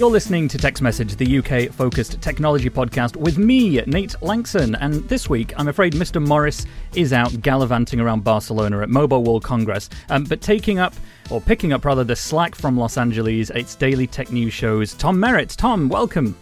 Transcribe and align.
You're 0.00 0.08
listening 0.08 0.48
to 0.48 0.56
Tech's 0.56 0.80
Message, 0.80 1.16
the 1.16 1.40
UK 1.40 1.70
focused 1.70 2.22
technology 2.22 2.70
podcast 2.70 3.16
with 3.16 3.36
me, 3.36 3.82
Nate 3.82 4.14
Lanxon. 4.22 4.74
And 4.80 5.06
this 5.10 5.28
week, 5.28 5.52
I'm 5.58 5.68
afraid 5.68 5.92
Mr. 5.92 6.26
Morris 6.26 6.64
is 6.94 7.12
out 7.12 7.42
gallivanting 7.42 8.00
around 8.00 8.24
Barcelona 8.24 8.80
at 8.80 8.88
Mobile 8.88 9.22
World 9.22 9.44
Congress, 9.44 9.90
um, 10.08 10.24
but 10.24 10.40
taking 10.40 10.78
up, 10.78 10.94
or 11.28 11.38
picking 11.38 11.74
up 11.74 11.84
rather, 11.84 12.02
the 12.02 12.16
slack 12.16 12.54
from 12.54 12.78
Los 12.78 12.96
Angeles, 12.96 13.50
its 13.50 13.74
daily 13.74 14.06
tech 14.06 14.32
news 14.32 14.54
shows. 14.54 14.94
Tom 14.94 15.20
Merritt. 15.20 15.50
Tom, 15.50 15.90
welcome. 15.90 16.34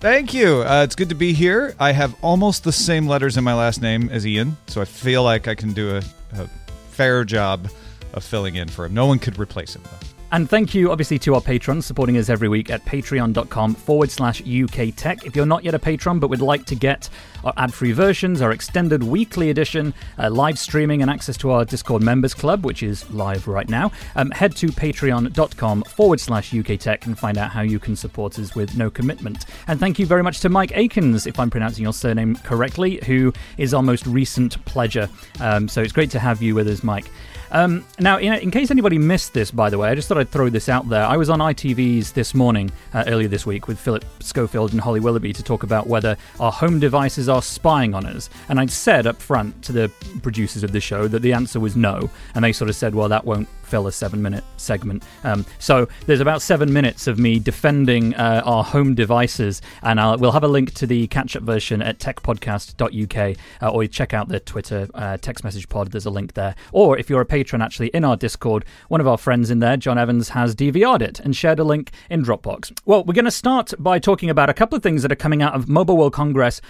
Thank 0.00 0.34
you. 0.34 0.60
Uh, 0.60 0.82
it's 0.84 0.94
good 0.94 1.08
to 1.08 1.14
be 1.14 1.32
here. 1.32 1.74
I 1.80 1.92
have 1.92 2.14
almost 2.20 2.62
the 2.62 2.72
same 2.72 3.06
letters 3.06 3.38
in 3.38 3.44
my 3.44 3.54
last 3.54 3.80
name 3.80 4.10
as 4.10 4.26
Ian, 4.26 4.54
so 4.66 4.82
I 4.82 4.84
feel 4.84 5.22
like 5.22 5.48
I 5.48 5.54
can 5.54 5.72
do 5.72 5.96
a, 5.96 6.02
a 6.38 6.46
fair 6.90 7.24
job 7.24 7.70
of 8.12 8.22
filling 8.22 8.56
in 8.56 8.68
for 8.68 8.84
him. 8.84 8.92
No 8.92 9.06
one 9.06 9.18
could 9.18 9.38
replace 9.38 9.74
him, 9.74 9.82
though. 9.84 10.05
And 10.32 10.50
thank 10.50 10.74
you, 10.74 10.90
obviously, 10.90 11.20
to 11.20 11.36
our 11.36 11.40
patrons 11.40 11.86
supporting 11.86 12.16
us 12.18 12.28
every 12.28 12.48
week 12.48 12.68
at 12.68 12.84
patreon.com 12.84 13.74
forward 13.74 14.10
slash 14.10 14.42
UK 14.42 14.94
Tech. 14.96 15.24
If 15.24 15.36
you're 15.36 15.46
not 15.46 15.62
yet 15.62 15.74
a 15.74 15.78
patron 15.78 16.18
but 16.18 16.30
would 16.30 16.40
like 16.40 16.64
to 16.66 16.74
get 16.74 17.08
our 17.44 17.52
ad 17.56 17.72
free 17.72 17.92
versions, 17.92 18.42
our 18.42 18.50
extended 18.50 19.04
weekly 19.04 19.50
edition, 19.50 19.94
uh, 20.18 20.28
live 20.28 20.58
streaming, 20.58 21.00
and 21.00 21.10
access 21.10 21.36
to 21.38 21.52
our 21.52 21.64
Discord 21.64 22.02
members 22.02 22.34
club, 22.34 22.64
which 22.64 22.82
is 22.82 23.08
live 23.10 23.46
right 23.46 23.68
now, 23.68 23.92
um, 24.16 24.32
head 24.32 24.56
to 24.56 24.66
patreon.com 24.66 25.84
forward 25.84 26.18
slash 26.18 26.52
UK 26.52 26.76
Tech 26.76 27.06
and 27.06 27.16
find 27.16 27.38
out 27.38 27.52
how 27.52 27.62
you 27.62 27.78
can 27.78 27.94
support 27.94 28.36
us 28.40 28.56
with 28.56 28.76
no 28.76 28.90
commitment. 28.90 29.46
And 29.68 29.78
thank 29.78 29.98
you 30.00 30.06
very 30.06 30.24
much 30.24 30.40
to 30.40 30.48
Mike 30.48 30.72
Akins, 30.72 31.28
if 31.28 31.38
I'm 31.38 31.50
pronouncing 31.50 31.84
your 31.84 31.92
surname 31.92 32.34
correctly, 32.36 33.00
who 33.06 33.32
is 33.58 33.72
our 33.72 33.82
most 33.82 34.04
recent 34.08 34.62
pledger. 34.64 35.08
Um, 35.40 35.68
so 35.68 35.82
it's 35.82 35.92
great 35.92 36.10
to 36.10 36.18
have 36.18 36.42
you 36.42 36.56
with 36.56 36.66
us, 36.66 36.82
Mike. 36.82 37.06
Um, 37.50 37.84
now, 37.98 38.18
in, 38.18 38.32
in, 38.34 38.50
case 38.50 38.70
anybody 38.70 38.98
missed 38.98 39.34
this, 39.34 39.50
by 39.50 39.70
the 39.70 39.78
way, 39.78 39.88
I 39.88 39.94
just 39.94 40.08
thought 40.08 40.18
I'd 40.18 40.30
throw 40.30 40.48
this 40.48 40.68
out 40.68 40.88
there. 40.88 41.04
I 41.04 41.16
was 41.16 41.30
on 41.30 41.38
ITV's 41.38 42.12
this 42.12 42.34
morning, 42.34 42.70
uh, 42.92 43.04
earlier 43.06 43.28
this 43.28 43.46
week, 43.46 43.68
with 43.68 43.78
Philip 43.78 44.04
Schofield 44.20 44.72
and 44.72 44.80
Holly 44.80 45.00
Willoughby 45.00 45.32
to 45.32 45.42
talk 45.42 45.62
about 45.62 45.86
whether 45.86 46.16
our 46.40 46.52
home 46.52 46.80
devices 46.80 47.28
are 47.28 47.42
spying 47.42 47.94
on 47.94 48.06
us. 48.06 48.28
And 48.48 48.58
I'd 48.58 48.70
said 48.70 49.06
up 49.06 49.20
front 49.20 49.62
to 49.64 49.72
the 49.72 49.90
producers 50.22 50.62
of 50.62 50.72
the 50.72 50.80
show 50.80 51.08
that 51.08 51.22
the 51.22 51.32
answer 51.32 51.60
was 51.60 51.76
no. 51.76 52.10
And 52.34 52.44
they 52.44 52.52
sort 52.52 52.70
of 52.70 52.76
said, 52.76 52.94
well, 52.94 53.08
that 53.08 53.24
won't 53.24 53.48
fill 53.66 53.86
a 53.86 53.92
seven 53.92 54.22
minute 54.22 54.44
segment. 54.56 55.02
Um, 55.24 55.44
so 55.58 55.88
there's 56.06 56.20
about 56.20 56.42
seven 56.42 56.72
minutes 56.72 57.06
of 57.06 57.18
me 57.18 57.38
defending 57.38 58.14
uh, 58.14 58.42
our 58.44 58.64
home 58.64 58.94
devices, 58.94 59.60
and 59.82 60.00
I'll, 60.00 60.16
we'll 60.18 60.32
have 60.32 60.44
a 60.44 60.48
link 60.48 60.72
to 60.74 60.86
the 60.86 61.06
catch 61.08 61.36
up 61.36 61.42
version 61.42 61.82
at 61.82 61.98
techpodcast.uk, 61.98 63.36
uh, 63.62 63.68
or 63.70 63.82
you 63.82 63.88
check 63.88 64.14
out 64.14 64.28
the 64.28 64.40
Twitter 64.40 64.88
uh, 64.94 65.16
text 65.18 65.44
message 65.44 65.68
pod. 65.68 65.90
There's 65.90 66.06
a 66.06 66.10
link 66.10 66.34
there. 66.34 66.54
Or 66.72 66.98
if 66.98 67.10
you're 67.10 67.20
a 67.20 67.26
patron 67.26 67.62
actually 67.62 67.88
in 67.88 68.04
our 68.04 68.16
Discord, 68.16 68.64
one 68.88 69.00
of 69.00 69.08
our 69.08 69.18
friends 69.18 69.50
in 69.50 69.58
there, 69.58 69.76
John 69.76 69.98
Evans, 69.98 70.30
has 70.30 70.54
DVR'd 70.54 71.02
it 71.02 71.20
and 71.20 71.34
shared 71.34 71.58
a 71.58 71.64
link 71.64 71.90
in 72.10 72.24
Dropbox. 72.24 72.78
Well, 72.84 73.04
we're 73.04 73.14
going 73.14 73.24
to 73.24 73.30
start 73.30 73.74
by 73.78 73.98
talking 73.98 74.30
about 74.30 74.48
a 74.48 74.54
couple 74.54 74.76
of 74.76 74.82
things 74.82 75.02
that 75.02 75.12
are 75.12 75.16
coming 75.16 75.42
out 75.42 75.54
of 75.54 75.68
Mobile 75.68 75.96
World 75.96 76.12
Congress 76.12 76.60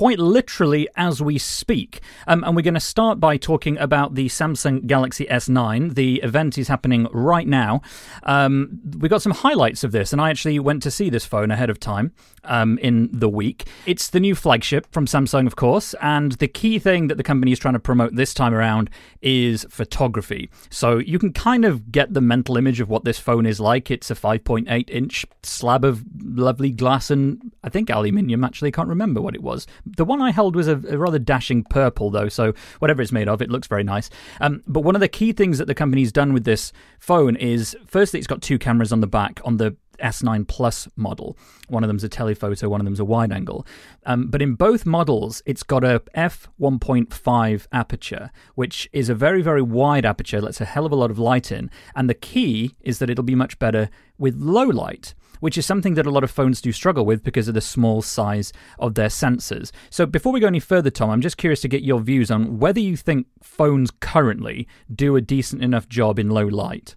quite 0.00 0.18
literally 0.18 0.88
as 0.96 1.20
we 1.20 1.36
speak. 1.36 2.00
Um, 2.26 2.42
and 2.44 2.56
we're 2.56 2.62
going 2.62 2.72
to 2.72 2.80
start 2.80 3.20
by 3.20 3.36
talking 3.36 3.76
about 3.76 4.14
the 4.14 4.28
Samsung 4.28 4.86
Galaxy 4.86 5.26
S9. 5.26 5.94
The 5.94 6.22
event 6.22 6.56
is 6.56 6.68
happening 6.68 7.06
right 7.12 7.46
now. 7.46 7.82
Um, 8.22 8.80
we 8.98 9.10
got 9.10 9.20
some 9.20 9.32
highlights 9.32 9.84
of 9.84 9.92
this, 9.92 10.10
and 10.14 10.18
I 10.22 10.30
actually 10.30 10.58
went 10.58 10.82
to 10.84 10.90
see 10.90 11.10
this 11.10 11.26
phone 11.26 11.50
ahead 11.50 11.68
of 11.68 11.78
time 11.78 12.14
um, 12.44 12.78
in 12.78 13.10
the 13.12 13.28
week. 13.28 13.66
It's 13.84 14.08
the 14.08 14.20
new 14.20 14.34
flagship 14.34 14.86
from 14.90 15.06
Samsung, 15.06 15.46
of 15.46 15.56
course, 15.56 15.94
and 16.00 16.32
the 16.32 16.48
key 16.48 16.78
thing 16.78 17.08
that 17.08 17.16
the 17.16 17.22
company 17.22 17.52
is 17.52 17.58
trying 17.58 17.74
to 17.74 17.80
promote 17.80 18.14
this 18.14 18.32
time 18.32 18.54
around 18.54 18.88
is 19.20 19.66
photography. 19.68 20.48
So 20.70 20.98
you 20.98 21.18
can 21.18 21.32
kind 21.32 21.64
of 21.64 21.92
get 21.92 22.14
the 22.14 22.20
mental 22.20 22.56
image 22.56 22.80
of 22.80 22.88
what 22.88 23.04
this 23.04 23.18
phone 23.18 23.46
is 23.46 23.60
like. 23.60 23.90
It's 23.90 24.10
a 24.10 24.14
5.8 24.14 24.88
inch 24.88 25.26
slab 25.42 25.84
of 25.84 26.04
lovely 26.22 26.70
glass 26.70 27.10
and 27.10 27.52
I 27.62 27.68
think 27.68 27.90
aluminium. 27.90 28.44
Actually, 28.44 28.68
I 28.68 28.72
can't 28.72 28.88
remember 28.88 29.20
what 29.20 29.34
it 29.34 29.42
was. 29.42 29.66
The 29.96 30.04
one 30.04 30.20
I 30.20 30.30
held 30.30 30.56
was 30.56 30.68
a, 30.68 30.76
a 30.88 30.98
rather 30.98 31.18
dashing 31.18 31.64
purple, 31.64 32.10
though, 32.10 32.28
so 32.28 32.52
whatever 32.78 33.02
it's 33.02 33.12
made 33.12 33.28
of, 33.28 33.42
it 33.42 33.50
looks 33.50 33.66
very 33.68 33.84
nice. 33.84 34.10
Um, 34.40 34.62
but 34.66 34.80
one 34.80 34.94
of 34.94 35.00
the 35.00 35.08
key 35.08 35.32
things 35.32 35.58
that 35.58 35.66
the 35.66 35.74
company's 35.74 36.12
done 36.12 36.32
with 36.32 36.44
this 36.44 36.72
phone 36.98 37.36
is 37.36 37.76
firstly, 37.86 38.18
it's 38.18 38.26
got 38.26 38.42
two 38.42 38.58
cameras 38.58 38.92
on 38.92 39.00
the 39.00 39.06
back 39.06 39.40
on 39.44 39.56
the 39.56 39.76
S9 40.00 40.46
Plus 40.48 40.88
model. 40.96 41.36
One 41.68 41.84
of 41.84 41.88
them's 41.88 42.04
a 42.04 42.08
telephoto, 42.08 42.68
one 42.68 42.80
of 42.80 42.84
them's 42.84 43.00
a 43.00 43.04
wide 43.04 43.32
angle. 43.32 43.66
Um, 44.06 44.28
but 44.28 44.42
in 44.42 44.54
both 44.54 44.86
models, 44.86 45.42
it's 45.46 45.62
got 45.62 45.84
a 45.84 46.02
f1.5 46.16 47.66
aperture, 47.72 48.30
which 48.54 48.88
is 48.92 49.08
a 49.08 49.14
very, 49.14 49.42
very 49.42 49.62
wide 49.62 50.04
aperture, 50.04 50.40
lets 50.40 50.60
a 50.60 50.64
hell 50.64 50.86
of 50.86 50.92
a 50.92 50.96
lot 50.96 51.10
of 51.10 51.18
light 51.18 51.52
in. 51.52 51.70
And 51.94 52.08
the 52.08 52.14
key 52.14 52.76
is 52.80 52.98
that 52.98 53.10
it'll 53.10 53.24
be 53.24 53.34
much 53.34 53.58
better 53.58 53.90
with 54.18 54.36
low 54.36 54.64
light 54.64 55.14
which 55.40 55.58
is 55.58 55.66
something 55.66 55.94
that 55.94 56.06
a 56.06 56.10
lot 56.10 56.24
of 56.24 56.30
phones 56.30 56.60
do 56.60 56.72
struggle 56.72 57.04
with 57.04 57.24
because 57.24 57.48
of 57.48 57.54
the 57.54 57.60
small 57.60 58.02
size 58.02 58.52
of 58.78 58.94
their 58.94 59.08
sensors. 59.08 59.72
So, 59.90 60.06
before 60.06 60.32
we 60.32 60.40
go 60.40 60.46
any 60.46 60.60
further, 60.60 60.90
Tom, 60.90 61.10
I'm 61.10 61.20
just 61.20 61.36
curious 61.36 61.60
to 61.62 61.68
get 61.68 61.82
your 61.82 62.00
views 62.00 62.30
on 62.30 62.58
whether 62.58 62.80
you 62.80 62.96
think 62.96 63.26
phones 63.42 63.90
currently 63.90 64.68
do 64.94 65.16
a 65.16 65.20
decent 65.20 65.62
enough 65.62 65.88
job 65.88 66.18
in 66.18 66.30
low 66.30 66.46
light. 66.46 66.94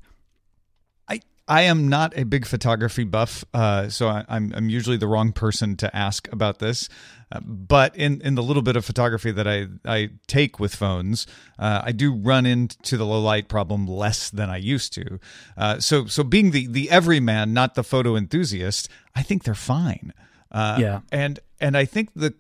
I 1.08 1.22
I 1.48 1.64
am 1.64 1.90
not 1.90 2.18
a 2.18 2.24
big 2.24 2.46
photography 2.46 3.04
buff, 3.04 3.44
uh, 3.54 3.90
so 3.90 4.08
I, 4.08 4.26
am 4.30 4.70
usually 4.70 4.98
the 4.98 5.08
wrong 5.08 5.32
person 5.32 5.76
to 5.78 5.96
ask 5.96 6.32
about 6.32 6.60
this. 6.60 6.90
Uh, 7.34 7.40
but 7.42 7.96
in, 7.96 8.22
in 8.22 8.36
the 8.36 8.44
little 8.44 8.62
bit 8.62 8.76
of 8.76 8.86
photography 8.86 9.32
that 9.32 9.48
I, 9.48 9.68
I 9.86 10.12
take 10.28 10.60
with 10.60 10.76
phones, 10.76 11.26
uh, 11.58 11.82
I 11.84 11.92
do 11.92 12.14
run 12.14 12.46
into 12.46 12.96
the 12.96 13.06
low 13.06 13.22
light 13.22 13.48
problem 13.48 13.88
less 13.88 14.30
than 14.30 14.50
I 14.50 14.58
used 14.58 14.94
to. 14.94 15.20
Uh, 15.58 15.80
so 15.80 16.06
so 16.06 16.24
being 16.24 16.52
the 16.52 16.68
the 16.68 16.92
everyman, 16.92 17.54
not 17.54 17.74
the 17.74 17.84
photo 17.84 18.16
enthusiast, 18.16 18.88
I 19.16 19.24
think 19.24 19.44
they're 19.44 19.56
fine. 19.56 20.14
Uh, 20.52 20.78
yeah, 20.80 21.00
and 21.12 21.40
and 21.60 21.76
I 21.76 21.86
think 21.86 22.10
the 22.16 22.36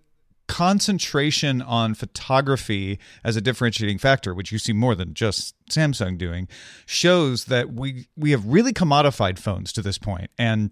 concentration 0.47 1.61
on 1.63 1.95
photography 1.95 2.99
as 3.23 3.35
a 3.35 3.41
differentiating 3.41 3.97
factor, 3.97 4.35
which 4.35 4.51
you 4.51 4.59
see 4.59 4.73
more 4.73 4.93
than 4.93 5.15
just 5.15 5.55
Samsung 5.71 6.17
doing, 6.17 6.47
shows 6.85 7.45
that 7.45 7.73
we 7.73 8.07
we 8.15 8.31
have 8.31 8.45
really 8.45 8.73
commodified 8.73 9.39
phones 9.39 9.73
to 9.73 9.81
this 9.81 9.97
point, 9.97 10.29
and 10.37 10.69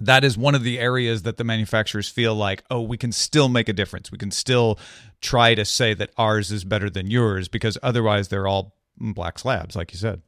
that 0.00 0.24
is 0.24 0.36
one 0.36 0.54
of 0.54 0.62
the 0.62 0.78
areas 0.78 1.22
that 1.22 1.36
the 1.36 1.44
manufacturers 1.44 2.08
feel 2.08 2.34
like, 2.34 2.64
oh, 2.70 2.80
we 2.80 2.96
can 2.96 3.12
still 3.12 3.48
make 3.48 3.68
a 3.68 3.72
difference. 3.72 4.10
We 4.10 4.18
can 4.18 4.30
still 4.30 4.78
try 5.20 5.54
to 5.54 5.64
say 5.64 5.94
that 5.94 6.10
ours 6.18 6.50
is 6.50 6.64
better 6.64 6.90
than 6.90 7.10
yours 7.10 7.48
because 7.48 7.78
otherwise 7.82 8.28
they're 8.28 8.46
all 8.48 8.74
black 8.98 9.38
slabs, 9.38 9.76
like 9.76 9.92
you 9.92 9.98
said. 9.98 10.22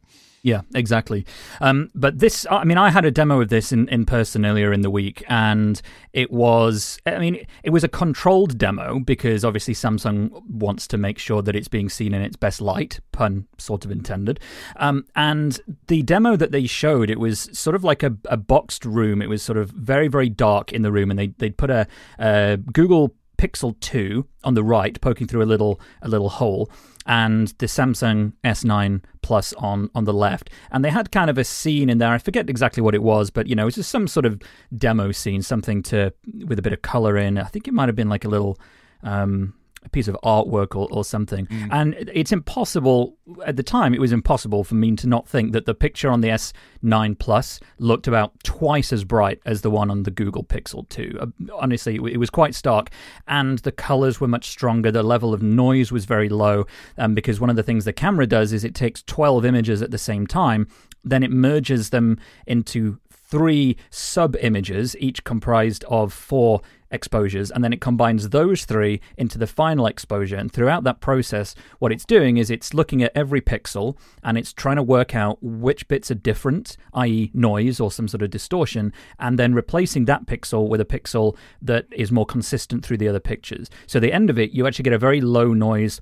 Yeah, 0.47 0.61
exactly. 0.77 1.27
Um, 1.61 1.91
but 1.93 2.21
this, 2.21 2.47
I 2.49 2.63
mean, 2.63 2.79
I 2.79 2.91
had 2.91 3.05
a 3.05 3.11
demo 3.11 3.41
of 3.41 3.49
this 3.49 3.73
in, 3.73 3.89
in 3.89 4.07
person 4.07 4.47
earlier 4.47 4.73
in 4.73 4.83
the 4.83 4.91
week, 4.91 5.25
and 5.27 5.83
it 6.13 6.31
was, 6.31 7.01
I 7.05 7.19
mean, 7.19 7.45
it 7.65 7.71
was 7.71 7.83
a 7.83 7.89
controlled 7.89 8.57
demo 8.57 9.01
because 9.01 9.45
obviously 9.45 9.75
Samsung 9.75 10.31
wants 10.49 10.87
to 10.87 10.99
make 10.99 11.19
sure 11.19 11.43
that 11.43 11.57
it's 11.57 11.67
being 11.67 11.89
seen 11.89 12.15
in 12.15 12.23
its 12.23 12.37
best 12.37 12.61
light, 12.61 13.01
pun 13.11 13.49
sort 13.59 13.85
of 13.85 13.91
intended. 13.91 14.39
Um, 14.77 15.05
and 15.17 15.59
the 15.89 16.03
demo 16.03 16.37
that 16.37 16.53
they 16.53 16.67
showed, 16.69 17.11
it 17.11 17.19
was 17.19 17.49
sort 17.53 17.75
of 17.75 17.83
like 17.83 18.05
a, 18.05 18.17
a 18.27 18.37
boxed 18.37 18.85
room. 18.85 19.21
It 19.23 19.29
was 19.29 19.43
sort 19.43 19.59
of 19.59 19.71
very, 19.71 20.07
very 20.07 20.29
dark 20.29 20.73
in 20.73 20.83
the 20.83 20.93
room, 20.93 21.11
and 21.11 21.19
they, 21.19 21.27
they'd 21.39 21.59
put 21.59 21.71
a, 21.71 21.89
a 22.21 22.57
Google 22.73 23.17
Pixel 23.37 23.75
2 23.81 24.25
on 24.45 24.55
the 24.55 24.63
right, 24.63 25.01
poking 25.01 25.27
through 25.27 25.43
a 25.43 25.45
little 25.45 25.81
a 26.03 26.09
little 26.09 26.29
hole 26.29 26.71
and 27.07 27.49
the 27.59 27.67
Samsung 27.67 28.33
S9 28.45 29.03
Plus 29.23 29.53
on 29.55 29.91
on 29.95 30.05
the 30.05 30.13
left. 30.13 30.51
And 30.71 30.85
they 30.85 30.91
had 30.91 31.11
kind 31.11 31.31
of 31.31 31.39
a 31.39 31.45
scene 31.45 31.91
in 31.91 31.99
there. 31.99 32.13
I 32.13 32.19
forget 32.19 32.49
exactly 32.49 32.83
what 32.83 32.95
it 32.95 33.03
was, 33.03 33.31
but 33.31 33.47
you 33.47 33.55
know, 33.55 33.67
it's 33.67 33.77
just 33.77 33.91
some 33.91 34.07
sort 34.07 34.27
of 34.27 34.41
demo 34.77 35.13
scene, 35.13 35.43
something 35.43 35.83
to 35.85 36.13
with 36.47 36.59
a 36.59 36.63
bit 36.63 36.73
of 36.73 36.83
color 36.83 37.17
in. 37.17 37.39
I 37.39 37.45
think 37.45 37.67
it 37.67 37.75
might 37.75 37.89
have 37.89 37.97
been 37.97 38.09
like 38.09 38.25
a 38.25 38.29
little 38.29 38.59
um, 39.03 39.55
a 39.87 39.89
piece 39.89 40.09
of 40.09 40.17
artwork 40.23 40.77
or, 40.77 40.89
or 40.91 41.05
something. 41.05 41.47
Mm. 41.47 41.69
And 41.71 41.95
it's 42.13 42.33
impossible, 42.33 43.17
at 43.45 43.57
the 43.57 43.63
time, 43.63 43.95
it 43.95 44.01
was 44.01 44.13
impossible 44.13 44.65
for 44.65 44.75
me 44.75 44.95
to 44.97 45.07
not 45.07 45.27
think 45.27 45.53
that 45.53 45.65
the 45.65 45.75
picture 45.75 46.11
on 46.11 46.21
the 46.21 46.29
S9 46.29 47.19
Plus 47.19 47.61
looked 47.79 48.07
about 48.07 48.33
twice 48.45 48.93
as 48.93 49.05
bright 49.05 49.41
as 49.47 49.63
the 49.63 49.71
one 49.71 49.91
on 49.91 50.03
the 50.03 50.11
Google 50.11 50.45
Pixel 50.45 50.89
2. 50.89 51.19
Uh, 51.21 51.27
honestly, 51.55 51.97
it, 51.97 52.19
was 52.19 52.31
quite 52.31 52.55
stark. 52.55 52.91
And 53.27 53.59
the 53.61 53.73
colors 53.73 54.21
were 54.21 54.29
much 54.29 54.49
stronger. 54.49 54.91
The 54.91 55.03
level 55.03 55.33
of 55.33 55.43
noise 55.43 55.91
was 55.91 56.05
very 56.05 56.29
low 56.29 56.67
um, 56.99 57.15
because 57.15 57.41
one 57.41 57.51
of 57.51 57.57
the 57.57 57.63
things 57.63 57.85
the 57.85 57.93
camera 57.93 58.27
does 58.27 58.53
is 58.53 58.65
it 58.65 58.75
takes 58.75 59.03
12 59.03 59.45
images 59.45 59.83
at 59.83 59.91
the 59.91 59.99
same 59.99 60.27
time 60.27 60.69
then 61.09 61.23
it 61.23 61.31
merges 61.31 61.91
them 61.91 62.19
into 62.49 62.99
three 63.29 63.77
sub 63.91 64.37
images, 64.41 64.97
each 64.99 65.25
comprised 65.25 65.85
of 65.85 66.13
four 66.13 66.61
exposures, 66.91 67.51
and 67.51 67.63
then 67.63 67.73
it 67.73 67.81
combines 67.81 68.31
those 68.31 68.65
three 68.65 69.01
into 69.17 69.39
the 69.39 69.47
final 69.47 69.87
exposure. 69.87 70.37
And 70.37 70.53
throughout 70.53 70.85
that 70.85 71.01
process, 71.01 71.55
what 71.79 71.93
it's 71.93 72.05
doing 72.05 72.37
is 72.37 72.51
it's 72.51 72.75
looking 72.75 73.03
at 73.03 73.13
every 73.15 73.41
pixel 73.41 73.97
and 74.23 74.39
it's 74.39 74.53
trying 74.53 74.77
to 74.77 74.83
work 74.83 75.15
out 75.15 75.39
which 75.43 75.89
bits 75.89 76.11
are 76.11 76.15
different, 76.15 76.77
i.e., 76.95 77.31
noise 77.35 77.81
or 77.81 77.91
some 77.91 78.09
sort 78.09 78.23
of 78.23 78.31
distortion, 78.31 78.93
and 79.19 79.39
then 79.39 79.55
replacing 79.55 80.05
that 80.05 80.27
pixel 80.27 80.69
with 80.69 80.81
a 80.81 80.85
pixel 80.85 81.37
that 81.63 81.87
is 81.93 82.13
more 82.13 82.27
consistent 82.27 82.85
through 82.85 82.99
the 82.99 83.09
other 83.09 83.21
pictures. 83.21 83.69
So, 83.87 84.01
the 84.01 84.13
end 84.13 84.31
of 84.31 84.39
it, 84.39 84.53
you 84.53 84.67
actually 84.67 84.85
get 84.85 84.93
a 84.93 84.99
very 84.99 85.21
low 85.21 85.53
noise 85.53 86.01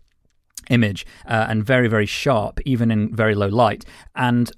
image 0.70 1.04
uh, 1.26 1.46
and 1.48 1.62
very 1.62 1.88
very 1.88 2.06
sharp 2.06 2.58
even 2.64 2.90
in 2.90 3.14
very 3.14 3.34
low 3.34 3.48
light 3.48 3.84
and 4.14 4.50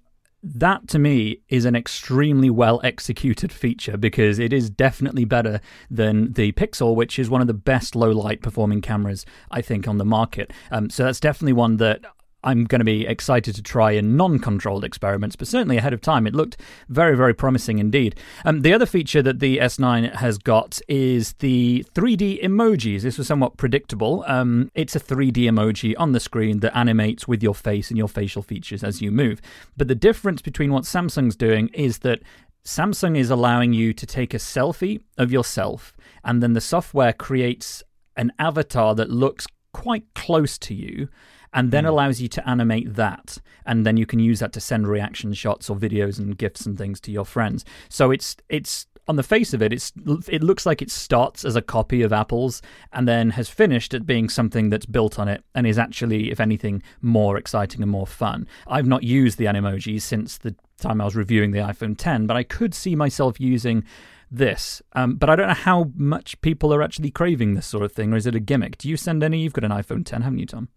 that 0.54 0.86
to 0.88 0.98
me 0.98 1.40
is 1.48 1.64
an 1.64 1.74
extremely 1.74 2.50
well 2.50 2.80
executed 2.84 3.52
feature 3.52 3.96
because 3.96 4.38
it 4.38 4.52
is 4.52 4.70
definitely 4.70 5.24
better 5.24 5.60
than 5.90 6.32
the 6.34 6.52
Pixel, 6.52 6.94
which 6.94 7.18
is 7.18 7.28
one 7.28 7.40
of 7.40 7.46
the 7.46 7.54
best 7.54 7.96
low 7.96 8.10
light 8.10 8.42
performing 8.42 8.80
cameras 8.80 9.26
I 9.50 9.60
think 9.60 9.88
on 9.88 9.98
the 9.98 10.04
market. 10.04 10.52
Um, 10.70 10.88
so 10.88 11.04
that's 11.04 11.20
definitely 11.20 11.54
one 11.54 11.78
that 11.78 12.02
I'm 12.46 12.64
going 12.64 12.78
to 12.78 12.84
be 12.84 13.06
excited 13.06 13.56
to 13.56 13.62
try 13.62 13.90
in 13.90 14.16
non 14.16 14.38
controlled 14.38 14.84
experiments, 14.84 15.34
but 15.34 15.48
certainly 15.48 15.78
ahead 15.78 15.92
of 15.92 16.00
time, 16.00 16.28
it 16.28 16.34
looked 16.34 16.56
very, 16.88 17.16
very 17.16 17.34
promising 17.34 17.80
indeed. 17.80 18.14
Um, 18.44 18.62
the 18.62 18.72
other 18.72 18.86
feature 18.86 19.20
that 19.22 19.40
the 19.40 19.58
S9 19.58 20.14
has 20.14 20.38
got 20.38 20.80
is 20.86 21.32
the 21.40 21.84
3D 21.94 22.42
emojis. 22.44 23.02
This 23.02 23.18
was 23.18 23.26
somewhat 23.26 23.56
predictable. 23.56 24.24
Um, 24.28 24.70
it's 24.76 24.94
a 24.94 25.00
3D 25.00 25.38
emoji 25.38 25.94
on 25.98 26.12
the 26.12 26.20
screen 26.20 26.60
that 26.60 26.76
animates 26.76 27.26
with 27.26 27.42
your 27.42 27.54
face 27.54 27.90
and 27.90 27.98
your 27.98 28.08
facial 28.08 28.42
features 28.42 28.84
as 28.84 29.02
you 29.02 29.10
move. 29.10 29.42
But 29.76 29.88
the 29.88 29.96
difference 29.96 30.40
between 30.40 30.72
what 30.72 30.84
Samsung's 30.84 31.36
doing 31.36 31.68
is 31.74 31.98
that 31.98 32.22
Samsung 32.64 33.18
is 33.18 33.28
allowing 33.28 33.72
you 33.72 33.92
to 33.92 34.06
take 34.06 34.34
a 34.34 34.38
selfie 34.38 35.00
of 35.18 35.32
yourself, 35.32 35.96
and 36.24 36.40
then 36.40 36.52
the 36.52 36.60
software 36.60 37.12
creates 37.12 37.82
an 38.16 38.32
avatar 38.38 38.94
that 38.94 39.10
looks 39.10 39.46
quite 39.72 40.04
close 40.14 40.56
to 40.58 40.74
you 40.74 41.08
and 41.56 41.72
then 41.72 41.84
mm. 41.84 41.88
allows 41.88 42.20
you 42.20 42.28
to 42.28 42.48
animate 42.48 42.94
that 42.94 43.38
and 43.64 43.84
then 43.84 43.96
you 43.96 44.06
can 44.06 44.20
use 44.20 44.38
that 44.38 44.52
to 44.52 44.60
send 44.60 44.86
reaction 44.86 45.32
shots 45.32 45.68
or 45.68 45.76
videos 45.76 46.18
and 46.20 46.38
gifs 46.38 46.64
and 46.64 46.78
things 46.78 47.00
to 47.00 47.10
your 47.10 47.24
friends 47.24 47.64
so 47.88 48.12
it's 48.12 48.36
it's 48.48 48.86
on 49.08 49.16
the 49.16 49.22
face 49.22 49.54
of 49.54 49.62
it, 49.62 49.72
it's 49.72 49.92
it 50.28 50.42
looks 50.42 50.66
like 50.66 50.82
it 50.82 50.90
starts 50.90 51.44
as 51.44 51.54
a 51.54 51.62
copy 51.62 52.02
of 52.02 52.12
Apple's 52.12 52.60
and 52.92 53.06
then 53.06 53.30
has 53.30 53.48
finished 53.48 53.94
at 53.94 54.06
being 54.06 54.28
something 54.28 54.68
that's 54.68 54.86
built 54.86 55.18
on 55.18 55.28
it 55.28 55.44
and 55.54 55.66
is 55.66 55.78
actually, 55.78 56.30
if 56.30 56.40
anything, 56.40 56.82
more 57.00 57.36
exciting 57.36 57.82
and 57.82 57.90
more 57.90 58.06
fun. 58.06 58.48
I've 58.66 58.86
not 58.86 59.04
used 59.04 59.38
the 59.38 59.44
Animojis 59.44 60.02
since 60.02 60.38
the 60.38 60.56
time 60.78 61.00
I 61.00 61.04
was 61.04 61.14
reviewing 61.14 61.52
the 61.52 61.60
iPhone 61.60 61.96
10, 61.96 62.26
but 62.26 62.36
I 62.36 62.42
could 62.42 62.74
see 62.74 62.96
myself 62.96 63.40
using 63.40 63.84
this. 64.30 64.82
Um, 64.94 65.14
but 65.14 65.30
I 65.30 65.36
don't 65.36 65.48
know 65.48 65.54
how 65.54 65.92
much 65.94 66.40
people 66.40 66.74
are 66.74 66.82
actually 66.82 67.10
craving 67.10 67.54
this 67.54 67.66
sort 67.66 67.84
of 67.84 67.92
thing, 67.92 68.12
or 68.12 68.16
is 68.16 68.26
it 68.26 68.34
a 68.34 68.40
gimmick? 68.40 68.76
Do 68.78 68.88
you 68.88 68.96
send 68.96 69.22
any? 69.22 69.38
You've 69.38 69.52
got 69.52 69.64
an 69.64 69.70
iPhone 69.70 70.04
10, 70.04 70.22
haven't 70.22 70.40
you, 70.40 70.46
Tom? 70.46 70.68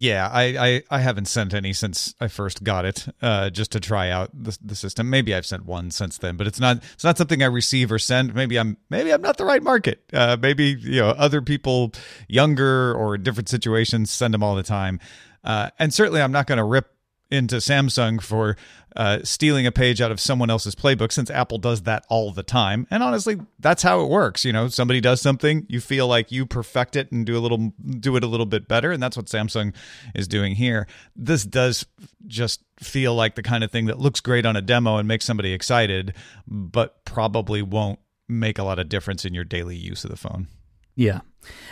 Yeah, 0.00 0.28
I, 0.32 0.42
I, 0.42 0.82
I, 0.90 0.98
haven't 1.00 1.26
sent 1.26 1.52
any 1.52 1.72
since 1.72 2.14
I 2.20 2.28
first 2.28 2.62
got 2.62 2.84
it, 2.84 3.06
uh, 3.20 3.50
just 3.50 3.72
to 3.72 3.80
try 3.80 4.10
out 4.10 4.30
the, 4.32 4.56
the 4.62 4.76
system. 4.76 5.10
Maybe 5.10 5.34
I've 5.34 5.44
sent 5.44 5.66
one 5.66 5.90
since 5.90 6.18
then, 6.18 6.36
but 6.36 6.46
it's 6.46 6.60
not 6.60 6.84
it's 6.94 7.02
not 7.02 7.18
something 7.18 7.42
I 7.42 7.46
receive 7.46 7.90
or 7.90 7.98
send. 7.98 8.32
Maybe 8.32 8.58
I'm 8.60 8.76
maybe 8.90 9.12
I'm 9.12 9.22
not 9.22 9.38
the 9.38 9.44
right 9.44 9.62
market. 9.62 10.04
Uh, 10.12 10.36
maybe 10.40 10.76
you 10.78 11.00
know 11.00 11.08
other 11.10 11.42
people 11.42 11.92
younger 12.28 12.94
or 12.94 13.18
different 13.18 13.48
situations 13.48 14.12
send 14.12 14.34
them 14.34 14.42
all 14.42 14.54
the 14.54 14.62
time, 14.62 15.00
uh, 15.42 15.70
and 15.80 15.92
certainly 15.92 16.22
I'm 16.22 16.32
not 16.32 16.46
going 16.46 16.58
to 16.58 16.64
rip 16.64 16.94
into 17.30 17.56
Samsung 17.56 18.22
for 18.22 18.56
uh, 18.96 19.20
stealing 19.22 19.66
a 19.66 19.72
page 19.72 20.00
out 20.00 20.10
of 20.10 20.18
someone 20.18 20.50
else's 20.50 20.74
playbook 20.74 21.12
since 21.12 21.30
Apple 21.30 21.58
does 21.58 21.82
that 21.82 22.04
all 22.08 22.32
the 22.32 22.42
time. 22.42 22.86
And 22.90 23.02
honestly, 23.02 23.36
that's 23.60 23.82
how 23.82 24.00
it 24.00 24.08
works. 24.08 24.44
You 24.44 24.52
know, 24.52 24.68
somebody 24.68 25.00
does 25.00 25.20
something, 25.20 25.66
you 25.68 25.80
feel 25.80 26.08
like 26.08 26.32
you 26.32 26.46
perfect 26.46 26.96
it 26.96 27.12
and 27.12 27.24
do 27.24 27.36
a 27.36 27.40
little 27.40 27.72
do 28.00 28.16
it 28.16 28.24
a 28.24 28.26
little 28.26 28.46
bit 28.46 28.66
better, 28.66 28.90
and 28.90 29.02
that's 29.02 29.16
what 29.16 29.26
Samsung 29.26 29.74
is 30.14 30.26
doing 30.26 30.54
here. 30.54 30.86
This 31.14 31.44
does 31.44 31.86
just 32.26 32.62
feel 32.80 33.14
like 33.14 33.34
the 33.34 33.42
kind 33.42 33.62
of 33.62 33.70
thing 33.70 33.86
that 33.86 33.98
looks 33.98 34.20
great 34.20 34.46
on 34.46 34.56
a 34.56 34.62
demo 34.62 34.96
and 34.96 35.06
makes 35.06 35.24
somebody 35.24 35.52
excited, 35.52 36.14
but 36.46 37.04
probably 37.04 37.62
won't 37.62 37.98
make 38.28 38.58
a 38.58 38.62
lot 38.62 38.78
of 38.78 38.88
difference 38.88 39.24
in 39.24 39.34
your 39.34 39.44
daily 39.44 39.76
use 39.76 40.04
of 40.04 40.10
the 40.10 40.16
phone. 40.16 40.48
Yeah. 40.94 41.20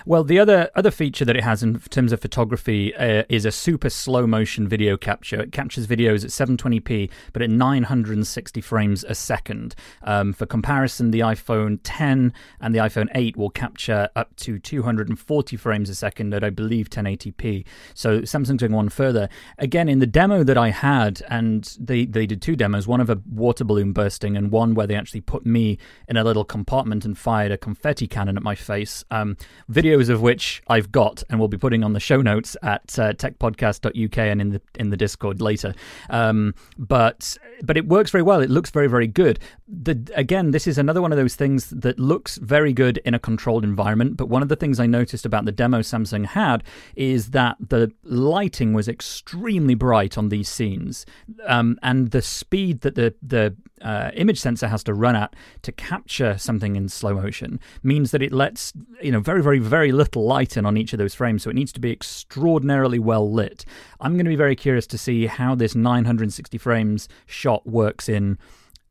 Well, 0.04 0.24
the 0.24 0.38
other 0.38 0.70
other 0.74 0.90
feature 0.90 1.24
that 1.24 1.36
it 1.36 1.44
has 1.44 1.62
in 1.62 1.78
terms 1.80 2.12
of 2.12 2.20
photography 2.20 2.94
uh, 2.94 3.24
is 3.28 3.44
a 3.44 3.52
super 3.52 3.90
slow 3.90 4.26
motion 4.26 4.68
video 4.68 4.96
capture. 4.96 5.40
It 5.40 5.52
captures 5.52 5.86
videos 5.86 6.24
at 6.24 6.30
720p, 6.30 7.10
but 7.32 7.42
at 7.42 7.50
960 7.50 8.60
frames 8.60 9.04
a 9.04 9.14
second. 9.14 9.74
Um, 10.02 10.32
for 10.32 10.46
comparison, 10.46 11.10
the 11.10 11.20
iPhone 11.20 11.80
10 11.82 12.32
and 12.60 12.74
the 12.74 12.78
iPhone 12.78 13.08
8 13.14 13.36
will 13.36 13.50
capture 13.50 14.08
up 14.14 14.34
to 14.36 14.58
240 14.58 15.56
frames 15.56 15.90
a 15.90 15.94
second 15.94 16.34
at, 16.34 16.44
I 16.44 16.50
believe, 16.50 16.90
1080p. 16.90 17.64
So 17.94 18.20
Samsung's 18.20 18.60
going 18.60 18.72
one 18.72 18.88
further. 18.88 19.28
Again, 19.58 19.88
in 19.88 19.98
the 19.98 20.06
demo 20.06 20.44
that 20.44 20.58
I 20.58 20.70
had, 20.70 21.22
and 21.28 21.76
they 21.80 22.04
they 22.04 22.26
did 22.26 22.42
two 22.42 22.56
demos, 22.56 22.86
one 22.86 23.00
of 23.00 23.10
a 23.10 23.20
water 23.30 23.64
balloon 23.64 23.92
bursting 23.92 24.36
and 24.36 24.50
one 24.50 24.74
where 24.74 24.86
they 24.86 24.94
actually 24.94 25.20
put 25.20 25.44
me 25.44 25.78
in 26.08 26.16
a 26.16 26.24
little 26.24 26.44
compartment 26.44 27.04
and 27.04 27.16
fired 27.18 27.52
a 27.52 27.58
confetti 27.58 28.06
cannon 28.06 28.36
at 28.36 28.42
my 28.42 28.54
face. 28.54 29.04
Um, 29.10 29.36
videos 29.70 30.08
of 30.08 30.22
which 30.22 30.62
I've 30.68 30.92
got 30.92 31.22
and 31.28 31.38
we'll 31.38 31.48
be 31.48 31.58
putting 31.58 31.82
on 31.82 31.92
the 31.92 32.00
show 32.00 32.22
notes 32.22 32.56
at 32.62 32.98
uh, 32.98 33.12
techpodcast.uk 33.14 34.18
and 34.18 34.40
in 34.40 34.50
the 34.50 34.60
in 34.78 34.90
the 34.90 34.96
Discord 34.96 35.40
later. 35.40 35.74
Um, 36.10 36.54
but 36.78 37.36
but 37.62 37.76
it 37.76 37.88
works 37.88 38.10
very 38.10 38.22
well. 38.22 38.40
It 38.40 38.50
looks 38.50 38.70
very 38.70 38.88
very 38.88 39.06
good. 39.06 39.38
The 39.68 40.10
again, 40.14 40.52
this 40.52 40.66
is 40.66 40.78
another 40.78 41.02
one 41.02 41.12
of 41.12 41.18
those 41.18 41.34
things 41.34 41.70
that 41.70 41.98
looks 41.98 42.36
very 42.36 42.72
good 42.72 42.98
in 42.98 43.14
a 43.14 43.18
controlled 43.18 43.64
environment. 43.64 44.16
But 44.16 44.28
one 44.28 44.42
of 44.42 44.48
the 44.48 44.56
things 44.56 44.78
I 44.78 44.86
noticed 44.86 45.26
about 45.26 45.44
the 45.44 45.52
demo 45.52 45.80
Samsung 45.80 46.26
had 46.26 46.62
is 46.94 47.30
that 47.30 47.56
the 47.60 47.92
lighting 48.04 48.72
was 48.72 48.88
extremely 48.88 49.74
bright 49.74 50.16
on 50.16 50.28
these 50.28 50.48
scenes, 50.48 51.06
um, 51.46 51.78
and 51.82 52.10
the 52.10 52.22
speed 52.22 52.82
that 52.82 52.94
the 52.94 53.14
the 53.22 53.56
uh, 53.82 54.10
image 54.14 54.40
sensor 54.40 54.68
has 54.68 54.82
to 54.84 54.94
run 54.94 55.14
at 55.14 55.34
to 55.62 55.72
capture 55.72 56.38
something 56.38 56.76
in 56.76 56.88
slow 56.88 57.14
motion 57.14 57.60
means 57.82 58.10
that 58.10 58.22
it 58.22 58.32
lets 58.32 58.72
you 59.02 59.12
know 59.12 59.20
very 59.20 59.42
very 59.42 59.58
very 59.58 59.92
little 59.92 60.24
light 60.24 60.56
in 60.56 60.64
on 60.64 60.76
each 60.76 60.92
of 60.92 60.98
those 60.98 61.14
frames 61.14 61.42
so 61.42 61.50
it 61.50 61.54
needs 61.54 61.72
to 61.72 61.80
be 61.80 61.92
extraordinarily 61.92 62.98
well 62.98 63.30
lit 63.30 63.64
i'm 64.00 64.14
going 64.14 64.24
to 64.24 64.30
be 64.30 64.36
very 64.36 64.56
curious 64.56 64.86
to 64.86 64.98
see 64.98 65.26
how 65.26 65.54
this 65.54 65.74
960 65.74 66.58
frames 66.58 67.08
shot 67.26 67.66
works 67.66 68.08
in 68.08 68.38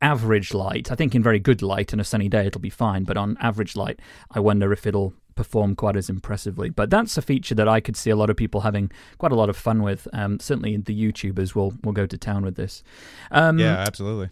average 0.02 0.54
light 0.54 0.92
i 0.92 0.96
think 0.96 1.16
in 1.16 1.24
very 1.24 1.40
good 1.40 1.62
light 1.62 1.92
and 1.92 2.00
a 2.00 2.04
sunny 2.04 2.30
day 2.30 2.46
it'll 2.46 2.62
be 2.62 2.70
fine 2.70 3.04
but 3.04 3.18
on 3.18 3.38
average 3.40 3.76
light 3.76 4.00
i 4.32 4.40
wonder 4.40 4.72
if 4.72 4.86
it'll 4.86 5.14
perform 5.36 5.76
quite 5.76 5.98
as 5.98 6.10
impressively. 6.10 6.70
But 6.70 6.90
that's 6.90 7.18
a 7.18 7.22
feature 7.22 7.56
that 7.56 7.68
I 7.68 7.82
could 7.82 7.98
see 7.98 8.10
a 8.10 8.16
lot 8.16 8.30
of 8.30 8.38
people 8.38 8.62
having 8.62 8.90
quite 9.18 9.34
a 9.34 9.36
lot 9.36 9.50
of 9.50 9.58
fun 9.58 9.84
with. 9.84 10.08
Um, 10.14 10.40
certainly, 10.40 10.78
the 10.78 10.98
YouTubers 10.98 11.54
will 11.54 11.74
will 11.84 11.92
go 11.92 12.06
to 12.06 12.18
town 12.18 12.44
with 12.44 12.56
this. 12.56 12.84
Um, 13.32 13.60
yeah, 13.60 13.84
absolutely 13.86 14.30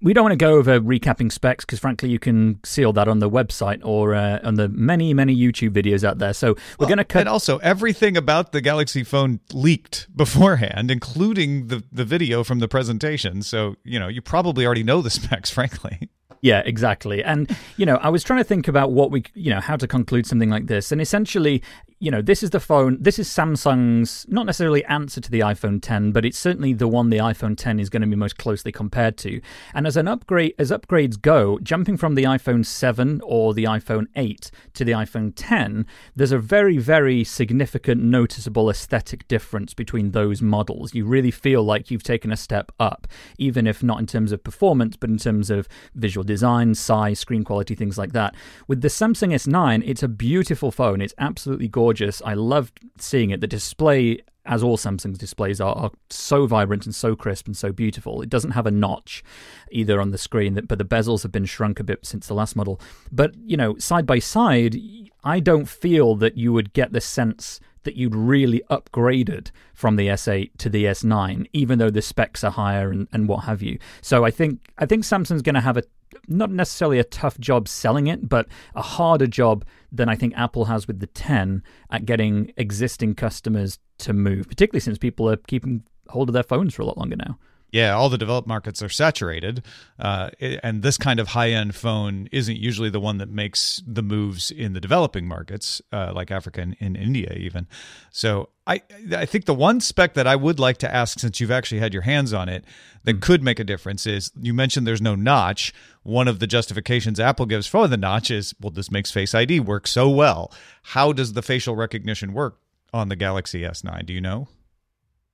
we 0.00 0.12
don't 0.12 0.24
want 0.24 0.32
to 0.32 0.36
go 0.36 0.54
over 0.54 0.80
recapping 0.80 1.30
specs 1.30 1.64
because, 1.64 1.78
frankly, 1.78 2.08
you 2.08 2.18
can 2.18 2.60
see 2.64 2.84
all 2.84 2.92
that 2.92 3.08
on 3.08 3.18
the 3.18 3.30
website 3.30 3.80
or 3.84 4.14
uh, 4.14 4.38
on 4.44 4.54
the 4.54 4.68
many, 4.68 5.12
many 5.14 5.36
YouTube 5.36 5.70
videos 5.70 6.04
out 6.04 6.18
there. 6.18 6.32
So 6.32 6.48
we're 6.48 6.56
well, 6.80 6.88
going 6.88 6.98
to 6.98 7.04
cut. 7.04 7.20
And 7.20 7.28
also, 7.28 7.58
everything 7.58 8.16
about 8.16 8.52
the 8.52 8.60
Galaxy 8.60 9.02
phone 9.02 9.40
leaked 9.52 10.06
beforehand, 10.16 10.90
including 10.90 11.68
the 11.68 11.82
the 11.90 12.04
video 12.04 12.44
from 12.44 12.58
the 12.58 12.68
presentation. 12.68 13.42
So 13.42 13.76
you 13.84 13.98
know, 13.98 14.08
you 14.08 14.22
probably 14.22 14.64
already 14.66 14.84
know 14.84 15.02
the 15.02 15.10
specs, 15.18 15.50
frankly. 15.50 16.10
Yeah, 16.40 16.62
exactly. 16.64 17.22
And, 17.24 17.54
you 17.76 17.86
know, 17.86 17.96
I 17.96 18.10
was 18.10 18.22
trying 18.22 18.38
to 18.38 18.44
think 18.44 18.68
about 18.68 18.92
what 18.92 19.10
we, 19.10 19.24
you 19.34 19.50
know, 19.50 19.60
how 19.60 19.76
to 19.76 19.88
conclude 19.88 20.26
something 20.26 20.50
like 20.50 20.66
this. 20.66 20.92
And 20.92 21.00
essentially, 21.00 21.62
you 22.00 22.12
know, 22.12 22.22
this 22.22 22.44
is 22.44 22.50
the 22.50 22.60
phone, 22.60 22.96
this 23.00 23.18
is 23.18 23.28
Samsung's, 23.28 24.24
not 24.28 24.46
necessarily 24.46 24.84
answer 24.84 25.20
to 25.20 25.30
the 25.30 25.40
iPhone 25.40 25.80
10, 25.82 26.12
but 26.12 26.24
it's 26.24 26.38
certainly 26.38 26.72
the 26.72 26.86
one 26.86 27.10
the 27.10 27.18
iPhone 27.18 27.56
10 27.56 27.80
is 27.80 27.90
going 27.90 28.02
to 28.02 28.06
be 28.06 28.14
most 28.14 28.38
closely 28.38 28.70
compared 28.70 29.16
to. 29.18 29.40
And 29.74 29.84
as 29.84 29.96
an 29.96 30.06
upgrade, 30.06 30.54
as 30.60 30.70
upgrades 30.70 31.20
go, 31.20 31.58
jumping 31.58 31.96
from 31.96 32.14
the 32.14 32.22
iPhone 32.22 32.64
7 32.64 33.20
or 33.24 33.52
the 33.52 33.64
iPhone 33.64 34.06
8 34.14 34.48
to 34.74 34.84
the 34.84 34.92
iPhone 34.92 35.32
10, 35.34 35.86
there's 36.14 36.30
a 36.30 36.38
very, 36.38 36.78
very 36.78 37.24
significant, 37.24 38.00
noticeable 38.00 38.70
aesthetic 38.70 39.26
difference 39.26 39.74
between 39.74 40.12
those 40.12 40.40
models. 40.40 40.94
You 40.94 41.04
really 41.04 41.32
feel 41.32 41.64
like 41.64 41.90
you've 41.90 42.04
taken 42.04 42.30
a 42.30 42.36
step 42.36 42.70
up, 42.78 43.08
even 43.38 43.66
if 43.66 43.82
not 43.82 43.98
in 43.98 44.06
terms 44.06 44.30
of 44.30 44.44
performance, 44.44 44.94
but 44.94 45.10
in 45.10 45.18
terms 45.18 45.50
of 45.50 45.68
visual 45.96 46.22
design, 46.22 46.76
size, 46.76 47.18
screen 47.18 47.42
quality, 47.42 47.74
things 47.74 47.98
like 47.98 48.12
that. 48.12 48.36
With 48.68 48.82
the 48.82 48.88
Samsung 48.88 49.34
S9, 49.34 49.82
it's 49.84 50.04
a 50.04 50.08
beautiful 50.08 50.70
phone. 50.70 51.00
It's 51.00 51.14
absolutely 51.18 51.66
gorgeous. 51.66 51.87
I 52.24 52.34
loved 52.34 52.80
seeing 52.98 53.30
it. 53.30 53.40
The 53.40 53.46
display 53.46 54.20
as 54.48 54.62
all 54.62 54.78
Samsung's 54.78 55.18
displays 55.18 55.60
are, 55.60 55.74
are 55.74 55.90
so 56.08 56.46
vibrant 56.46 56.86
and 56.86 56.94
so 56.94 57.14
crisp 57.14 57.46
and 57.46 57.56
so 57.56 57.70
beautiful. 57.70 58.22
It 58.22 58.30
doesn't 58.30 58.52
have 58.52 58.66
a 58.66 58.70
notch 58.70 59.22
either 59.70 60.00
on 60.00 60.10
the 60.10 60.18
screen, 60.18 60.58
but 60.66 60.78
the 60.78 60.84
bezels 60.84 61.22
have 61.22 61.30
been 61.30 61.44
shrunk 61.44 61.78
a 61.78 61.84
bit 61.84 62.06
since 62.06 62.26
the 62.26 62.34
last 62.34 62.56
model. 62.56 62.80
But, 63.12 63.34
you 63.36 63.58
know, 63.58 63.76
side 63.76 64.06
by 64.06 64.18
side, 64.20 64.76
I 65.22 65.40
don't 65.40 65.68
feel 65.68 66.14
that 66.16 66.38
you 66.38 66.52
would 66.54 66.72
get 66.72 66.92
the 66.92 67.00
sense 67.00 67.60
that 67.84 67.96
you'd 67.96 68.14
really 68.14 68.62
upgraded 68.70 69.50
from 69.74 69.96
the 69.96 70.08
S8 70.08 70.50
to 70.58 70.68
the 70.68 70.84
S9, 70.84 71.48
even 71.52 71.78
though 71.78 71.90
the 71.90 72.02
specs 72.02 72.44
are 72.44 72.50
higher 72.50 72.90
and, 72.90 73.08
and 73.12 73.28
what 73.28 73.44
have 73.44 73.62
you. 73.62 73.78
So 74.02 74.24
I 74.24 74.30
think 74.30 74.60
I 74.78 74.86
think 74.86 75.04
Samsung's 75.04 75.42
going 75.42 75.54
to 75.54 75.60
have 75.60 75.76
a 75.76 75.82
not 76.26 76.50
necessarily 76.50 76.98
a 76.98 77.04
tough 77.04 77.38
job 77.38 77.68
selling 77.68 78.06
it, 78.06 78.28
but 78.28 78.46
a 78.74 78.82
harder 78.82 79.26
job 79.26 79.64
than 79.90 80.08
I 80.08 80.14
think 80.14 80.34
Apple 80.36 80.66
has 80.66 80.86
with 80.86 81.00
the 81.00 81.06
10 81.06 81.62
at 81.90 82.06
getting 82.06 82.52
existing 82.56 83.14
customers 83.14 83.78
to 83.98 84.12
move, 84.12 84.48
particularly 84.48 84.80
since 84.80 84.98
people 84.98 85.28
are 85.28 85.36
keeping 85.36 85.84
hold 86.08 86.28
of 86.28 86.32
their 86.32 86.42
phones 86.42 86.74
for 86.74 86.82
a 86.82 86.86
lot 86.86 86.98
longer 86.98 87.16
now. 87.16 87.38
Yeah, 87.70 87.94
all 87.94 88.08
the 88.08 88.16
developed 88.16 88.48
markets 88.48 88.82
are 88.82 88.88
saturated, 88.88 89.62
uh, 89.98 90.30
and 90.40 90.82
this 90.82 90.96
kind 90.96 91.20
of 91.20 91.28
high-end 91.28 91.74
phone 91.74 92.26
isn't 92.32 92.56
usually 92.56 92.88
the 92.88 93.00
one 93.00 93.18
that 93.18 93.28
makes 93.28 93.82
the 93.86 94.02
moves 94.02 94.50
in 94.50 94.72
the 94.72 94.80
developing 94.80 95.28
markets, 95.28 95.82
uh, 95.92 96.12
like 96.14 96.30
Africa 96.30 96.62
and 96.62 96.76
in 96.80 96.96
India, 96.96 97.34
even. 97.36 97.66
So 98.10 98.48
I, 98.66 98.82
I 99.14 99.26
think 99.26 99.44
the 99.44 99.54
one 99.54 99.80
spec 99.80 100.14
that 100.14 100.26
I 100.26 100.34
would 100.34 100.58
like 100.58 100.78
to 100.78 100.94
ask, 100.94 101.18
since 101.18 101.40
you've 101.40 101.50
actually 101.50 101.80
had 101.80 101.92
your 101.92 102.02
hands 102.02 102.32
on 102.32 102.48
it, 102.48 102.64
that 103.04 103.16
mm. 103.16 103.22
could 103.22 103.42
make 103.42 103.58
a 103.58 103.64
difference 103.64 104.06
is 104.06 104.32
you 104.40 104.54
mentioned 104.54 104.86
there's 104.86 105.02
no 105.02 105.14
notch. 105.14 105.74
One 106.04 106.28
of 106.28 106.38
the 106.38 106.46
justifications 106.46 107.20
Apple 107.20 107.46
gives 107.46 107.66
for 107.66 107.86
the 107.86 107.96
notch 107.98 108.30
is, 108.30 108.54
well, 108.60 108.70
this 108.70 108.90
makes 108.90 109.10
Face 109.10 109.34
ID 109.34 109.60
work 109.60 109.86
so 109.86 110.08
well. 110.08 110.52
How 110.82 111.12
does 111.12 111.34
the 111.34 111.42
facial 111.42 111.76
recognition 111.76 112.32
work 112.32 112.58
on 112.94 113.08
the 113.08 113.16
Galaxy 113.16 113.60
S9? 113.60 114.06
Do 114.06 114.12
you 114.14 114.20
know? 114.22 114.48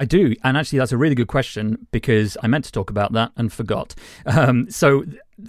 I 0.01 0.05
do, 0.05 0.35
and 0.43 0.57
actually, 0.57 0.81
that's 0.81 0.93
a 0.93 0.97
really 0.97 1.15
good 1.15 1.29
question 1.29 1.87
because 1.93 2.37
I 2.43 2.49
meant 2.49 2.65
to 2.65 2.73
talk 2.73 2.91
about 2.91 3.13
that 3.13 3.31
and 3.37 3.53
forgot. 3.53 3.95
Um, 4.27 4.69
so, 4.69 5.05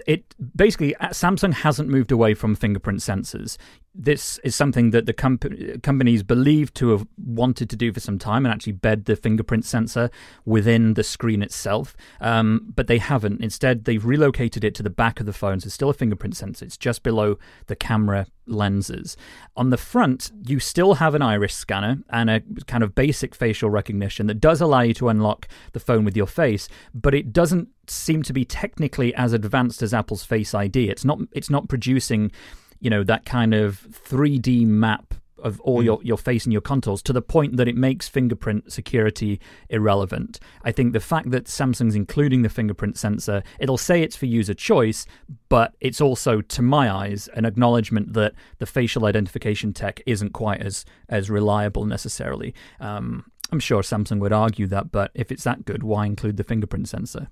it 0.07 0.35
basically 0.55 0.95
uh, 0.95 1.09
Samsung 1.09 1.53
hasn't 1.53 1.89
moved 1.89 2.11
away 2.11 2.33
from 2.33 2.55
fingerprint 2.55 2.99
sensors. 2.99 3.57
This 3.93 4.39
is 4.39 4.55
something 4.55 4.89
that 4.91 5.05
the 5.05 5.13
comp- 5.13 5.81
companies 5.83 6.21
believe 6.21 6.73
to 6.75 6.89
have 6.89 7.07
wanted 7.17 7.69
to 7.69 7.75
do 7.75 7.93
for 7.93 7.99
some 7.99 8.19
time 8.19 8.45
and 8.45 8.53
actually 8.53 8.73
bed 8.73 9.05
the 9.05 9.15
fingerprint 9.15 9.63
sensor 9.63 10.09
within 10.43 10.95
the 10.95 11.03
screen 11.03 11.41
itself, 11.41 11.95
um, 12.19 12.73
but 12.75 12.87
they 12.87 12.97
haven't. 12.97 13.41
Instead, 13.41 13.85
they've 13.85 14.05
relocated 14.05 14.63
it 14.63 14.75
to 14.75 14.83
the 14.83 14.89
back 14.89 15.19
of 15.19 15.25
the 15.25 15.33
phone, 15.33 15.59
so 15.59 15.67
it's 15.67 15.75
still 15.75 15.89
a 15.89 15.93
fingerprint 15.93 16.35
sensor. 16.35 16.65
It's 16.65 16.77
just 16.77 17.03
below 17.03 17.37
the 17.67 17.75
camera 17.75 18.27
lenses. 18.47 19.15
On 19.55 19.69
the 19.69 19.77
front, 19.77 20.31
you 20.45 20.59
still 20.59 20.95
have 20.95 21.15
an 21.15 21.21
iris 21.21 21.53
scanner 21.53 21.99
and 22.09 22.29
a 22.29 22.41
kind 22.67 22.83
of 22.83 22.95
basic 22.95 23.33
facial 23.33 23.69
recognition 23.69 24.27
that 24.27 24.41
does 24.41 24.61
allow 24.61 24.81
you 24.81 24.93
to 24.95 25.09
unlock 25.09 25.47
the 25.71 25.79
phone 25.79 26.03
with 26.03 26.17
your 26.17 26.27
face, 26.27 26.67
but 26.93 27.13
it 27.13 27.31
doesn't 27.31 27.69
seem 27.89 28.23
to 28.23 28.33
be 28.33 28.45
technically 28.45 29.13
as 29.15 29.33
advanced 29.33 29.81
as 29.81 29.93
Apple's 29.93 30.23
Face 30.23 30.53
ID. 30.53 30.89
It's 30.89 31.05
not 31.05 31.19
it's 31.31 31.49
not 31.49 31.67
producing, 31.67 32.31
you 32.79 32.89
know, 32.89 33.03
that 33.03 33.25
kind 33.25 33.53
of 33.53 33.87
3D 33.91 34.65
map 34.65 35.15
of 35.45 35.61
all 35.61 35.81
mm. 35.81 35.85
your, 35.85 35.99
your 36.01 36.17
face 36.17 36.45
and 36.45 36.51
your 36.51 36.61
contours 36.61 37.03
to 37.03 37.13
the 37.13 37.21
point 37.21 37.55
that 37.57 37.67
it 37.67 37.75
makes 37.75 38.09
fingerprint 38.09 38.71
security 38.71 39.39
irrelevant. 39.69 40.39
I 40.63 40.71
think 40.71 40.91
the 40.91 40.99
fact 40.99 41.29
that 41.31 41.45
Samsung's 41.45 41.93
including 41.95 42.41
the 42.41 42.49
fingerprint 42.49 42.97
sensor, 42.97 43.43
it'll 43.59 43.77
say 43.77 44.01
it's 44.01 44.15
for 44.15 44.25
user 44.25 44.55
choice, 44.55 45.05
but 45.47 45.75
it's 45.79 46.01
also, 46.01 46.41
to 46.41 46.61
my 46.63 46.91
eyes, 46.91 47.29
an 47.35 47.45
acknowledgement 47.45 48.13
that 48.13 48.33
the 48.57 48.65
facial 48.65 49.05
identification 49.05 49.71
tech 49.71 50.01
isn't 50.07 50.31
quite 50.33 50.61
as 50.61 50.83
as 51.09 51.29
reliable 51.29 51.85
necessarily. 51.85 52.55
Um, 52.79 53.25
I'm 53.51 53.59
sure 53.59 53.83
Samsung 53.83 54.19
would 54.19 54.33
argue 54.33 54.65
that, 54.67 54.91
but 54.91 55.11
if 55.13 55.31
it's 55.31 55.43
that 55.43 55.65
good, 55.65 55.83
why 55.83 56.07
include 56.07 56.37
the 56.37 56.43
fingerprint 56.43 56.89
sensor? 56.89 57.29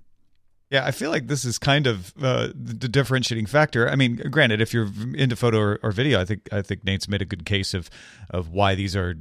Yeah, 0.73 0.87
I 0.87 0.89
feel 0.89 1.11
like 1.11 1.27
this 1.27 1.45
is 1.45 1.59
kind 1.59 1.85
of 1.85 2.13
uh, 2.19 2.47
the 2.55 2.87
differentiating 2.87 3.45
factor. 3.45 3.87
I 3.87 3.95
mean, 3.95 4.15
granted, 4.31 4.59
if 4.59 4.73
you're 4.73 4.89
into 5.13 5.35
photo 5.35 5.59
or, 5.59 5.79
or, 5.83 5.91
video, 5.91 6.19
I 6.19 6.25
think 6.25 6.49
I 6.51 6.63
think 6.63 6.83
Nate's 6.83 7.07
made 7.07 7.21
a 7.21 7.25
good 7.25 7.45
case 7.45 7.75
of 7.75 7.91
of 8.31 8.49
why 8.49 8.73
these 8.73 8.95
are 8.95 9.13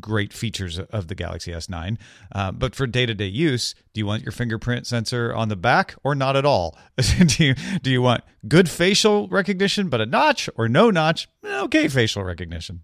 great 0.00 0.32
features 0.32 0.80
of 0.80 1.06
the 1.06 1.14
Galaxy 1.14 1.52
S9. 1.52 1.96
Uh, 2.32 2.50
but 2.50 2.74
for 2.74 2.88
day 2.88 3.06
to 3.06 3.14
day 3.14 3.28
use, 3.28 3.76
do 3.94 4.00
you 4.00 4.06
want 4.06 4.24
your 4.24 4.32
fingerprint 4.32 4.84
sensor 4.84 5.32
on 5.32 5.48
the 5.48 5.54
back 5.54 5.94
or 6.02 6.16
not 6.16 6.34
at 6.34 6.44
all? 6.44 6.76
do 6.96 7.44
you 7.44 7.54
do 7.82 7.92
you 7.92 8.02
want 8.02 8.24
good 8.48 8.68
facial 8.68 9.28
recognition 9.28 9.88
but 9.88 10.00
a 10.00 10.06
notch 10.06 10.50
or 10.56 10.68
no 10.68 10.90
notch? 10.90 11.28
Okay, 11.44 11.86
facial 11.86 12.24
recognition. 12.24 12.82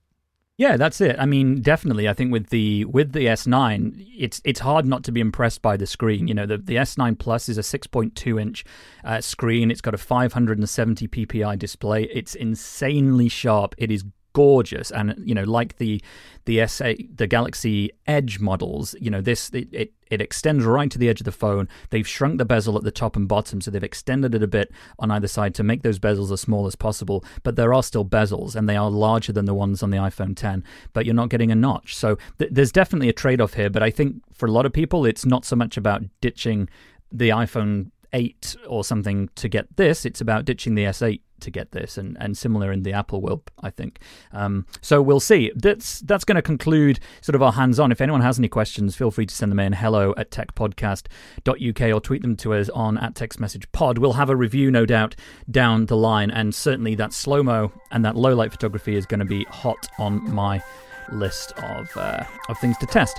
Yeah, 0.63 0.77
that's 0.77 1.01
it. 1.01 1.17
I 1.19 1.27
mean, 1.27 1.61
definitely. 1.61 2.09
I 2.09 2.15
think 2.15 2.31
with 2.31 2.51
the 2.51 2.85
with 2.85 3.11
the 3.11 3.27
S9, 3.27 4.07
it's 4.17 4.41
it's 4.45 4.61
hard 4.61 4.87
not 4.87 5.03
to 5.03 5.11
be 5.11 5.21
impressed 5.21 5.61
by 5.61 5.77
the 5.77 5.89
screen. 5.89 6.29
You 6.29 6.35
know, 6.35 6.47
the 6.47 6.57
the 6.57 6.77
S9 6.77 7.19
Plus 7.19 7.49
is 7.49 7.59
a 7.59 7.63
6.2 7.63 8.41
inch 8.41 8.65
uh, 9.03 9.21
screen. 9.21 9.73
It's 9.73 9.81
got 9.81 9.93
a 9.93 9.99
570 9.99 11.09
ppi 11.09 11.59
display. 11.59 12.05
It's 12.05 12.37
insanely 12.37 13.29
sharp. 13.29 13.75
It 13.77 13.91
is 13.91 14.05
gorgeous. 14.33 14.91
And 14.91 15.15
you 15.25 15.35
know 15.35 15.45
like 15.45 15.77
the 15.77 16.03
the 16.45 16.59
S8 16.59 17.17
the 17.17 17.27
Galaxy 17.27 17.91
Edge 18.07 18.41
models 18.41 18.95
you 19.01 19.11
know 19.11 19.21
this 19.21 19.51
it, 19.51 19.69
it, 19.73 19.93
it 20.11 20.21
extends 20.21 20.65
right 20.65 20.91
to 20.91 20.99
the 20.99 21.09
edge 21.09 21.21
of 21.21 21.25
the 21.25 21.33
phone. 21.33 21.69
They've 21.91 22.07
shrunk 22.07 22.39
the 22.39 22.45
bezel 22.45 22.77
at 22.77 22.85
the 22.85 22.91
top 22.91 23.17
and 23.17 23.29
bottom 23.29 23.61
so 23.61 23.71
they've 23.71 23.83
extended 23.83 24.35
it 24.35 24.43
a 24.43 24.49
bit 24.49 24.73
on 24.99 25.11
either 25.11 25.29
side 25.29 25.55
to 25.57 25.63
make 25.63 25.83
those 25.83 25.99
bezels 25.99 26.33
as 26.33 26.41
small 26.41 26.67
as 26.67 26.77
possible. 26.77 27.25
But 27.43 27.57
there 27.57 27.73
are 27.73 27.83
still 27.83 28.05
bezels 28.05 28.55
and 28.55 28.69
they 28.69 28.77
are 28.77 28.91
larger 28.91 29.33
than 29.33 29.45
the 29.45 29.55
ones 29.55 29.83
on 29.83 29.91
the 29.91 29.99
iPhone 29.99 30.37
10 30.37 30.65
but 30.93 31.07
you're 31.07 31.15
not 31.15 31.31
getting 31.31 31.51
a 31.51 31.57
notch. 31.57 31.97
So 31.97 32.17
th- 32.39 32.51
there's 32.53 32.73
definitely 32.73 33.09
a 33.09 33.15
trade-off 33.15 33.55
here 33.55 33.71
but 33.71 33.83
I 33.83 33.91
think 33.91 34.23
for 34.33 34.47
a 34.47 34.53
lot 34.53 34.67
of 34.67 34.73
people 34.73 35.07
it's 35.07 35.25
not 35.25 35.45
so 35.45 35.57
much 35.57 35.77
about 35.77 36.03
ditching 36.21 36.69
the 37.11 37.29
iPhone 37.29 37.91
8 38.13 38.57
or 38.69 38.85
something 38.85 39.29
to 39.37 39.49
get 39.49 39.77
this 39.77 40.05
it's 40.05 40.21
about 40.21 40.45
ditching 40.45 40.75
the 40.75 40.85
S8 40.85 41.21
to 41.43 41.51
get 41.51 41.73
this, 41.73 41.99
and, 41.99 42.17
and 42.19 42.37
similar 42.37 42.73
in 42.73 42.83
the 42.83 42.93
Apple 42.93 43.21
world, 43.21 43.43
I 43.63 43.71
think. 43.71 44.01
Um, 44.33 44.67
so 44.81 45.03
we'll 45.03 45.21
see. 45.21 45.53
That's 45.55 46.01
that's 46.01 46.25
going 46.25 46.37
to 46.37 46.43
conclude 46.43 46.99
sort 47.21 47.35
of 47.35 47.43
our 47.43 47.53
hands 47.53 47.79
on. 47.79 47.93
If 47.93 48.01
anyone 48.01 48.23
has 48.23 48.39
any 48.39 48.49
questions, 48.49 48.97
feel 48.97 49.11
free 49.11 49.27
to 49.27 49.35
send 49.35 49.53
them 49.53 49.61
in 49.61 49.75
hello 49.75 50.15
at 50.17 50.31
techpodcast.uk 50.31 51.81
or 51.95 52.01
tweet 52.01 52.23
them 52.23 52.37
to 52.37 52.55
us 52.55 52.69
on 52.71 52.99
at 52.99 53.15
text 53.15 53.39
message 53.39 53.71
pod. 53.73 53.99
We'll 53.99 54.15
have 54.15 54.31
a 54.31 54.37
review, 54.37 54.71
no 54.71 54.87
doubt, 54.87 55.15
down 55.51 55.87
the 55.87 55.97
line, 55.97 56.31
and 56.31 56.55
certainly 56.55 56.95
that 56.95 57.13
slow 57.13 57.43
mo 57.43 57.73
and 57.91 58.05
that 58.05 58.17
low 58.17 58.35
light 58.35 58.53
photography 58.53 58.97
is 58.97 59.07
going 59.07 59.21
to 59.21 59.27
be 59.27 59.45
hot 59.45 59.89
on 59.99 60.33
my 60.33 60.63
list 61.11 61.53
of 61.59 61.95
uh, 61.97 62.25
of 62.49 62.59
things 62.59 62.79
to 62.79 62.87
test. 62.87 63.19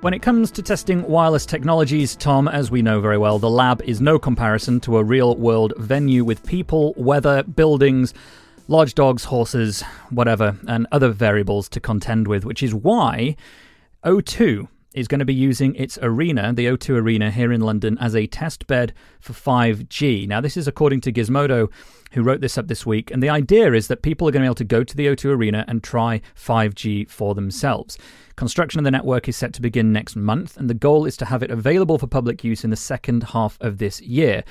When 0.00 0.14
it 0.14 0.22
comes 0.22 0.50
to 0.52 0.62
testing 0.62 1.02
wireless 1.02 1.44
technologies, 1.44 2.16
Tom, 2.16 2.48
as 2.48 2.70
we 2.70 2.80
know 2.80 3.02
very 3.02 3.18
well, 3.18 3.38
the 3.38 3.50
lab 3.50 3.82
is 3.82 4.00
no 4.00 4.18
comparison 4.18 4.80
to 4.80 4.96
a 4.96 5.04
real 5.04 5.36
world 5.36 5.74
venue 5.76 6.24
with 6.24 6.46
people, 6.46 6.94
weather, 6.96 7.42
buildings, 7.42 8.14
large 8.66 8.94
dogs, 8.94 9.24
horses, 9.24 9.82
whatever, 10.08 10.56
and 10.66 10.86
other 10.90 11.10
variables 11.10 11.68
to 11.68 11.80
contend 11.80 12.28
with, 12.28 12.46
which 12.46 12.62
is 12.62 12.74
why 12.74 13.36
O2 14.02 14.68
is 14.94 15.08
going 15.08 15.18
to 15.20 15.24
be 15.24 15.34
using 15.34 15.74
its 15.76 15.98
arena, 16.02 16.52
the 16.52 16.66
O2 16.66 16.96
Arena 16.96 17.30
here 17.30 17.52
in 17.52 17.60
London, 17.60 17.96
as 17.98 18.16
a 18.16 18.26
test 18.26 18.66
bed 18.66 18.92
for 19.20 19.32
5G. 19.32 20.26
Now, 20.26 20.40
this 20.40 20.56
is 20.56 20.66
according 20.66 21.00
to 21.02 21.12
Gizmodo, 21.12 21.70
who 22.12 22.22
wrote 22.22 22.40
this 22.40 22.58
up 22.58 22.66
this 22.66 22.84
week, 22.84 23.10
and 23.10 23.22
the 23.22 23.28
idea 23.28 23.72
is 23.72 23.86
that 23.86 24.02
people 24.02 24.26
are 24.28 24.32
going 24.32 24.40
to 24.40 24.44
be 24.44 24.48
able 24.48 24.54
to 24.56 24.64
go 24.64 24.82
to 24.82 24.96
the 24.96 25.06
O2 25.06 25.26
Arena 25.36 25.64
and 25.68 25.82
try 25.82 26.20
5G 26.36 27.08
for 27.08 27.34
themselves. 27.34 27.98
Construction 28.34 28.80
of 28.80 28.84
the 28.84 28.90
network 28.90 29.28
is 29.28 29.36
set 29.36 29.52
to 29.54 29.62
begin 29.62 29.92
next 29.92 30.16
month, 30.16 30.56
and 30.56 30.68
the 30.68 30.74
goal 30.74 31.06
is 31.06 31.16
to 31.18 31.26
have 31.26 31.42
it 31.42 31.50
available 31.50 31.98
for 31.98 32.06
public 32.06 32.42
use 32.42 32.64
in 32.64 32.70
the 32.70 32.76
second 32.76 33.22
half 33.22 33.58
of 33.60 33.78
this 33.78 34.00
year. 34.00 34.42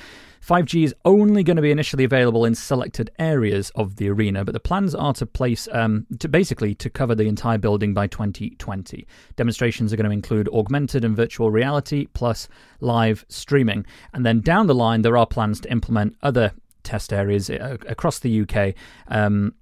5G 0.46 0.84
is 0.84 0.94
only 1.04 1.42
going 1.42 1.56
to 1.56 1.62
be 1.62 1.70
initially 1.70 2.04
available 2.04 2.44
in 2.44 2.54
selected 2.54 3.10
areas 3.18 3.70
of 3.74 3.96
the 3.96 4.08
arena, 4.08 4.44
but 4.44 4.52
the 4.52 4.60
plans 4.60 4.94
are 4.94 5.12
to 5.14 5.26
place 5.26 5.68
um, 5.72 6.06
to 6.18 6.28
basically 6.28 6.74
to 6.76 6.88
cover 6.88 7.14
the 7.14 7.24
entire 7.24 7.58
building 7.58 7.92
by 7.92 8.06
2020. 8.06 9.06
Demonstrations 9.36 9.92
are 9.92 9.96
going 9.96 10.06
to 10.06 10.12
include 10.12 10.48
augmented 10.48 11.04
and 11.04 11.14
virtual 11.14 11.50
reality 11.50 12.06
plus 12.14 12.48
live 12.80 13.24
streaming, 13.28 13.84
and 14.14 14.24
then 14.24 14.40
down 14.40 14.66
the 14.66 14.74
line 14.74 15.02
there 15.02 15.16
are 15.16 15.26
plans 15.26 15.60
to 15.60 15.70
implement 15.70 16.16
other 16.22 16.52
test 16.82 17.12
areas 17.12 17.50
uh, 17.50 17.76
across 17.86 18.18
the 18.18 18.40
UK. 18.40 18.74
Um, 19.08 19.54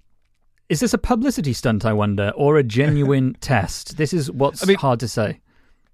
is 0.68 0.80
this 0.80 0.92
a 0.92 0.98
publicity 0.98 1.54
stunt, 1.54 1.84
I 1.84 1.92
wonder, 1.92 2.32
or 2.36 2.56
a 2.58 2.62
genuine 2.62 3.34
test? 3.40 3.96
This 3.96 4.12
is 4.12 4.30
what's 4.30 4.62
I 4.62 4.66
mean, 4.66 4.76
hard 4.76 5.00
to 5.00 5.08
say. 5.08 5.40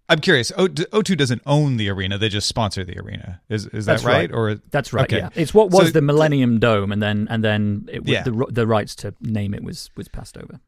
I'm 0.09 0.21
curious. 0.21 0.53
O- 0.57 0.69
2 0.69 1.17
doesn't 1.17 1.43
own 1.47 1.79
the 1.79 1.89
arena; 1.89 2.19
they 2.19 2.29
just 2.29 2.47
sponsor 2.47 2.85
the 2.85 2.99
arena. 2.99 3.41
Is 3.49 3.67
is 3.67 3.87
that 3.87 4.03
right? 4.03 4.31
right? 4.31 4.33
Or 4.33 4.55
that's 4.71 4.93
right. 4.93 5.05
Okay. 5.05 5.19
Yeah, 5.19 5.31
it's 5.35 5.55
what 5.55 5.71
was 5.71 5.87
so, 5.87 5.93
the 5.93 6.03
Millennium 6.03 6.59
Dome, 6.59 6.93
and 6.93 7.03
then 7.03 7.27
and 7.31 7.43
then 7.43 7.89
it, 7.91 8.07
yeah. 8.07 8.23
the 8.23 8.47
the 8.51 8.67
rights 8.67 8.95
to 8.97 9.15
name 9.21 9.55
it 9.55 9.63
was 9.63 9.91
was 9.97 10.09
passed 10.09 10.37
over. 10.37 10.61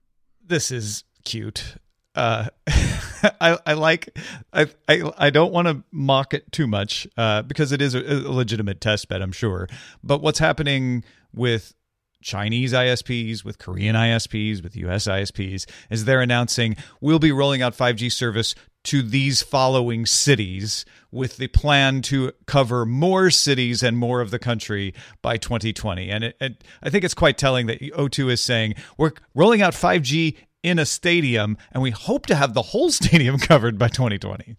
This 0.45 0.71
is 0.71 1.05
cute. 1.25 1.76
Uh, 2.14 2.49
I, 2.66 3.59
I 3.66 3.73
like 3.75 4.19
I 4.55 4.69
I, 4.88 5.12
I 5.19 5.31
don't 5.31 5.52
want 5.52 5.69
to 5.69 5.83
mock 5.93 6.33
it 6.33 6.50
too 6.50 6.66
much 6.66 7.07
uh, 7.19 7.43
because 7.43 7.73
it 7.73 7.83
is 7.83 7.95
a, 7.95 8.00
a 8.00 8.33
legitimate 8.33 8.81
test 8.81 9.07
bed, 9.09 9.21
I'm 9.21 9.33
sure. 9.33 9.69
But 10.02 10.23
what's 10.23 10.38
happening 10.38 11.05
with 11.35 11.75
Chinese 12.23 12.73
ISPs, 12.73 13.45
with 13.45 13.59
Korean 13.59 13.95
ISPs, 13.95 14.62
with 14.62 14.76
US 14.76 15.07
ISPs, 15.07 15.66
is 15.90 16.07
they're 16.07 16.23
announcing 16.23 16.76
we'll 17.00 17.19
be 17.19 17.33
rolling 17.33 17.62
out 17.62 17.76
5G 17.76 18.11
service 18.11 18.55
to 18.87 19.02
these 19.02 19.43
following 19.43 20.07
cities 20.07 20.85
with 21.11 21.38
the 21.38 21.49
plan 21.49 22.02
to 22.02 22.33
cover 22.47 22.87
more 22.87 23.31
cities 23.31 23.83
and 23.83 23.97
more 23.97 24.21
of 24.21 24.31
the 24.31 24.38
country 24.38 24.95
by 25.23 25.37
2020. 25.37 26.09
And 26.09 26.25
it, 26.25 26.37
it, 26.40 26.64
I 26.83 26.90
think 26.90 27.05
it's 27.05 27.14
quite 27.14 27.38
telling 27.38 27.66
that 27.66 27.81
O2 27.81 28.31
is 28.31 28.40
saying 28.40 28.75
we're 28.97 29.12
rolling 29.35 29.61
out 29.61 29.73
5G 29.73 30.37
in 30.62 30.78
a 30.78 30.87
stadium 30.87 31.57
and 31.73 31.83
we 31.83 31.90
hope 31.90 32.26
to 32.26 32.35
have 32.35 32.55
the 32.55 32.62
whole 32.62 32.90
stadium 32.93 33.38
covered 33.38 33.78
by 33.78 33.88
2020. 33.88 34.57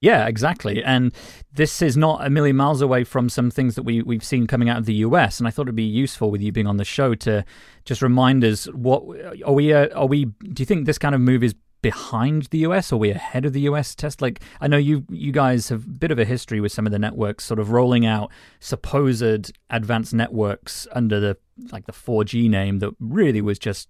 Yeah, 0.00 0.26
exactly. 0.26 0.82
And 0.82 1.12
this 1.52 1.82
is 1.82 1.96
not 1.96 2.24
a 2.24 2.30
million 2.30 2.56
miles 2.56 2.80
away 2.80 3.02
from 3.02 3.28
some 3.28 3.50
things 3.50 3.74
that 3.74 3.82
we, 3.82 4.00
we've 4.00 4.22
seen 4.22 4.46
coming 4.46 4.68
out 4.68 4.78
of 4.78 4.86
the 4.86 4.94
US. 4.94 5.40
And 5.40 5.48
I 5.48 5.50
thought 5.50 5.62
it'd 5.62 5.74
be 5.74 5.82
useful 5.82 6.30
with 6.30 6.40
you 6.40 6.52
being 6.52 6.68
on 6.68 6.76
the 6.76 6.84
show 6.84 7.14
to 7.16 7.44
just 7.84 8.00
remind 8.00 8.44
us 8.44 8.66
what 8.66 9.02
are 9.44 9.52
we, 9.52 9.72
uh, 9.72 9.88
are 9.94 10.06
we, 10.06 10.26
do 10.26 10.62
you 10.62 10.66
think 10.66 10.86
this 10.86 10.98
kind 10.98 11.16
of 11.16 11.20
move 11.20 11.42
is 11.42 11.54
behind 11.82 12.44
the 12.44 12.58
US? 12.58 12.92
Are 12.92 12.96
we 12.96 13.10
ahead 13.10 13.44
of 13.44 13.52
the 13.52 13.62
US 13.62 13.94
test? 13.94 14.20
Like, 14.20 14.40
I 14.60 14.68
know 14.68 14.76
you, 14.76 15.04
you 15.10 15.32
guys 15.32 15.68
have 15.68 15.84
a 15.84 15.88
bit 15.88 16.10
of 16.10 16.18
a 16.18 16.24
history 16.24 16.60
with 16.60 16.72
some 16.72 16.86
of 16.86 16.92
the 16.92 16.98
networks 16.98 17.44
sort 17.44 17.60
of 17.60 17.70
rolling 17.70 18.06
out 18.06 18.30
supposed 18.60 19.52
advanced 19.70 20.14
networks 20.14 20.86
under 20.92 21.20
the, 21.20 21.36
like 21.72 21.86
the 21.86 21.92
4G 21.92 22.48
name 22.48 22.78
that 22.80 22.94
really 23.00 23.40
was 23.40 23.58
just 23.58 23.88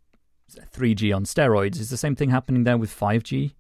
3G 0.75 1.15
on 1.15 1.25
steroids. 1.25 1.79
Is 1.79 1.91
the 1.91 1.97
same 1.97 2.17
thing 2.17 2.31
happening 2.31 2.65
there 2.65 2.79
with 2.79 2.91
5G? 2.91 3.53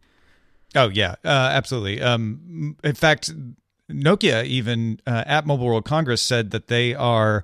Oh 0.74 0.88
yeah, 0.88 1.14
uh, 1.24 1.50
absolutely. 1.52 2.02
Um, 2.02 2.76
in 2.84 2.94
fact, 2.94 3.32
Nokia 3.90 4.44
even 4.44 5.00
uh, 5.06 5.24
at 5.26 5.46
Mobile 5.46 5.66
World 5.66 5.84
Congress 5.84 6.20
said 6.20 6.50
that 6.50 6.66
they 6.66 6.94
are 6.94 7.42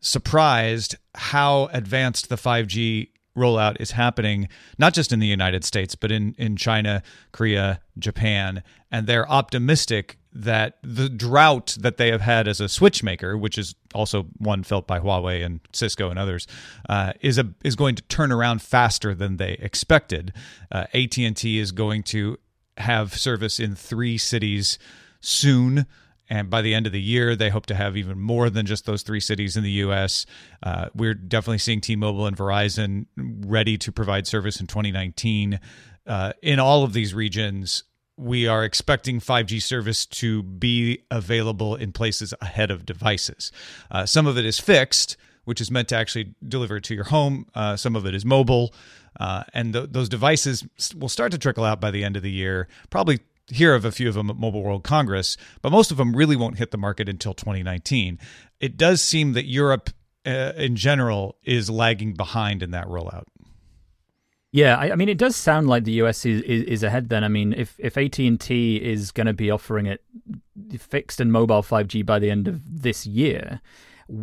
surprised 0.00 0.96
how 1.14 1.68
advanced 1.72 2.28
the 2.28 2.36
5G 2.36 3.08
rollout 3.36 3.76
is 3.80 3.92
happening, 3.92 4.48
not 4.78 4.94
just 4.94 5.12
in 5.12 5.18
the 5.18 5.26
United 5.26 5.64
States, 5.64 5.94
but 5.94 6.10
in, 6.10 6.34
in 6.38 6.56
China, 6.56 7.02
Korea, 7.32 7.80
Japan. 7.98 8.62
And 8.90 9.06
they're 9.06 9.28
optimistic 9.30 10.18
that 10.32 10.78
the 10.82 11.08
drought 11.08 11.76
that 11.80 11.96
they 11.96 12.10
have 12.10 12.20
had 12.20 12.46
as 12.46 12.60
a 12.60 12.68
switch 12.68 13.02
maker, 13.02 13.38
which 13.38 13.56
is 13.56 13.74
also 13.94 14.24
one 14.36 14.62
felt 14.62 14.86
by 14.86 15.00
Huawei 15.00 15.44
and 15.44 15.60
Cisco 15.72 16.10
and 16.10 16.18
others, 16.18 16.46
uh, 16.88 17.12
is 17.20 17.38
a 17.38 17.48
is 17.64 17.74
going 17.74 17.94
to 17.94 18.02
turn 18.02 18.30
around 18.30 18.60
faster 18.60 19.14
than 19.14 19.38
they 19.38 19.52
expected. 19.52 20.32
Uh, 20.70 20.86
AT 20.92 21.16
and 21.18 21.36
T 21.36 21.58
is 21.58 21.72
going 21.72 22.02
to 22.04 22.38
have 22.76 23.16
service 23.16 23.58
in 23.58 23.74
three 23.74 24.18
cities 24.18 24.78
soon. 25.20 25.86
And 26.28 26.50
by 26.50 26.62
the 26.62 26.74
end 26.74 26.86
of 26.86 26.92
the 26.92 27.00
year, 27.00 27.36
they 27.36 27.50
hope 27.50 27.66
to 27.66 27.74
have 27.74 27.96
even 27.96 28.18
more 28.18 28.50
than 28.50 28.66
just 28.66 28.84
those 28.84 29.02
three 29.02 29.20
cities 29.20 29.56
in 29.56 29.62
the 29.62 29.70
U.S. 29.72 30.26
Uh, 30.62 30.88
we're 30.94 31.14
definitely 31.14 31.58
seeing 31.58 31.80
T-Mobile 31.80 32.26
and 32.26 32.36
Verizon 32.36 33.06
ready 33.16 33.78
to 33.78 33.92
provide 33.92 34.26
service 34.26 34.60
in 34.60 34.66
2019. 34.66 35.60
Uh, 36.06 36.32
in 36.42 36.58
all 36.58 36.84
of 36.84 36.92
these 36.92 37.14
regions, 37.14 37.84
we 38.16 38.46
are 38.46 38.64
expecting 38.64 39.20
5G 39.20 39.62
service 39.62 40.06
to 40.06 40.42
be 40.42 41.04
available 41.10 41.76
in 41.76 41.92
places 41.92 42.32
ahead 42.40 42.70
of 42.70 42.86
devices. 42.86 43.52
Uh, 43.90 44.06
some 44.06 44.26
of 44.26 44.38
it 44.38 44.44
is 44.44 44.58
fixed, 44.58 45.16
which 45.44 45.60
is 45.60 45.70
meant 45.70 45.88
to 45.88 45.96
actually 45.96 46.34
deliver 46.46 46.80
to 46.80 46.94
your 46.94 47.04
home. 47.04 47.46
Uh, 47.54 47.76
some 47.76 47.94
of 47.94 48.06
it 48.06 48.14
is 48.14 48.24
mobile. 48.24 48.72
Uh, 49.18 49.44
and 49.54 49.72
th- 49.72 49.88
those 49.90 50.08
devices 50.08 50.66
will 50.96 51.08
start 51.08 51.32
to 51.32 51.38
trickle 51.38 51.64
out 51.64 51.80
by 51.80 51.90
the 51.90 52.04
end 52.04 52.16
of 52.16 52.22
the 52.22 52.30
year. 52.30 52.68
Probably 52.90 53.20
hear 53.48 53.74
of 53.74 53.84
a 53.84 53.92
few 53.92 54.08
of 54.08 54.14
them 54.14 54.30
at 54.30 54.36
Mobile 54.36 54.62
World 54.62 54.84
Congress, 54.84 55.36
but 55.62 55.70
most 55.70 55.90
of 55.90 55.96
them 55.96 56.16
really 56.16 56.36
won't 56.36 56.58
hit 56.58 56.70
the 56.70 56.78
market 56.78 57.08
until 57.08 57.34
2019. 57.34 58.18
It 58.60 58.76
does 58.76 59.00
seem 59.00 59.32
that 59.34 59.46
Europe, 59.46 59.90
uh, 60.24 60.52
in 60.56 60.76
general, 60.76 61.36
is 61.44 61.70
lagging 61.70 62.14
behind 62.14 62.62
in 62.62 62.70
that 62.72 62.86
rollout. 62.86 63.24
Yeah, 64.52 64.76
I, 64.76 64.92
I, 64.92 64.94
mean, 64.94 65.08
it 65.08 65.18
does 65.18 65.36
sound 65.36 65.68
like 65.68 65.84
the 65.84 65.92
US 66.02 66.24
is, 66.24 66.40
is, 66.42 66.62
is 66.62 66.82
ahead. 66.82 67.08
Then, 67.10 67.24
I 67.24 67.28
mean, 67.28 67.52
if 67.52 67.76
if 67.78 67.98
AT 67.98 68.18
and 68.18 68.40
T 68.40 68.76
is 68.76 69.10
going 69.12 69.26
to 69.26 69.34
be 69.34 69.50
offering 69.50 69.86
it 69.86 70.02
fixed 70.78 71.20
and 71.20 71.30
mobile 71.30 71.62
5G 71.62 72.06
by 72.06 72.18
the 72.18 72.30
end 72.30 72.48
of 72.48 72.82
this 72.82 73.06
year, 73.06 73.60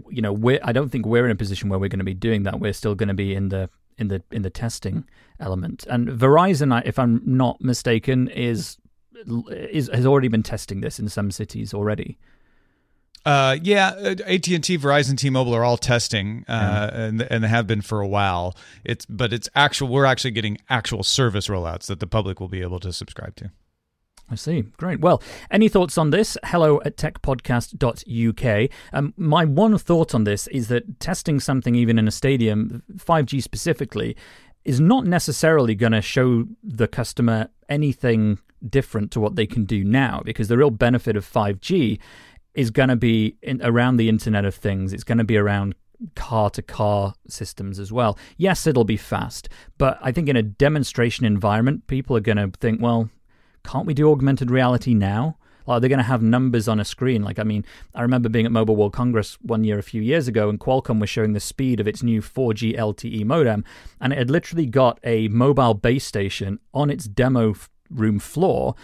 you 0.09 0.21
know, 0.21 0.33
we're, 0.33 0.59
I 0.63 0.71
don't 0.71 0.89
think 0.89 1.05
we're 1.05 1.25
in 1.25 1.31
a 1.31 1.35
position 1.35 1.69
where 1.69 1.77
we're 1.77 1.89
going 1.89 1.99
to 1.99 2.05
be 2.05 2.13
doing 2.13 2.43
that. 2.43 2.59
We're 2.59 2.73
still 2.73 2.95
going 2.95 3.09
to 3.09 3.13
be 3.13 3.35
in 3.35 3.49
the 3.49 3.69
in 3.97 4.07
the 4.07 4.23
in 4.31 4.41
the 4.41 4.49
testing 4.49 5.05
element. 5.39 5.85
And 5.89 6.07
Verizon, 6.07 6.81
if 6.85 6.97
I'm 6.97 7.21
not 7.25 7.61
mistaken, 7.61 8.27
is 8.29 8.77
is 9.49 9.89
has 9.93 10.05
already 10.05 10.27
been 10.27 10.43
testing 10.43 10.81
this 10.81 10.99
in 10.99 11.09
some 11.09 11.31
cities 11.31 11.73
already. 11.73 12.17
Uh, 13.25 13.55
yeah, 13.61 13.91
AT 14.25 14.47
and 14.49 14.63
T, 14.63 14.77
Verizon, 14.77 15.17
T-Mobile 15.17 15.55
are 15.55 15.63
all 15.63 15.77
testing, 15.77 16.43
uh, 16.49 16.89
yeah. 16.91 17.01
and 17.05 17.21
and 17.21 17.43
they 17.43 17.47
have 17.47 17.65
been 17.65 17.81
for 17.81 18.01
a 18.01 18.07
while. 18.07 18.55
It's 18.83 19.05
but 19.05 19.31
it's 19.31 19.47
actual. 19.55 19.87
We're 19.87 20.05
actually 20.05 20.31
getting 20.31 20.57
actual 20.69 21.03
service 21.03 21.47
rollouts 21.47 21.85
that 21.87 21.99
the 21.99 22.07
public 22.07 22.39
will 22.39 22.49
be 22.49 22.61
able 22.61 22.81
to 22.81 22.91
subscribe 22.91 23.35
to. 23.37 23.51
I 24.29 24.35
see. 24.35 24.61
Great. 24.77 24.99
Well, 24.99 25.21
any 25.51 25.69
thoughts 25.69 25.97
on 25.97 26.09
this? 26.09 26.37
Hello 26.43 26.81
at 26.85 26.97
techpodcast.uk. 26.97 28.69
Um, 28.93 29.13
my 29.17 29.45
one 29.45 29.77
thought 29.77 30.15
on 30.15 30.23
this 30.23 30.47
is 30.47 30.69
that 30.69 30.99
testing 30.99 31.39
something 31.39 31.75
even 31.75 31.99
in 31.99 32.07
a 32.07 32.11
stadium, 32.11 32.83
5G 32.95 33.43
specifically, 33.43 34.15
is 34.65 34.79
not 34.79 35.05
necessarily 35.05 35.75
going 35.75 35.91
to 35.91 36.01
show 36.01 36.45
the 36.63 36.87
customer 36.87 37.49
anything 37.69 38.39
different 38.69 39.11
to 39.11 39.19
what 39.19 39.35
they 39.35 39.45
can 39.45 39.65
do 39.65 39.83
now 39.83 40.21
because 40.23 40.47
the 40.47 40.57
real 40.57 40.71
benefit 40.71 41.15
of 41.15 41.29
5G 41.29 41.99
is 42.53 42.71
going 42.71 42.89
to 42.89 42.95
be 42.95 43.37
in, 43.41 43.61
around 43.63 43.97
the 43.97 44.09
Internet 44.09 44.45
of 44.45 44.55
Things. 44.55 44.93
It's 44.93 45.03
going 45.03 45.17
to 45.17 45.23
be 45.23 45.37
around 45.37 45.75
car 46.15 46.49
to 46.51 46.61
car 46.61 47.13
systems 47.27 47.79
as 47.79 47.91
well. 47.91 48.17
Yes, 48.37 48.67
it'll 48.67 48.83
be 48.83 48.97
fast, 48.97 49.49
but 49.77 49.97
I 50.01 50.11
think 50.11 50.29
in 50.29 50.35
a 50.35 50.43
demonstration 50.43 51.25
environment, 51.25 51.87
people 51.87 52.15
are 52.17 52.21
going 52.21 52.37
to 52.37 52.51
think, 52.59 52.81
well, 52.81 53.09
can't 53.63 53.85
we 53.85 53.93
do 53.93 54.11
augmented 54.11 54.51
reality 54.51 54.93
now? 54.93 55.37
Like, 55.65 55.77
are 55.77 55.79
they 55.79 55.87
going 55.87 55.99
to 55.99 56.03
have 56.03 56.21
numbers 56.21 56.67
on 56.67 56.79
a 56.79 56.85
screen? 56.85 57.23
Like, 57.23 57.39
I 57.39 57.43
mean, 57.43 57.65
I 57.95 58.01
remember 58.01 58.27
being 58.27 58.45
at 58.45 58.51
Mobile 58.51 58.75
World 58.75 58.91
Congress 58.91 59.37
one 59.41 59.63
year 59.63 59.79
a 59.79 59.83
few 59.83 60.01
years 60.01 60.27
ago, 60.27 60.49
and 60.49 60.59
Qualcomm 60.59 60.99
was 60.99 61.09
showing 61.09 61.31
the 61.31 61.39
speed 61.39 61.79
of 61.79 61.87
its 61.87 62.03
new 62.03 62.21
4G 62.21 62.77
LTE 62.77 63.25
modem, 63.25 63.63
and 64.01 64.11
it 64.11 64.19
had 64.19 64.29
literally 64.29 64.65
got 64.65 64.99
a 65.03 65.29
mobile 65.29 65.73
base 65.73 66.05
station 66.05 66.59
on 66.73 66.89
its 66.89 67.05
demo 67.05 67.55
room 67.89 68.19
floor 68.19 68.75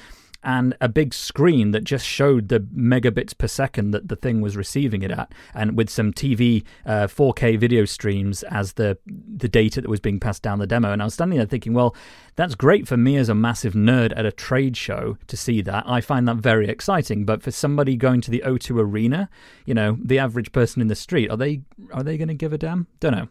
and 0.44 0.76
a 0.80 0.88
big 0.88 1.14
screen 1.14 1.72
that 1.72 1.84
just 1.84 2.06
showed 2.06 2.48
the 2.48 2.60
megabits 2.60 3.38
per 3.38 3.48
second 3.48 3.92
that 3.92 4.08
the 4.08 4.16
thing 4.16 4.40
was 4.40 4.56
receiving 4.56 5.02
it 5.02 5.12
at, 5.12 5.34
and 5.54 5.76
with 5.76 5.90
some 5.90 6.14
TV 6.14 6.64
uh, 6.86 7.08
4K 7.08 7.60
video 7.60 7.86
streams 7.86 8.44
as 8.44 8.74
the 8.74 8.98
the 9.06 9.50
data 9.50 9.82
that 9.82 9.90
was 9.90 10.00
being 10.00 10.20
passed 10.20 10.42
down 10.42 10.60
the 10.60 10.68
demo. 10.68 10.92
And 10.92 11.02
I 11.02 11.06
was 11.06 11.14
standing 11.14 11.38
there 11.38 11.48
thinking, 11.48 11.74
well, 11.74 11.96
that's 12.36 12.56
great 12.56 12.88
for 12.88 12.96
me 12.96 13.18
as 13.18 13.28
a 13.28 13.36
massive 13.36 13.74
nerd 13.74 14.14
at 14.16 14.26
a 14.26 14.32
trade 14.32 14.78
show 14.78 15.18
to 15.28 15.36
see 15.36 15.62
that. 15.62 15.84
I 15.86 16.00
find 16.02 16.28
that 16.28 16.38
very 16.38 16.70
exciting. 16.70 17.26
But 17.26 17.44
for 17.44 17.52
somebody 17.52 17.96
going 17.96 18.22
to 18.22 18.32
the 18.32 18.44
O2 18.46 18.80
Arena, 18.80 19.30
you 19.66 19.74
know, 19.74 19.98
the 20.02 20.20
average 20.20 20.52
person 20.52 20.82
in 20.82 20.88
the 20.88 20.96
street, 20.96 21.30
are 21.30 21.38
they 21.38 21.62
are 21.92 22.04
they 22.04 22.18
going 22.18 22.30
to 22.30 22.34
give 22.34 22.54
a 22.54 22.58
damn? 22.58 22.88
Don't 23.00 23.14
know. 23.14 23.28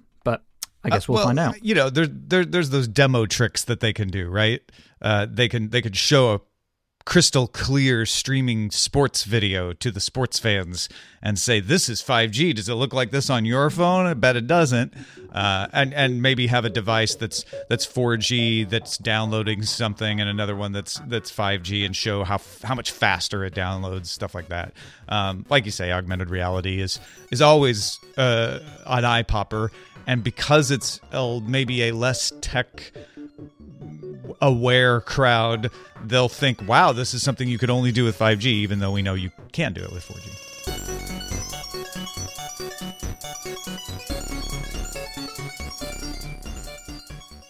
I 0.85 0.91
guess 0.91 1.09
we'll, 1.09 1.19
uh, 1.19 1.21
well 1.21 1.27
find 1.29 1.39
out. 1.39 1.65
You 1.65 1.75
know, 1.75 1.91
there's 1.91 2.09
there, 2.13 2.45
there's 2.45 2.71
those 2.71 2.89
demo 2.89 3.27
tricks 3.27 3.65
that 3.65 3.81
they 3.81 3.93
can 3.93 4.09
do, 4.09 4.29
right? 4.29 4.61
Uh, 5.01 5.27
they 5.29 5.49
can 5.49 5.71
they 5.71 5.83
could 5.83 5.97
show 5.97 6.35
a 6.35 6.41
crystal 7.09 7.47
clear 7.47 8.05
streaming 8.05 8.71
sports 8.71 9.25
video 9.25 9.73
to 9.73 9.91
the 9.91 9.99
sports 9.99 10.39
fans 10.39 10.91
and 11.23 11.39
say 11.39 11.59
this 11.59 11.89
is 11.89 12.03
5G. 12.03 12.55
Does 12.55 12.69
it 12.69 12.75
look 12.75 12.93
like 12.93 13.13
this 13.13 13.31
on 13.31 13.47
your 13.47 13.71
phone? 13.71 14.05
I 14.05 14.13
bet 14.13 14.37
it 14.37 14.47
doesn't. 14.47 14.93
Uh, 15.33 15.69
and 15.73 15.95
and 15.95 16.21
maybe 16.21 16.49
have 16.49 16.67
a 16.67 16.69
device 16.69 17.15
that's 17.15 17.47
that's 17.71 17.87
4G 17.87 18.69
that's 18.69 18.99
downloading 18.99 19.63
something 19.63 20.21
and 20.21 20.29
another 20.29 20.55
one 20.55 20.73
that's 20.73 21.01
that's 21.07 21.33
5G 21.33 21.87
and 21.87 21.97
show 21.97 22.25
how 22.25 22.43
how 22.63 22.75
much 22.75 22.91
faster 22.91 23.43
it 23.43 23.55
downloads 23.55 24.09
stuff 24.09 24.35
like 24.35 24.49
that. 24.49 24.75
Um, 25.09 25.47
like 25.49 25.65
you 25.65 25.71
say, 25.71 25.91
augmented 25.91 26.29
reality 26.29 26.79
is 26.79 27.01
is 27.31 27.41
always 27.41 27.99
uh, 28.19 28.59
an 28.85 29.07
eye 29.07 29.23
popper, 29.23 29.73
and 30.09 30.25
because 30.25 30.71
it's 30.71 31.01
maybe 31.13 31.83
a 31.83 31.93
less 31.93 32.33
tech 32.41 32.93
aware 34.41 35.03
crowd, 35.03 35.71
they'll 36.03 36.31
think, 36.31 36.67
wow, 36.67 36.93
this 36.93 37.13
is 37.13 37.23
something 37.23 37.47
you 37.47 37.59
could 37.59 37.69
only 37.69 37.93
do 37.93 38.05
with 38.05 38.19
5G, 38.19 38.47
even 38.47 38.79
though 38.79 38.91
we 38.91 39.03
know 39.03 39.13
you 39.13 39.31
can 39.53 39.75
do 39.75 39.83
it 39.83 39.93
with 39.93 40.09
4G. 40.09 40.45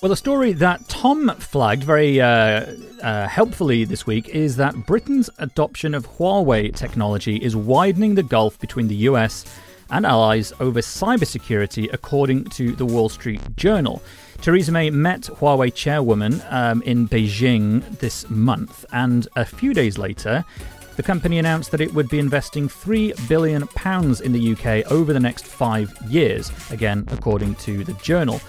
Well, 0.02 0.10
the 0.10 0.16
story 0.16 0.52
that 0.54 0.88
Tom 0.88 1.28
flagged 1.38 1.84
very 1.84 2.20
uh, 2.20 2.66
uh, 3.02 3.28
helpfully 3.28 3.84
this 3.84 4.04
week 4.04 4.28
is 4.30 4.56
that 4.56 4.74
Britain's 4.86 5.30
adoption 5.38 5.94
of 5.94 6.08
Huawei 6.18 6.74
technology 6.74 7.36
is 7.36 7.54
widening 7.54 8.16
the 8.16 8.22
gulf 8.24 8.58
between 8.58 8.88
the 8.88 8.94
US 8.96 9.44
and 9.90 10.06
allies 10.06 10.52
over 10.60 10.80
cybersecurity, 10.80 11.92
according 11.92 12.44
to 12.44 12.72
the 12.72 12.84
Wall 12.84 13.08
Street 13.08 13.40
Journal. 13.56 14.02
Theresa 14.40 14.70
May 14.70 14.90
met 14.90 15.22
Huawei 15.22 15.74
chairwoman 15.74 16.42
um, 16.50 16.82
in 16.82 17.08
Beijing 17.08 17.98
this 17.98 18.28
month, 18.30 18.84
and 18.92 19.26
a 19.36 19.44
few 19.44 19.74
days 19.74 19.98
later, 19.98 20.44
the 20.96 21.02
company 21.02 21.38
announced 21.38 21.70
that 21.70 21.80
it 21.80 21.94
would 21.94 22.08
be 22.08 22.18
investing 22.18 22.68
£3 22.68 23.28
billion 23.28 23.62
in 24.24 24.32
the 24.32 24.52
UK 24.52 24.90
over 24.90 25.12
the 25.12 25.20
next 25.20 25.44
five 25.46 25.96
years, 26.08 26.50
again, 26.70 27.04
according 27.12 27.54
to 27.56 27.84
the 27.84 27.92
journal. 27.94 28.40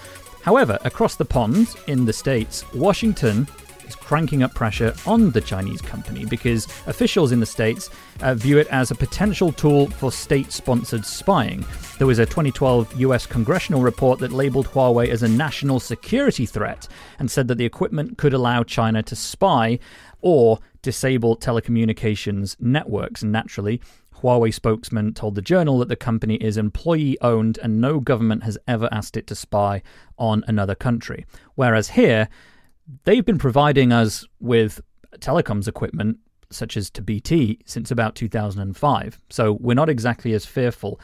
However, 0.42 0.78
across 0.84 1.16
the 1.16 1.24
pond 1.24 1.76
in 1.86 2.06
the 2.06 2.12
States, 2.12 2.64
Washington 2.72 3.46
cranking 3.94 4.42
up 4.42 4.54
pressure 4.54 4.94
on 5.06 5.30
the 5.30 5.40
Chinese 5.40 5.80
company 5.80 6.24
because 6.24 6.66
officials 6.86 7.32
in 7.32 7.40
the 7.40 7.46
States 7.46 7.90
uh, 8.20 8.34
view 8.34 8.58
it 8.58 8.66
as 8.68 8.90
a 8.90 8.94
potential 8.94 9.52
tool 9.52 9.88
for 9.90 10.12
state 10.12 10.52
sponsored 10.52 11.04
spying. 11.04 11.64
There 11.98 12.06
was 12.06 12.18
a 12.18 12.26
2012 12.26 13.00
US 13.00 13.26
congressional 13.26 13.82
report 13.82 14.18
that 14.20 14.32
labeled 14.32 14.68
Huawei 14.68 15.08
as 15.08 15.22
a 15.22 15.28
national 15.28 15.80
security 15.80 16.46
threat 16.46 16.88
and 17.18 17.30
said 17.30 17.48
that 17.48 17.58
the 17.58 17.64
equipment 17.64 18.18
could 18.18 18.34
allow 18.34 18.62
China 18.62 19.02
to 19.02 19.16
spy 19.16 19.78
or 20.20 20.58
disable 20.82 21.36
telecommunications 21.36 22.56
networks. 22.60 23.22
And 23.22 23.32
naturally, 23.32 23.80
Huawei 24.22 24.52
spokesman 24.52 25.14
told 25.14 25.34
the 25.34 25.42
Journal 25.42 25.78
that 25.78 25.88
the 25.88 25.96
company 25.96 26.36
is 26.36 26.56
employee 26.56 27.18
owned 27.20 27.58
and 27.62 27.80
no 27.80 28.00
government 28.00 28.42
has 28.44 28.58
ever 28.68 28.88
asked 28.92 29.16
it 29.16 29.26
to 29.28 29.34
spy 29.34 29.82
on 30.18 30.44
another 30.46 30.74
country. 30.74 31.24
Whereas 31.54 31.90
here, 31.90 32.28
they've 33.04 33.24
been 33.24 33.38
providing 33.38 33.92
us 33.92 34.24
with 34.40 34.80
telecoms 35.18 35.68
equipment 35.68 36.18
such 36.50 36.76
as 36.76 36.90
to 36.90 37.02
BT 37.02 37.60
since 37.64 37.90
about 37.90 38.14
2005. 38.14 39.20
So 39.30 39.52
we're 39.60 39.74
not 39.74 39.88
exactly 39.88 40.32
as 40.32 40.44
fearful. 40.44 41.00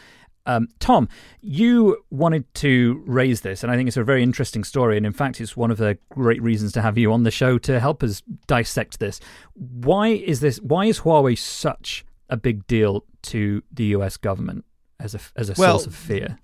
Um, 0.46 0.68
Tom, 0.78 1.08
you 1.40 2.04
wanted 2.10 2.52
to 2.54 3.02
raise 3.06 3.40
this, 3.40 3.62
and 3.62 3.72
I 3.72 3.76
think 3.76 3.88
it's 3.88 3.96
a 3.96 4.04
very 4.04 4.22
interesting 4.22 4.62
story. 4.62 4.96
And 4.96 5.04
in 5.04 5.12
fact, 5.12 5.40
it's 5.40 5.56
one 5.56 5.72
of 5.72 5.78
the 5.78 5.98
great 6.10 6.40
reasons 6.40 6.72
to 6.72 6.82
have 6.82 6.96
you 6.96 7.12
on 7.12 7.24
the 7.24 7.32
show 7.32 7.58
to 7.58 7.80
help 7.80 8.02
us 8.02 8.22
dissect 8.46 9.00
this. 9.00 9.20
Why 9.54 10.08
is 10.08 10.40
this? 10.40 10.58
Why 10.60 10.86
is 10.86 11.00
Huawei 11.00 11.36
such 11.36 12.04
a 12.30 12.36
big 12.36 12.66
deal 12.66 13.04
to 13.22 13.62
the 13.72 13.84
U.S. 13.86 14.16
government 14.16 14.64
as 15.00 15.14
a 15.16 15.20
as 15.34 15.50
a 15.50 15.54
well, 15.58 15.78
source 15.78 15.86
of 15.86 15.94
fear? 15.96 16.38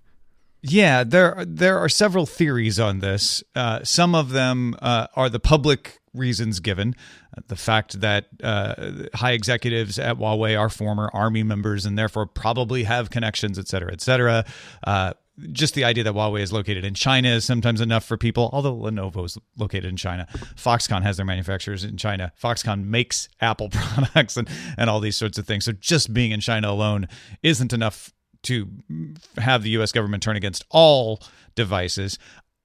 Yeah, 0.63 1.03
there 1.03 1.45
there 1.47 1.79
are 1.79 1.89
several 1.89 2.25
theories 2.25 2.79
on 2.79 3.01
this. 3.01 3.43
Uh, 3.55 3.83
some 3.83 4.15
of 4.15 4.31
them 4.31 4.77
uh, 4.81 5.09
are 5.17 5.29
the 5.29 5.41
public 5.41 6.01
reasons 6.15 6.61
given. 6.61 6.95
The 7.49 7.57
fact 7.57 8.01
that 8.01 8.29
uh, 8.43 9.09
high 9.15 9.33
executives 9.33 9.99
at 9.99 10.19
Huawei 10.19 10.59
are 10.59 10.69
former 10.69 11.11
army 11.13 11.43
members 11.43 11.85
and 11.85 11.99
therefore 11.99 12.27
probably 12.27 12.85
have 12.85 13.11
connections, 13.11 13.59
et 13.59 13.67
cetera, 13.67 13.93
et 13.93 14.01
cetera. 14.01 14.45
Uh, 14.87 15.15
just 15.51 15.75
the 15.75 15.85
idea 15.85 16.05
that 16.05 16.13
Huawei 16.13 16.43
is 16.43 16.53
located 16.53 16.85
in 16.85 16.95
China 16.95 17.29
is 17.31 17.45
sometimes 17.45 17.81
enough 17.81 18.05
for 18.05 18.17
people, 18.19 18.51
although 18.53 18.77
Lenovo 18.77 19.25
is 19.25 19.39
located 19.57 19.87
in 19.87 19.97
China. 19.97 20.29
Foxconn 20.55 21.03
has 21.03 21.17
their 21.17 21.27
manufacturers 21.27 21.85
in 21.85 21.97
China. 21.97 22.33
Foxconn 22.41 22.85
makes 22.85 23.29
Apple 23.41 23.69
products 23.73 24.37
and, 24.37 24.49
and 24.77 24.91
all 24.91 25.01
these 25.01 25.17
sorts 25.17 25.39
of 25.39 25.47
things. 25.47 25.65
So 25.65 25.73
just 25.73 26.13
being 26.13 26.31
in 26.33 26.41
China 26.41 26.71
alone 26.71 27.09
isn't 27.43 27.73
enough 27.73 28.13
to 28.45 28.69
have 29.39 29.63
the 29.63 29.71
US 29.71 29.93
government 29.93 30.23
turn 30.23 30.37
against 30.37 30.65
all 30.71 31.21
devices. 31.55 32.19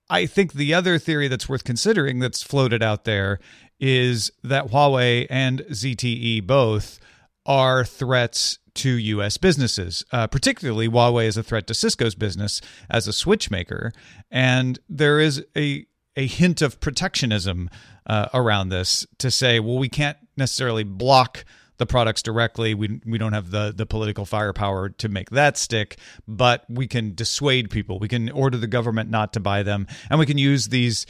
I 0.10 0.26
think 0.26 0.54
the 0.54 0.74
other 0.74 0.98
theory 0.98 1.28
that's 1.28 1.50
worth 1.50 1.64
considering 1.64 2.20
that's 2.20 2.42
floated 2.42 2.82
out 2.82 3.04
there 3.04 3.40
is 3.80 4.32
that 4.44 4.68
Huawei 4.68 5.28
and 5.30 5.62
ZTE 5.62 6.46
both 6.48 7.00
are 7.46 7.84
threats 7.84 8.60
to 8.76 8.90
U.S. 8.90 9.38
businesses. 9.38 10.06
Uh, 10.12 10.28
particularly, 10.28 10.88
Huawei 10.88 11.26
is 11.26 11.38
a 11.38 11.44
threat 11.44 11.68
to 11.68 11.74
Cisco's 11.74 12.16
business 12.16 12.62
as 12.90 13.08
a 13.08 13.14
switch 13.14 13.52
maker, 13.52 13.92
and 14.32 14.80
there 14.88 15.20
is 15.20 15.44
a 15.56 15.86
a 16.16 16.26
hint 16.26 16.64
of 16.64 16.80
protectionism 16.80 17.70
uh, 18.08 18.28
around 18.34 18.70
this 18.70 19.06
to 19.20 19.30
say, 19.30 19.60
well, 19.60 19.78
we 19.78 19.88
can't 19.88 20.18
necessarily 20.36 20.84
block 20.84 21.46
the 21.78 21.86
products 21.86 22.22
directly. 22.22 22.74
We 22.74 23.00
we 23.06 23.18
don't 23.18 23.34
have 23.34 23.52
the 23.52 23.74
the 23.76 23.86
political 23.86 24.26
firepower 24.26 24.90
to 24.90 25.10
make 25.10 25.30
that 25.32 25.58
stick, 25.58 25.98
but 26.28 26.66
we 26.70 26.88
can 26.88 27.16
dissuade 27.16 27.70
people. 27.70 28.00
We 28.00 28.08
can 28.08 28.30
order 28.30 28.58
the 28.58 28.68
government 28.68 29.10
not 29.10 29.34
to 29.34 29.40
buy 29.40 29.64
them, 29.64 29.88
and 30.10 30.20
we 30.20 30.26
can 30.26 30.38
use 30.38 30.70
these 30.70 31.06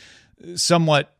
somewhat 0.55 1.13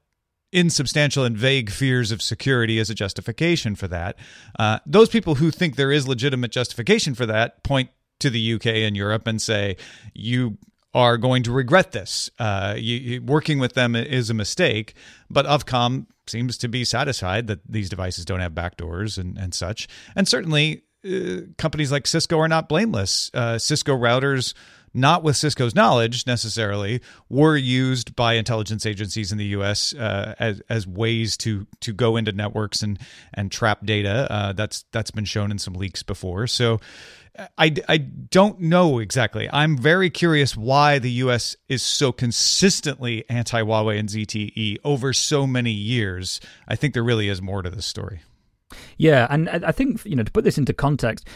insubstantial 0.51 1.25
and 1.25 1.38
vague 1.38 1.69
fears 1.69 2.12
of 2.12 2.21
security 2.21 2.79
as 2.79 2.89
a 2.89 2.95
justification 2.95 3.75
for 3.75 3.88
that. 3.88 4.15
Uh, 4.57 4.79
those 4.86 5.10
people 5.10 5.36
who 5.36 5.51
think 5.51 5.75
there 5.75 5.91
is 5.91 6.07
legitimate 6.07 6.51
justification 6.51 7.13
for 7.13 7.25
that 7.25 7.63
point 7.63 7.89
to 8.19 8.29
the 8.29 8.53
UK 8.53 8.67
and 8.67 8.95
Europe 8.95 9.27
and 9.27 9.41
say, 9.41 9.75
you 10.13 10.57
are 10.97 11.15
going 11.15 11.43
to 11.43 11.51
regret 11.51 11.91
this. 11.91 12.27
Uh, 12.39 12.73
you, 12.75 12.95
you, 12.95 13.21
working 13.21 13.60
with 13.60 13.73
them 13.73 13.95
is 13.95 14.31
a 14.31 14.33
mistake, 14.33 14.95
but 15.29 15.45
Ofcom 15.45 16.07
seems 16.25 16.57
to 16.57 16.67
be 16.67 16.83
satisfied 16.83 17.45
that 17.45 17.60
these 17.69 17.88
devices 17.88 18.25
don't 18.25 18.39
have 18.39 18.53
backdoors 18.53 19.19
and, 19.19 19.38
and 19.38 19.53
such. 19.53 19.88
And 20.15 20.27
certainly, 20.27 20.81
uh, 21.05 21.41
companies 21.60 21.91
like 21.91 22.07
Cisco 22.07 22.39
are 22.39 22.47
not 22.47 22.67
blameless. 22.67 23.29
Uh, 23.31 23.60
Cisco 23.60 23.95
routers 23.95 24.55
not 24.91 25.21
with 25.21 25.38
Cisco's 25.38 25.75
knowledge 25.75 26.25
necessarily, 26.25 27.01
were 27.29 27.55
used 27.55 28.15
by 28.15 28.33
intelligence 28.33 28.83
agencies 28.83 29.31
in 29.31 29.38
the 29.38 29.45
U.S. 29.45 29.93
Uh, 29.93 30.33
as 30.39 30.62
as 30.67 30.88
ways 30.88 31.38
to 31.38 31.67
to 31.81 31.93
go 31.93 32.17
into 32.17 32.31
networks 32.31 32.81
and 32.81 32.97
and 33.36 33.51
trap 33.51 33.86
data. 33.86 34.25
Uh, 34.31 34.53
that's 34.53 34.86
that's 34.91 35.12
been 35.12 35.25
shown 35.25 35.51
in 35.51 35.60
some 35.60 35.75
leaks 35.75 36.01
before. 36.01 36.47
So. 36.47 36.79
I, 37.58 37.73
I 37.88 37.97
don't 37.97 38.60
know 38.60 39.00
exactly. 39.00 39.50
I'm 39.52 39.78
very 39.78 40.10
curious 40.10 40.58
why 40.58 41.00
the 41.00 41.12
U.S. 41.12 41.56
is 41.67 41.84
so 41.84 42.12
consistently 42.12 43.26
anti 43.30 43.62
Huawei 43.62 44.00
and 44.00 44.10
ZTE 44.10 44.78
over 44.84 45.13
so 45.13 45.45
many 45.45 45.71
years. 45.71 46.41
I 46.67 46.76
think 46.76 46.93
there 46.93 47.04
really 47.04 47.30
is 47.30 47.41
more 47.41 47.62
to 47.62 47.69
this 47.69 47.86
story. 47.86 48.21
Yeah, 48.97 49.28
and 49.30 49.50
I 49.50 49.71
think 49.71 50.04
you 50.06 50.15
know 50.15 50.23
to 50.23 50.32
put 50.32 50.43
this 50.43 50.58
into 50.58 50.73
context, 50.73 51.28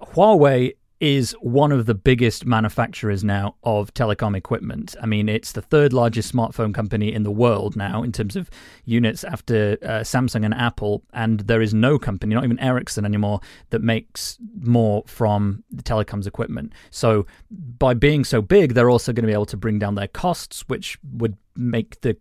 Huawei 0.00 0.74
is 1.00 1.32
one 1.40 1.72
of 1.72 1.86
the 1.86 1.94
biggest 1.94 2.46
manufacturers 2.46 3.22
now 3.22 3.54
of 3.62 3.92
telecom 3.92 4.36
equipment. 4.36 4.96
I 5.02 5.06
mean, 5.06 5.28
it's 5.28 5.52
the 5.52 5.62
third 5.62 5.92
largest 5.92 6.34
smartphone 6.34 6.74
company 6.74 7.12
in 7.12 7.22
the 7.22 7.30
world 7.30 7.76
now 7.76 8.02
in 8.02 8.12
terms 8.12 8.36
of 8.36 8.48
units 8.84 9.22
after 9.24 9.76
uh, 9.82 10.00
Samsung 10.00 10.44
and 10.44 10.54
Apple. 10.54 11.02
And 11.12 11.40
there 11.40 11.60
is 11.60 11.74
no 11.74 11.98
company, 11.98 12.34
not 12.34 12.44
even 12.44 12.58
Ericsson 12.60 13.04
anymore, 13.04 13.40
that 13.70 13.82
makes 13.82 14.38
more 14.60 15.04
from 15.06 15.64
the 15.70 15.82
telecoms 15.82 16.26
equipment. 16.26 16.72
So 16.90 17.26
by 17.50 17.94
being 17.94 18.24
so 18.24 18.40
big, 18.40 18.74
they're 18.74 18.90
also 18.90 19.12
going 19.12 19.24
to 19.24 19.28
be 19.28 19.34
able 19.34 19.46
to 19.46 19.56
bring 19.56 19.78
down 19.78 19.96
their 19.96 20.08
costs, 20.08 20.64
which 20.66 20.98
would 21.12 21.36
make 21.54 22.00
the 22.00 22.16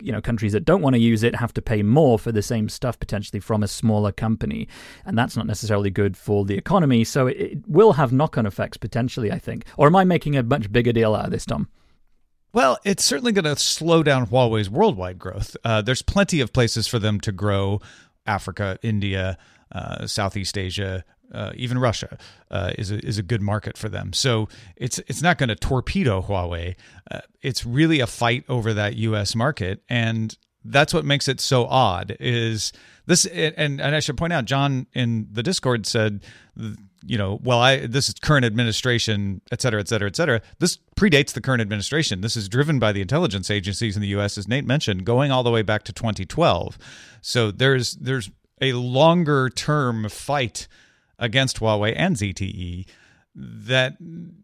you 0.00 0.12
know 0.12 0.20
countries 0.20 0.52
that 0.52 0.64
don't 0.64 0.82
want 0.82 0.94
to 0.94 1.00
use 1.00 1.22
it 1.22 1.34
have 1.36 1.52
to 1.54 1.62
pay 1.62 1.82
more 1.82 2.18
for 2.18 2.32
the 2.32 2.42
same 2.42 2.68
stuff 2.68 2.98
potentially 2.98 3.40
from 3.40 3.62
a 3.62 3.68
smaller 3.68 4.12
company. 4.12 4.68
And 5.04 5.16
that's 5.16 5.36
not 5.36 5.46
necessarily 5.46 5.90
good 5.90 6.16
for 6.16 6.44
the 6.44 6.56
economy. 6.56 7.04
So 7.04 7.26
it, 7.26 7.36
it 7.36 7.68
will 7.68 7.94
have 7.94 8.12
knock-on 8.12 8.46
effects 8.46 8.76
potentially 8.76 9.32
i 9.32 9.38
think. 9.38 9.64
Or 9.76 9.86
am 9.86 9.96
i 9.96 10.04
making 10.04 10.36
a 10.36 10.42
much 10.42 10.70
bigger 10.70 10.92
deal 10.92 11.14
out 11.14 11.26
of 11.26 11.30
this 11.30 11.46
tom? 11.46 11.68
Well, 12.52 12.78
it's 12.84 13.04
certainly 13.04 13.32
going 13.32 13.44
to 13.44 13.56
slow 13.56 14.02
down 14.02 14.26
Huawei's 14.26 14.70
worldwide 14.70 15.18
growth. 15.18 15.54
Uh, 15.64 15.82
there's 15.82 16.00
plenty 16.00 16.40
of 16.40 16.52
places 16.52 16.86
for 16.86 16.98
them 16.98 17.20
to 17.20 17.30
grow. 17.30 17.80
Africa, 18.26 18.78
India, 18.82 19.36
uh, 19.70 20.06
Southeast 20.06 20.56
Asia, 20.56 21.04
uh, 21.32 21.52
even 21.54 21.78
Russia 21.78 22.18
uh, 22.50 22.72
is 22.78 22.90
a, 22.90 23.04
is 23.06 23.18
a 23.18 23.22
good 23.22 23.42
market 23.42 23.76
for 23.76 23.88
them. 23.88 24.12
So 24.12 24.48
it's 24.76 24.98
it's 25.00 25.22
not 25.22 25.38
going 25.38 25.48
to 25.48 25.56
torpedo 25.56 26.22
Huawei. 26.22 26.76
Uh, 27.10 27.20
it's 27.42 27.64
really 27.66 28.00
a 28.00 28.06
fight 28.06 28.44
over 28.48 28.72
that 28.74 28.96
U.S. 28.96 29.34
market, 29.34 29.82
and 29.88 30.36
that's 30.64 30.92
what 30.92 31.04
makes 31.04 31.28
it 31.28 31.40
so 31.40 31.66
odd. 31.66 32.16
Is 32.20 32.72
this 33.06 33.26
and 33.26 33.80
and 33.80 33.94
I 33.94 34.00
should 34.00 34.16
point 34.16 34.32
out, 34.32 34.44
John 34.44 34.86
in 34.92 35.28
the 35.30 35.42
Discord 35.42 35.86
said, 35.86 36.24
you 37.04 37.16
know, 37.16 37.38
well, 37.42 37.60
I 37.60 37.86
this 37.86 38.08
is 38.08 38.14
current 38.14 38.44
administration, 38.44 39.40
et 39.52 39.62
cetera, 39.62 39.80
et 39.80 39.88
cetera, 39.88 40.08
et 40.08 40.16
cetera. 40.16 40.40
This 40.58 40.78
predates 40.96 41.32
the 41.32 41.40
current 41.40 41.62
administration. 41.62 42.20
This 42.20 42.36
is 42.36 42.48
driven 42.48 42.78
by 42.78 42.92
the 42.92 43.00
intelligence 43.00 43.50
agencies 43.50 43.96
in 43.96 44.02
the 44.02 44.08
U.S., 44.08 44.36
as 44.36 44.48
Nate 44.48 44.66
mentioned, 44.66 45.04
going 45.04 45.30
all 45.30 45.42
the 45.42 45.50
way 45.50 45.62
back 45.62 45.84
to 45.84 45.92
2012. 45.92 46.78
So 47.20 47.50
there's 47.50 47.92
there's 47.94 48.30
a 48.60 48.72
longer 48.72 49.48
term 49.48 50.08
fight 50.08 50.68
against 51.18 51.60
Huawei 51.60 51.94
and 51.96 52.16
ZTE 52.16 52.86
that 53.34 53.96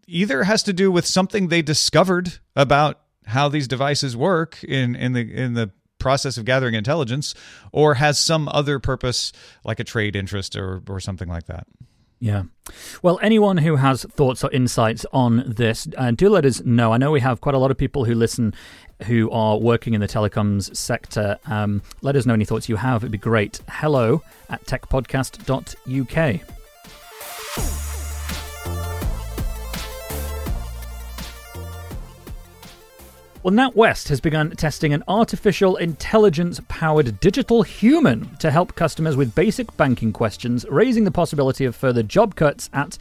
either 0.06 0.44
has 0.44 0.62
to 0.64 0.72
do 0.72 0.90
with 0.90 1.06
something 1.06 1.48
they 1.48 1.62
discovered 1.62 2.38
about 2.54 3.00
how 3.26 3.48
these 3.48 3.66
devices 3.66 4.16
work 4.16 4.62
in, 4.62 4.94
in 4.94 5.12
the 5.12 5.20
in 5.20 5.54
the 5.54 5.70
process 5.98 6.36
of 6.36 6.44
gathering 6.44 6.74
intelligence 6.74 7.34
or 7.72 7.94
has 7.94 8.18
some 8.18 8.46
other 8.50 8.78
purpose 8.78 9.32
like 9.64 9.80
a 9.80 9.84
trade 9.84 10.14
interest 10.14 10.54
or, 10.54 10.82
or 10.86 11.00
something 11.00 11.28
like 11.28 11.46
that. 11.46 11.66
Yeah. 12.20 12.44
Well, 13.02 13.18
anyone 13.22 13.56
who 13.56 13.76
has 13.76 14.04
thoughts 14.04 14.44
or 14.44 14.50
insights 14.50 15.06
on 15.12 15.44
this, 15.46 15.88
uh, 15.96 16.10
do 16.10 16.28
let 16.28 16.44
us 16.44 16.62
know. 16.62 16.92
I 16.92 16.98
know 16.98 17.10
we 17.10 17.20
have 17.20 17.40
quite 17.40 17.54
a 17.54 17.58
lot 17.58 17.70
of 17.70 17.78
people 17.78 18.04
who 18.04 18.14
listen 18.14 18.54
who 19.04 19.30
are 19.30 19.58
working 19.58 19.94
in 19.94 20.00
the 20.00 20.08
telecoms 20.08 20.74
sector. 20.76 21.38
Um, 21.46 21.82
let 22.02 22.16
us 22.16 22.26
know 22.26 22.34
any 22.34 22.44
thoughts 22.44 22.68
you 22.68 22.76
have. 22.76 23.02
It'd 23.02 23.10
be 23.10 23.18
great. 23.18 23.60
Hello 23.68 24.22
at 24.48 24.64
techpodcast.uk. 24.64 26.63
Well, 33.44 33.52
NatWest 33.52 34.08
has 34.08 34.22
begun 34.22 34.52
testing 34.52 34.94
an 34.94 35.04
artificial 35.06 35.76
intelligence 35.76 36.62
powered 36.66 37.20
digital 37.20 37.62
human 37.62 38.34
to 38.36 38.50
help 38.50 38.74
customers 38.74 39.18
with 39.18 39.34
basic 39.34 39.76
banking 39.76 40.14
questions, 40.14 40.64
raising 40.70 41.04
the 41.04 41.10
possibility 41.10 41.66
of 41.66 41.76
further 41.76 42.02
job 42.02 42.36
cuts 42.36 42.70
at 42.72 42.96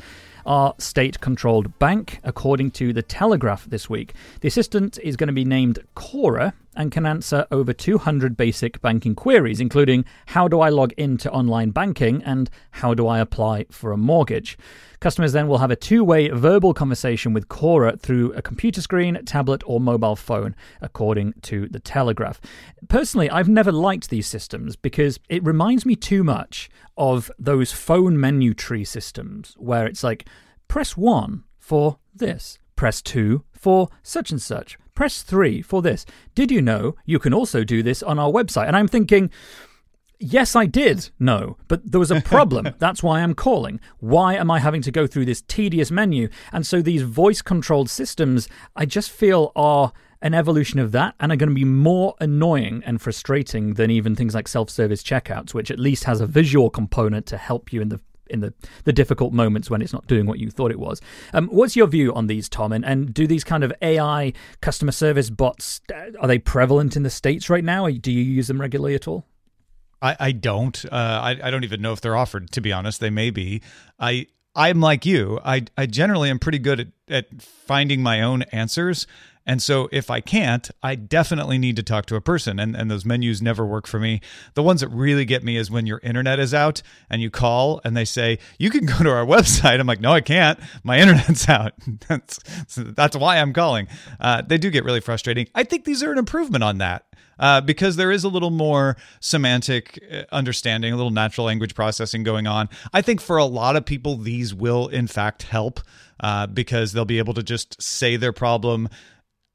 our 0.45 0.75
state 0.79 1.21
controlled 1.21 1.79
bank, 1.79 2.19
according 2.25 2.71
to 2.71 2.91
The 2.91 3.01
Telegraph 3.01 3.63
this 3.63 3.89
week. 3.89 4.15
The 4.41 4.49
assistant 4.49 4.99
is 5.01 5.15
going 5.15 5.27
to 5.27 5.33
be 5.33 5.45
named 5.45 5.79
Cora 5.95 6.53
and 6.75 6.91
can 6.91 7.05
answer 7.05 7.45
over 7.51 7.73
200 7.73 8.35
basic 8.35 8.81
banking 8.81 9.15
queries, 9.15 9.59
including 9.59 10.05
how 10.27 10.47
do 10.47 10.59
I 10.59 10.69
log 10.69 10.91
into 10.93 11.31
online 11.31 11.71
banking 11.71 12.23
and 12.23 12.49
how 12.71 12.93
do 12.93 13.07
I 13.07 13.19
apply 13.19 13.65
for 13.71 13.91
a 13.91 13.97
mortgage. 13.97 14.57
Customers 14.99 15.33
then 15.33 15.47
will 15.47 15.57
have 15.57 15.71
a 15.71 15.75
two 15.75 16.03
way 16.03 16.29
verbal 16.29 16.73
conversation 16.73 17.33
with 17.33 17.49
Cora 17.49 17.97
through 17.97 18.31
a 18.33 18.41
computer 18.41 18.81
screen, 18.81 19.19
tablet, 19.25 19.61
or 19.65 19.81
mobile 19.81 20.15
phone, 20.15 20.55
according 20.81 21.33
to 21.41 21.67
The 21.67 21.79
Telegraph. 21.79 22.39
Personally, 22.87 23.29
I've 23.29 23.49
never 23.49 23.71
liked 23.71 24.09
these 24.09 24.27
systems 24.27 24.75
because 24.75 25.19
it 25.29 25.43
reminds 25.43 25.85
me 25.85 25.95
too 25.95 26.23
much 26.23 26.69
of 26.97 27.29
those 27.37 27.71
phone 27.71 28.19
menu 28.19 28.53
tree 28.53 28.85
systems 28.85 29.55
where 29.57 29.85
it's 29.85 30.03
like, 30.03 30.25
press 30.67 30.95
1 30.95 31.43
for 31.59 31.99
this, 32.15 32.59
press 32.75 33.01
2 33.01 33.43
for 33.51 33.89
such 34.01 34.31
and 34.31 34.41
such, 34.41 34.77
press 34.95 35.21
3 35.21 35.61
for 35.61 35.81
this. 35.81 36.05
Did 36.35 36.51
you 36.51 36.61
know 36.61 36.95
you 37.05 37.19
can 37.19 37.33
also 37.33 37.63
do 37.63 37.83
this 37.83 38.03
on 38.03 38.19
our 38.19 38.31
website? 38.31 38.67
And 38.67 38.75
I'm 38.75 38.87
thinking, 38.87 39.29
Yes, 40.25 40.55
I 40.55 40.67
did 40.67 41.09
know, 41.19 41.57
but 41.67 41.91
there 41.91 41.99
was 41.99 42.11
a 42.11 42.21
problem. 42.21 42.69
That's 42.79 43.03
why 43.03 43.19
I'm 43.19 43.33
calling. 43.33 43.81
Why 43.99 44.35
am 44.35 44.49
I 44.49 44.59
having 44.59 44.81
to 44.83 44.91
go 44.91 45.05
through 45.05 45.25
this 45.25 45.41
tedious 45.41 45.91
menu? 45.91 46.29
And 46.53 46.65
so 46.65 46.81
these 46.81 47.01
voice 47.01 47.41
controlled 47.41 47.89
systems, 47.89 48.47
I 48.73 48.85
just 48.85 49.11
feel 49.11 49.51
are 49.53 49.91
an 50.21 50.33
evolution 50.33 50.79
of 50.79 50.93
that 50.93 51.15
and 51.19 51.31
are 51.31 51.35
going 51.35 51.49
to 51.49 51.55
be 51.55 51.65
more 51.65 52.15
annoying 52.21 52.81
and 52.85 53.01
frustrating 53.01 53.73
than 53.73 53.91
even 53.91 54.15
things 54.15 54.33
like 54.33 54.47
self 54.47 54.69
service 54.69 55.03
checkouts, 55.03 55.53
which 55.53 55.69
at 55.69 55.77
least 55.77 56.05
has 56.05 56.21
a 56.21 56.25
visual 56.25 56.69
component 56.69 57.25
to 57.25 57.37
help 57.37 57.73
you 57.73 57.81
in 57.81 57.89
the 57.89 57.99
in 58.29 58.39
the, 58.39 58.53
the 58.83 58.93
difficult 58.93 59.33
moments 59.33 59.69
when 59.69 59.81
it's 59.81 59.93
not 59.93 60.07
doing 60.07 60.25
what 60.25 60.39
you 60.39 60.49
thought 60.49 60.71
it 60.71 60.79
was. 60.79 61.01
Um, 61.33 61.47
what's 61.47 61.75
your 61.75 61.87
view 61.87 62.13
on 62.13 62.27
these, 62.27 62.49
Tom? 62.49 62.71
And, 62.71 62.85
and 62.85 63.13
do 63.13 63.27
these 63.27 63.43
kind 63.43 63.63
of 63.63 63.73
AI 63.81 64.33
customer 64.61 64.91
service 64.91 65.29
bots 65.29 65.81
are 66.19 66.27
they 66.27 66.39
prevalent 66.39 66.95
in 66.95 67.03
the 67.03 67.09
states 67.09 67.49
right 67.49 67.63
now? 67.63 67.89
Do 67.89 68.11
you 68.11 68.23
use 68.23 68.47
them 68.47 68.59
regularly 68.59 68.95
at 68.95 69.07
all? 69.07 69.25
I, 70.01 70.15
I 70.19 70.31
don't. 70.33 70.83
Uh, 70.85 70.89
I, 70.91 71.39
I 71.43 71.51
don't 71.51 71.63
even 71.63 71.81
know 71.81 71.93
if 71.93 72.01
they're 72.01 72.17
offered. 72.17 72.51
To 72.51 72.61
be 72.61 72.71
honest, 72.71 72.99
they 72.99 73.09
may 73.09 73.29
be. 73.29 73.61
I 73.99 74.27
I'm 74.55 74.81
like 74.81 75.05
you. 75.05 75.39
I 75.43 75.65
I 75.77 75.85
generally 75.85 76.29
am 76.29 76.39
pretty 76.39 76.59
good 76.59 76.79
at, 76.81 76.87
at 77.07 77.41
finding 77.41 78.03
my 78.03 78.21
own 78.21 78.43
answers. 78.43 79.07
And 79.45 79.61
so 79.61 79.89
if 79.91 80.09
I 80.09 80.21
can't, 80.21 80.69
I 80.81 80.95
definitely 80.95 81.57
need 81.57 81.75
to 81.75 81.83
talk 81.83 82.05
to 82.07 82.15
a 82.15 82.21
person. 82.21 82.59
And, 82.59 82.75
and 82.75 82.89
those 82.89 83.05
menus 83.05 83.41
never 83.41 83.65
work 83.65 83.87
for 83.87 83.99
me. 83.99 84.21
The 84.53 84.63
ones 84.63 84.81
that 84.81 84.87
really 84.87 85.25
get 85.25 85.43
me 85.43 85.57
is 85.57 85.69
when 85.69 85.85
your 85.85 85.99
internet 85.99 86.39
is 86.39 86.53
out 86.53 86.81
and 87.09 87.21
you 87.21 87.29
call 87.29 87.81
and 87.83 87.95
they 87.95 88.05
say, 88.05 88.39
you 88.57 88.69
can 88.69 88.85
go 88.85 89.03
to 89.03 89.09
our 89.09 89.25
website. 89.25 89.79
I'm 89.79 89.87
like, 89.87 90.01
no, 90.01 90.13
I 90.13 90.21
can't. 90.21 90.59
My 90.83 90.99
internet's 91.01 91.49
out. 91.49 91.73
that's, 92.07 92.39
that's 92.75 93.17
why 93.17 93.37
I'm 93.37 93.53
calling. 93.53 93.87
Uh, 94.19 94.41
they 94.41 94.57
do 94.57 94.69
get 94.69 94.85
really 94.85 95.01
frustrating. 95.01 95.47
I 95.53 95.63
think 95.63 95.85
these 95.85 96.01
are 96.03 96.11
an 96.11 96.17
improvement 96.17 96.63
on 96.63 96.77
that 96.77 97.05
uh, 97.39 97.61
because 97.61 97.95
there 97.95 98.11
is 98.11 98.23
a 98.23 98.29
little 98.29 98.51
more 98.51 98.95
semantic 99.19 99.99
uh, 100.11 100.23
understanding, 100.31 100.93
a 100.93 100.95
little 100.95 101.11
natural 101.11 101.45
language 101.45 101.75
processing 101.75 102.23
going 102.23 102.47
on. 102.47 102.69
I 102.93 103.01
think 103.01 103.21
for 103.21 103.37
a 103.37 103.45
lot 103.45 103.75
of 103.75 103.85
people, 103.85 104.17
these 104.17 104.53
will 104.53 104.87
in 104.87 105.07
fact 105.07 105.43
help 105.43 105.81
uh, 106.19 106.47
because 106.47 106.93
they'll 106.93 107.05
be 107.05 107.17
able 107.17 107.33
to 107.33 107.43
just 107.43 107.81
say 107.81 108.15
their 108.15 108.33
problem 108.33 108.89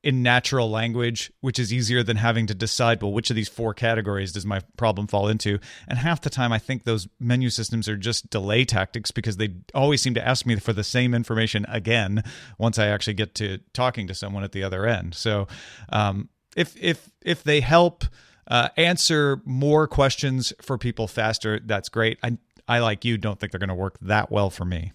in 0.02 0.22
natural 0.22 0.70
language, 0.70 1.32
which 1.40 1.58
is 1.58 1.72
easier 1.72 2.02
than 2.02 2.16
having 2.16 2.46
to 2.46 2.54
decide, 2.54 3.02
well, 3.02 3.12
which 3.12 3.30
of 3.30 3.36
these 3.36 3.48
four 3.48 3.74
categories 3.74 4.32
does 4.32 4.46
my 4.46 4.60
problem 4.76 5.06
fall 5.08 5.28
into? 5.28 5.58
And 5.88 5.98
half 5.98 6.20
the 6.20 6.30
time, 6.30 6.52
I 6.52 6.58
think 6.58 6.84
those 6.84 7.08
menu 7.18 7.50
systems 7.50 7.88
are 7.88 7.96
just 7.96 8.30
delay 8.30 8.64
tactics 8.64 9.10
because 9.10 9.38
they 9.38 9.56
always 9.74 10.00
seem 10.00 10.14
to 10.14 10.26
ask 10.26 10.46
me 10.46 10.56
for 10.56 10.72
the 10.72 10.84
same 10.84 11.14
information 11.14 11.66
again 11.68 12.22
once 12.58 12.78
I 12.78 12.86
actually 12.86 13.14
get 13.14 13.34
to 13.36 13.58
talking 13.72 14.06
to 14.06 14.14
someone 14.14 14.44
at 14.44 14.52
the 14.52 14.62
other 14.62 14.86
end. 14.86 15.14
So, 15.14 15.48
um, 15.88 16.28
if 16.56 16.76
if 16.76 17.10
if 17.22 17.42
they 17.42 17.60
help 17.60 18.04
uh, 18.48 18.68
answer 18.76 19.42
more 19.44 19.86
questions 19.86 20.52
for 20.62 20.78
people 20.78 21.06
faster, 21.06 21.60
that's 21.60 21.88
great. 21.88 22.18
I 22.22 22.38
I 22.66 22.78
like 22.80 23.04
you 23.04 23.18
don't 23.18 23.38
think 23.38 23.52
they're 23.52 23.58
going 23.58 23.68
to 23.68 23.74
work 23.74 23.98
that 24.00 24.30
well 24.30 24.50
for 24.50 24.64
me. 24.64 24.92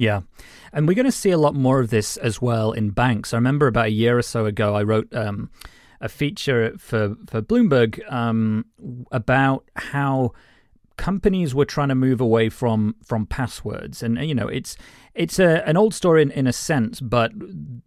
Yeah. 0.00 0.22
And 0.72 0.88
we're 0.88 0.94
going 0.94 1.04
to 1.04 1.12
see 1.12 1.30
a 1.30 1.36
lot 1.36 1.54
more 1.54 1.78
of 1.78 1.90
this 1.90 2.16
as 2.16 2.40
well 2.40 2.72
in 2.72 2.88
banks. 2.88 3.34
I 3.34 3.36
remember 3.36 3.66
about 3.66 3.88
a 3.88 3.90
year 3.90 4.16
or 4.16 4.22
so 4.22 4.46
ago, 4.46 4.74
I 4.74 4.82
wrote 4.82 5.14
um, 5.14 5.50
a 6.00 6.08
feature 6.08 6.72
for, 6.78 7.16
for 7.26 7.42
Bloomberg 7.42 8.00
um, 8.10 8.64
about 9.12 9.68
how 9.76 10.32
companies 10.96 11.54
were 11.54 11.66
trying 11.66 11.90
to 11.90 11.94
move 11.94 12.18
away 12.18 12.48
from 12.48 12.94
from 13.02 13.24
passwords 13.24 14.02
and 14.02 14.18
you 14.18 14.34
know 14.34 14.48
it's 14.48 14.76
it's 15.14 15.38
a, 15.38 15.66
an 15.68 15.76
old 15.76 15.94
story 15.94 16.22
in, 16.22 16.30
in 16.30 16.46
a 16.46 16.52
sense 16.52 17.00
but 17.00 17.32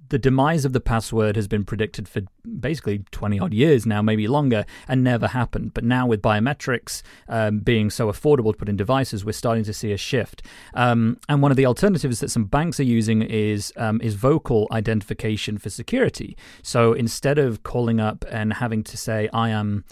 the 0.10 0.20
demise 0.20 0.64
of 0.64 0.74
the 0.74 0.80
password 0.80 1.36
has 1.36 1.48
been 1.48 1.64
predicted 1.66 2.08
for 2.08 2.22
basically 2.60 3.00
20 3.12 3.40
odd 3.40 3.54
years 3.54 3.86
now 3.86 4.02
maybe 4.02 4.28
longer 4.28 4.64
and 4.88 5.04
never 5.04 5.28
happened. 5.28 5.74
But 5.74 5.84
now 5.84 6.06
with 6.06 6.22
biometrics 6.22 7.02
um, 7.28 7.60
being 7.60 7.90
so 7.90 8.12
affordable 8.12 8.52
to 8.52 8.58
put 8.58 8.70
in 8.70 8.76
devices 8.76 9.26
we're 9.26 9.32
starting 9.32 9.64
to 9.64 9.74
see 9.74 9.92
a 9.92 9.98
shift. 9.98 10.44
Um, 10.76 11.18
and 11.28 11.42
one 11.42 11.50
of 11.50 11.58
the 11.58 11.66
alternatives 11.66 12.20
that 12.20 12.30
some 12.30 12.46
banks 12.46 12.80
are 12.80 12.84
using 12.84 13.24
is 13.24 13.74
um, 13.78 14.00
is 14.02 14.14
vocal 14.14 14.68
identification 14.72 15.58
for 15.58 15.70
security. 15.70 16.38
So 16.62 16.94
instead 16.94 17.40
of 17.40 17.64
calling 17.64 18.00
up 18.00 18.24
and 18.30 18.54
having 18.54 18.84
to 18.84 18.98
say 18.98 19.30
i 19.34 19.50
am 19.50 19.84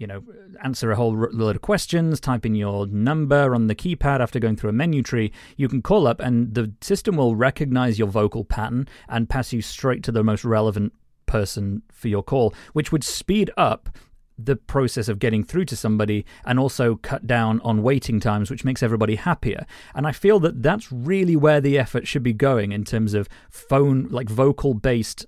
you 0.00 0.06
know, 0.06 0.24
answer 0.64 0.90
a 0.90 0.96
whole 0.96 1.14
load 1.14 1.56
of 1.56 1.62
questions, 1.62 2.18
type 2.18 2.46
in 2.46 2.54
your 2.54 2.86
number 2.86 3.54
on 3.54 3.66
the 3.66 3.74
keypad 3.74 4.20
after 4.20 4.40
going 4.40 4.56
through 4.56 4.70
a 4.70 4.72
menu 4.72 5.02
tree, 5.02 5.30
you 5.58 5.68
can 5.68 5.82
call 5.82 6.06
up 6.06 6.20
and 6.20 6.54
the 6.54 6.72
system 6.80 7.16
will 7.16 7.36
recognize 7.36 7.98
your 7.98 8.08
vocal 8.08 8.42
pattern 8.42 8.88
and 9.10 9.28
pass 9.28 9.52
you 9.52 9.60
straight 9.60 10.02
to 10.02 10.10
the 10.10 10.24
most 10.24 10.42
relevant 10.42 10.94
person 11.26 11.82
for 11.92 12.08
your 12.08 12.22
call, 12.22 12.54
which 12.72 12.90
would 12.90 13.04
speed 13.04 13.50
up 13.58 13.90
the 14.38 14.56
process 14.56 15.06
of 15.06 15.18
getting 15.18 15.44
through 15.44 15.66
to 15.66 15.76
somebody 15.76 16.24
and 16.46 16.58
also 16.58 16.96
cut 16.96 17.26
down 17.26 17.60
on 17.60 17.82
waiting 17.82 18.18
times, 18.18 18.50
which 18.50 18.64
makes 18.64 18.82
everybody 18.82 19.16
happier. 19.16 19.66
And 19.94 20.06
I 20.06 20.12
feel 20.12 20.40
that 20.40 20.62
that's 20.62 20.90
really 20.90 21.36
where 21.36 21.60
the 21.60 21.78
effort 21.78 22.08
should 22.08 22.22
be 22.22 22.32
going 22.32 22.72
in 22.72 22.84
terms 22.84 23.12
of 23.12 23.28
phone, 23.50 24.08
like 24.08 24.30
vocal 24.30 24.72
based 24.72 25.26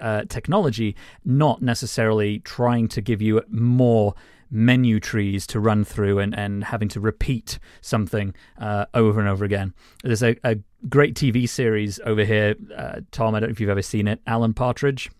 uh, 0.00 0.24
technology, 0.28 0.96
not 1.24 1.62
necessarily 1.62 2.40
trying 2.40 2.88
to 2.88 3.00
give 3.00 3.22
you 3.22 3.42
more 3.48 4.14
menu 4.50 5.00
trees 5.00 5.46
to 5.46 5.58
run 5.58 5.82
through 5.82 6.18
and, 6.18 6.34
and 6.38 6.64
having 6.64 6.88
to 6.88 7.00
repeat 7.00 7.58
something 7.80 8.34
uh, 8.58 8.84
over 8.94 9.18
and 9.18 9.28
over 9.28 9.44
again. 9.44 9.72
There's 10.04 10.22
a, 10.22 10.36
a 10.44 10.58
great 10.88 11.14
TV 11.14 11.48
series 11.48 11.98
over 12.04 12.24
here, 12.24 12.54
uh, 12.76 13.00
Tom. 13.10 13.34
I 13.34 13.40
don't 13.40 13.48
know 13.48 13.52
if 13.52 13.60
you've 13.60 13.70
ever 13.70 13.82
seen 13.82 14.06
it, 14.06 14.20
Alan 14.26 14.52
Partridge. 14.52 15.10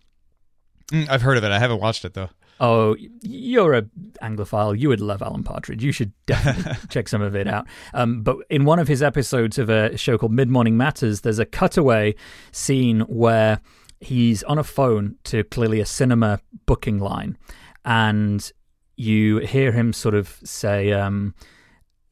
Mm, 0.92 1.08
I've 1.08 1.22
heard 1.22 1.38
of 1.38 1.44
it. 1.44 1.50
I 1.50 1.58
haven't 1.58 1.80
watched 1.80 2.04
it 2.04 2.14
though. 2.14 2.28
Oh, 2.60 2.94
you're 3.22 3.74
a 3.74 3.82
Anglophile. 4.22 4.78
You 4.78 4.88
would 4.90 5.00
love 5.00 5.20
Alan 5.20 5.42
Partridge. 5.42 5.82
You 5.82 5.90
should 5.90 6.12
definitely 6.26 6.74
check 6.90 7.08
some 7.08 7.22
of 7.22 7.34
it 7.34 7.48
out. 7.48 7.66
Um, 7.92 8.22
but 8.22 8.36
in 8.50 8.64
one 8.64 8.78
of 8.78 8.86
his 8.86 9.02
episodes 9.02 9.58
of 9.58 9.68
a 9.68 9.96
show 9.96 10.16
called 10.16 10.32
Mid 10.32 10.48
Morning 10.48 10.76
Matters, 10.76 11.22
there's 11.22 11.40
a 11.40 11.46
cutaway 11.46 12.14
scene 12.52 13.00
where 13.00 13.60
he's 14.02 14.42
on 14.44 14.58
a 14.58 14.64
phone 14.64 15.16
to 15.24 15.44
clearly 15.44 15.80
a 15.80 15.86
cinema 15.86 16.40
booking 16.66 16.98
line, 16.98 17.38
and 17.84 18.52
you 18.96 19.38
hear 19.38 19.72
him 19.72 19.92
sort 19.92 20.14
of 20.14 20.38
say, 20.44 20.92
um, 20.92 21.34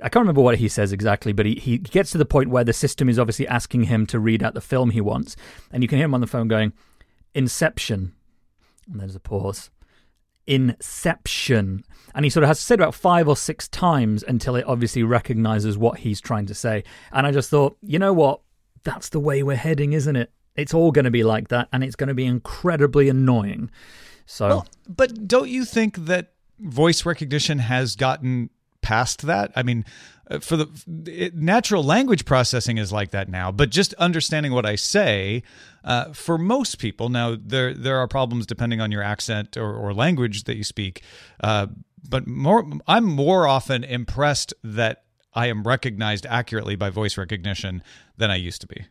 I 0.03 0.09
can't 0.09 0.23
remember 0.23 0.41
what 0.41 0.59
he 0.59 0.69
says 0.69 0.93
exactly, 0.93 1.33
but 1.33 1.47
he, 1.47 1.55
he 1.57 1.79
gets 1.79 2.11
to 2.13 2.19
the 2.19 2.25
point 2.25 2.51
where 2.51 2.65
the 2.65 2.73
system 2.73 3.09
is 3.09 3.19
obviously 3.19 3.47
asking 3.47 3.85
him 3.85 4.07
to 4.07 4.19
read 4.19 4.43
out 4.43 4.55
the 4.55 4.61
film 4.61 4.91
he 4.91 5.01
wants, 5.01 5.37
and 5.71 5.83
you 5.83 5.89
can 5.89 5.99
hear 5.99 6.07
him 6.07 6.15
on 6.15 6.21
the 6.21 6.27
phone 6.27 6.49
going, 6.49 6.73
Inception. 7.35 8.15
And 8.91 9.01
there's 9.01 9.15
a 9.15 9.21
pause. 9.21 9.71
Inception. 10.47 11.85
And 12.15 12.25
he 12.25 12.31
sort 12.31 12.43
of 12.43 12.49
has 12.49 12.59
to 12.59 12.65
say 12.65 12.75
it 12.75 12.81
about 12.81 12.95
five 12.95 13.29
or 13.29 13.37
six 13.37 13.69
times 13.69 14.25
until 14.27 14.57
it 14.57 14.65
obviously 14.67 15.03
recognizes 15.03 15.79
what 15.79 16.01
he's 16.01 16.21
trying 16.21 16.47
to 16.47 16.55
say. 16.55 16.83
And 17.13 17.27
I 17.27 17.31
just 17.31 17.51
thought, 17.51 17.77
you 17.83 17.99
know 17.99 18.13
what? 18.13 18.41
That's 18.83 19.11
the 19.11 19.21
way 19.21 19.43
we're 19.43 19.57
heading, 19.57 19.93
isn't 19.93 20.17
it? 20.17 20.33
It's 20.57 20.75
all 20.75 20.91
going 20.93 21.05
to 21.05 21.11
be 21.11 21.25
like 21.25 21.49
that, 21.49 21.69
and 21.73 21.83
it's 21.85 21.97
going 21.97 22.09
to 22.09 22.15
be 22.15 22.27
incredibly 22.27 23.09
annoying. 23.09 23.71
So, 24.27 24.49
well, 24.49 24.67
but 24.89 25.27
don't 25.27 25.49
you 25.49 25.65
think 25.65 25.97
that 26.07 26.33
voice 26.59 27.05
recognition 27.05 27.59
has 27.59 27.97
gotten 27.97 28.51
past 28.83 29.23
that? 29.23 29.53
I 29.57 29.63
mean, 29.63 29.85
uh, 30.31 30.39
for 30.39 30.57
the 30.57 30.69
it, 31.07 31.35
natural 31.35 31.83
language 31.83 32.25
processing 32.25 32.79
is 32.79 32.93
like 32.93 33.11
that 33.11 33.29
now, 33.29 33.51
but 33.51 33.71
just 33.71 33.95
understanding 33.95 34.53
what 34.53 34.67
I 34.67 34.77
say 34.77 35.43
uh, 35.85 36.13
for 36.13 36.39
most 36.39 36.79
people 36.79 37.09
now 37.09 37.37
there 37.41 37.75
there 37.75 37.99
are 37.99 38.07
problems 38.07 38.47
depending 38.47 38.81
on 38.81 38.93
your 38.93 39.03
accent 39.03 39.57
or, 39.57 39.75
or 39.75 39.93
language 39.93 40.45
that 40.45 40.57
you 40.57 40.65
speak. 40.65 41.03
Uh, 41.43 41.69
but 42.09 42.27
more, 42.27 42.65
I'm 42.87 43.05
more 43.05 43.47
often 43.47 43.85
impressed 43.85 44.55
that 44.63 45.05
I 45.35 45.47
am 45.47 45.63
recognized 45.63 46.27
accurately 46.27 46.77
by 46.77 46.91
voice 46.91 47.17
recognition 47.17 47.83
than 48.17 48.31
I 48.31 48.37
used 48.37 48.61
to 48.63 48.67
be. 48.67 48.87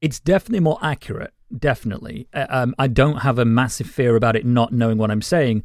It's 0.00 0.20
definitely 0.20 0.60
more 0.60 0.78
accurate. 0.82 1.32
Definitely. 1.56 2.28
Uh, 2.32 2.46
um, 2.48 2.74
I 2.78 2.86
don't 2.86 3.18
have 3.18 3.38
a 3.38 3.44
massive 3.44 3.88
fear 3.88 4.16
about 4.16 4.36
it 4.36 4.46
not 4.46 4.72
knowing 4.72 4.98
what 4.98 5.10
I'm 5.10 5.22
saying. 5.22 5.64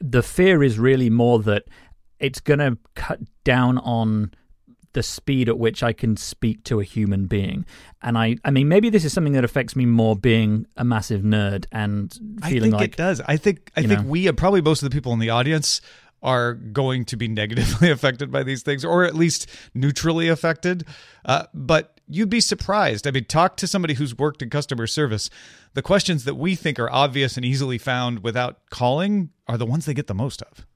The 0.00 0.22
fear 0.22 0.62
is 0.62 0.78
really 0.78 1.10
more 1.10 1.40
that 1.40 1.64
it's 2.20 2.40
going 2.40 2.60
to 2.60 2.78
cut 2.94 3.20
down 3.42 3.78
on 3.78 4.32
the 4.94 5.02
speed 5.02 5.48
at 5.48 5.58
which 5.58 5.82
I 5.82 5.92
can 5.92 6.16
speak 6.16 6.64
to 6.64 6.80
a 6.80 6.84
human 6.84 7.26
being. 7.26 7.66
And 8.00 8.16
I, 8.16 8.36
I 8.44 8.50
mean, 8.50 8.68
maybe 8.68 8.90
this 8.90 9.04
is 9.04 9.12
something 9.12 9.32
that 9.34 9.44
affects 9.44 9.76
me 9.76 9.86
more 9.86 10.16
being 10.16 10.66
a 10.76 10.84
massive 10.84 11.22
nerd 11.22 11.66
and 11.72 12.12
feeling 12.12 12.42
I 12.42 12.50
think 12.50 12.74
like 12.74 12.90
it 12.92 12.96
does. 12.96 13.20
I 13.26 13.36
think 13.36 13.70
I 13.76 13.82
think 13.82 14.02
know. 14.02 14.06
we 14.08 14.28
uh, 14.28 14.32
probably 14.32 14.62
most 14.62 14.82
of 14.82 14.90
the 14.90 14.94
people 14.94 15.12
in 15.12 15.18
the 15.18 15.30
audience 15.30 15.80
are 16.24 16.54
going 16.54 17.04
to 17.04 17.16
be 17.16 17.28
negatively 17.28 17.90
affected 17.92 18.32
by 18.32 18.42
these 18.42 18.62
things, 18.62 18.84
or 18.84 19.04
at 19.04 19.14
least 19.14 19.48
neutrally 19.74 20.28
affected. 20.28 20.84
Uh, 21.24 21.44
but 21.54 22.00
you'd 22.08 22.30
be 22.30 22.40
surprised. 22.40 23.06
I 23.06 23.10
mean, 23.10 23.26
talk 23.26 23.56
to 23.58 23.66
somebody 23.66 23.94
who's 23.94 24.16
worked 24.16 24.42
in 24.42 24.50
customer 24.50 24.86
service. 24.86 25.30
The 25.74 25.82
questions 25.82 26.24
that 26.24 26.34
we 26.34 26.54
think 26.54 26.80
are 26.80 26.90
obvious 26.90 27.36
and 27.36 27.44
easily 27.44 27.78
found 27.78 28.24
without 28.24 28.58
calling 28.70 29.30
are 29.46 29.58
the 29.58 29.66
ones 29.66 29.84
they 29.84 29.94
get 29.94 30.06
the 30.06 30.14
most 30.14 30.42
of. 30.42 30.66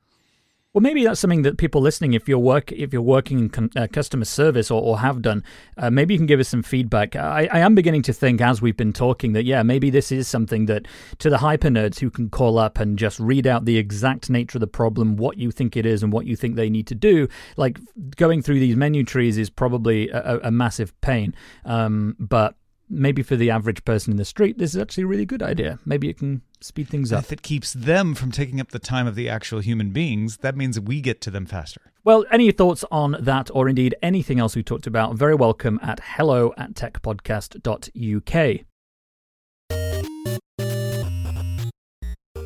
Well, 0.79 0.83
maybe 0.85 1.03
that's 1.03 1.19
something 1.19 1.43
that 1.43 1.59
people 1.59 1.81
listening, 1.81 2.13
if 2.13 2.29
you're 2.29 2.39
work, 2.39 2.71
if 2.71 2.93
you're 2.93 3.03
working 3.03 3.51
in 3.53 3.71
uh, 3.77 3.89
customer 3.93 4.25
service 4.25 4.71
or, 4.71 4.81
or 4.81 5.01
have 5.01 5.23
done, 5.23 5.43
uh, 5.77 5.91
maybe 5.91 6.15
you 6.15 6.21
can 6.21 6.27
give 6.29 6.39
us 6.39 6.49
some 6.49 6.63
feedback. 6.63 7.17
I, 7.17 7.49
I 7.51 7.59
am 7.59 7.75
beginning 7.75 8.03
to 8.03 8.13
think, 8.13 8.41
as 8.41 8.63
we've 8.63 8.77
been 8.77 8.93
talking, 8.93 9.33
that 9.33 9.45
yeah, 9.45 9.65
maybe 9.65 9.91
this 9.91 10.13
is 10.13 10.29
something 10.29 10.67
that 10.67 10.87
to 11.19 11.31
the 11.31 11.39
hyper 11.39 11.67
nerds 11.67 11.99
who 11.99 12.11
can 12.11 12.31
call 12.31 12.59
up 12.61 12.79
and 12.79 12.97
just 12.97 13.19
read 13.19 13.45
out 13.45 13.65
the 13.65 13.77
exact 13.77 14.31
nature 14.31 14.59
of 14.59 14.61
the 14.61 14.69
problem, 14.69 15.17
what 15.17 15.37
you 15.37 15.51
think 15.51 15.77
it 15.77 15.85
is, 15.85 16.05
and 16.05 16.13
what 16.13 16.27
you 16.27 16.37
think 16.37 16.55
they 16.55 16.71
need 16.71 16.87
to 16.87 16.95
do. 16.95 17.27
Like 17.57 17.81
going 18.15 18.41
through 18.41 18.61
these 18.61 18.77
menu 18.77 19.03
trees 19.03 19.37
is 19.37 19.51
probably 19.51 20.09
a, 20.11 20.37
a- 20.37 20.41
a 20.45 20.51
massive 20.53 20.93
pain, 21.01 21.35
um, 21.65 22.15
but 22.21 22.55
maybe 22.91 23.23
for 23.23 23.37
the 23.37 23.51
average 23.51 23.85
person 23.85 24.13
in 24.13 24.17
the 24.17 24.25
street, 24.25 24.59
this 24.59 24.75
is 24.75 24.81
actually 24.81 25.05
a 25.05 25.07
really 25.07 25.27
good 25.27 25.43
idea. 25.43 25.79
Maybe 25.85 26.09
it 26.09 26.19
can 26.19 26.43
speed 26.61 26.89
things 26.89 27.13
up. 27.13 27.25
if 27.25 27.33
it 27.33 27.43
keeps 27.43 27.73
them 27.73 28.15
from 28.15 28.31
taking 28.33 28.61
up 28.61 28.71
the 28.71 28.79
time 28.79 29.07
of 29.07 29.15
the 29.15 29.29
actual 29.29 29.61
human 29.61 29.91
beings, 29.91 30.39
that 30.39 30.57
means 30.57 30.79
we 30.81 31.01
get 31.01 31.21
to 31.23 31.31
them 31.31 31.47
faster. 31.47 31.81
Well, 32.05 32.25
any 32.31 32.51
thoughts 32.53 32.85
on 32.91 33.17
that 33.21 33.51
or 33.53 33.69
indeed 33.69 33.95
anything 34.03 34.39
else 34.39 34.57
we 34.57 34.63
talked 34.63 34.87
about, 34.87 35.17
very 35.17 35.35
welcome 35.35 35.79
at 35.83 36.01
hello 36.03 36.55
at 36.57 36.75
techpodcast.uk. 36.75 38.67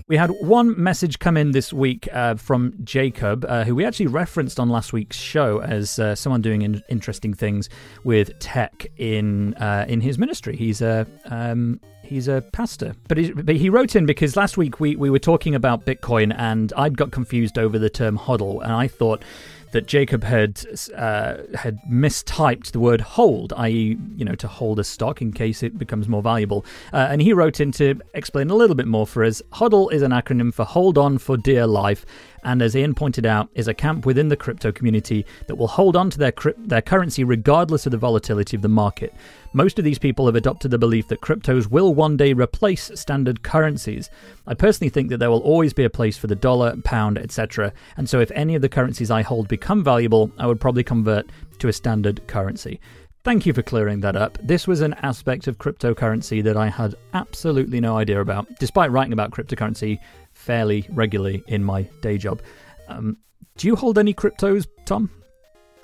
We 0.08 0.16
had 0.16 0.30
one 0.30 0.80
message 0.82 1.18
come 1.18 1.36
in 1.36 1.52
this 1.52 1.72
week 1.72 2.08
uh, 2.12 2.34
from 2.34 2.74
Jacob, 2.84 3.44
uh, 3.48 3.64
who 3.64 3.74
we 3.74 3.84
actually 3.84 4.08
referenced 4.08 4.58
on 4.58 4.68
last 4.68 4.92
week's 4.92 5.16
show 5.16 5.60
as 5.60 5.98
uh, 5.98 6.14
someone 6.14 6.42
doing 6.42 6.62
in- 6.62 6.82
interesting 6.88 7.34
things 7.34 7.68
with 8.04 8.38
tech 8.38 8.86
in 8.96 9.54
uh, 9.54 9.86
in 9.88 10.00
his 10.00 10.18
ministry. 10.18 10.56
He's 10.56 10.82
a 10.82 11.06
um, 11.26 11.80
he's 12.02 12.28
a 12.28 12.42
pastor, 12.52 12.94
but 13.08 13.16
he, 13.18 13.32
but 13.32 13.56
he 13.56 13.70
wrote 13.70 13.94
in 13.94 14.06
because 14.06 14.36
last 14.36 14.56
week 14.56 14.80
we, 14.80 14.96
we 14.96 15.08
were 15.08 15.18
talking 15.18 15.54
about 15.54 15.86
Bitcoin 15.86 16.34
and 16.36 16.72
I'd 16.76 16.96
got 16.96 17.12
confused 17.12 17.58
over 17.58 17.78
the 17.78 17.90
term 17.90 18.18
hodl, 18.18 18.62
and 18.62 18.72
I 18.72 18.88
thought 18.88 19.22
that 19.72 19.86
Jacob 19.86 20.22
had 20.24 20.64
uh, 20.94 21.38
had 21.54 21.78
mistyped 21.90 22.70
the 22.72 22.80
word 22.80 23.00
hold, 23.00 23.52
i.e., 23.56 23.98
you 24.16 24.24
know, 24.24 24.34
to 24.36 24.48
hold 24.48 24.78
a 24.78 24.84
stock 24.84 25.20
in 25.20 25.32
case 25.32 25.62
it 25.62 25.78
becomes 25.78 26.08
more 26.08 26.22
valuable. 26.22 26.64
Uh, 26.92 27.08
and 27.10 27.20
he 27.20 27.32
wrote 27.32 27.60
in 27.60 27.72
to 27.72 28.00
explain 28.14 28.50
a 28.50 28.54
little 28.54 28.76
bit 28.76 28.86
more 28.86 29.06
for 29.06 29.24
us. 29.24 29.42
Hodl 29.54 29.92
is 29.92 30.02
an 30.02 30.12
acronym 30.12 30.54
for 30.54 30.64
Hold 30.64 30.96
On 30.96 31.18
for 31.18 31.36
Dear 31.36 31.66
Life, 31.66 32.06
and 32.44 32.62
as 32.62 32.74
Ian 32.76 32.94
pointed 32.94 33.26
out, 33.26 33.48
is 33.54 33.68
a 33.68 33.74
camp 33.74 34.06
within 34.06 34.28
the 34.28 34.36
crypto 34.36 34.72
community 34.72 35.24
that 35.46 35.56
will 35.56 35.68
hold 35.68 35.96
on 35.96 36.10
to 36.10 36.18
their 36.18 36.32
crypt- 36.32 36.68
their 36.68 36.82
currency 36.82 37.24
regardless 37.24 37.86
of 37.86 37.92
the 37.92 37.98
volatility 37.98 38.56
of 38.56 38.62
the 38.62 38.68
market. 38.68 39.14
Most 39.52 39.78
of 39.78 39.84
these 39.84 39.98
people 39.98 40.26
have 40.26 40.34
adopted 40.34 40.70
the 40.70 40.78
belief 40.78 41.08
that 41.08 41.20
cryptos 41.20 41.68
will 41.68 41.94
one 41.94 42.16
day 42.16 42.32
replace 42.32 42.90
standard 42.94 43.42
currencies. 43.42 44.10
I 44.46 44.54
personally 44.54 44.90
think 44.90 45.10
that 45.10 45.18
there 45.18 45.30
will 45.30 45.40
always 45.40 45.72
be 45.72 45.84
a 45.84 45.90
place 45.90 46.16
for 46.16 46.26
the 46.26 46.34
dollar, 46.34 46.76
pound, 46.84 47.18
etc. 47.18 47.72
And 47.96 48.08
so 48.08 48.20
if 48.20 48.30
any 48.32 48.54
of 48.54 48.62
the 48.62 48.68
currencies 48.68 49.10
I 49.10 49.22
hold 49.22 49.48
become 49.48 49.84
valuable, 49.84 50.30
I 50.38 50.46
would 50.46 50.60
probably 50.60 50.84
convert 50.84 51.26
to 51.58 51.68
a 51.68 51.72
standard 51.72 52.26
currency. 52.26 52.80
Thank 53.24 53.46
you 53.46 53.52
for 53.52 53.62
clearing 53.62 54.00
that 54.00 54.16
up. 54.16 54.36
This 54.42 54.66
was 54.66 54.80
an 54.80 54.94
aspect 54.94 55.46
of 55.46 55.56
cryptocurrency 55.56 56.42
that 56.42 56.56
I 56.56 56.68
had 56.68 56.96
absolutely 57.14 57.80
no 57.80 57.96
idea 57.96 58.20
about, 58.20 58.48
despite 58.58 58.90
writing 58.90 59.12
about 59.12 59.30
cryptocurrency 59.30 60.00
fairly 60.42 60.86
regularly 60.90 61.44
in 61.46 61.62
my 61.62 61.82
day 62.00 62.18
job. 62.18 62.42
Um, 62.88 63.16
do 63.56 63.68
you 63.68 63.76
hold 63.76 63.98
any 63.98 64.12
cryptos, 64.12 64.66
Tom? 64.84 65.10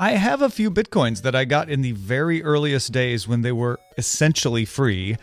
I 0.00 0.12
have 0.12 0.42
a 0.42 0.50
few 0.50 0.70
bitcoins 0.70 1.22
that 1.22 1.34
I 1.34 1.44
got 1.44 1.68
in 1.68 1.82
the 1.82 1.92
very 1.92 2.42
earliest 2.42 2.92
days 2.92 3.26
when 3.26 3.42
they 3.42 3.52
were 3.52 3.78
essentially 3.96 4.64
free, 4.64 5.16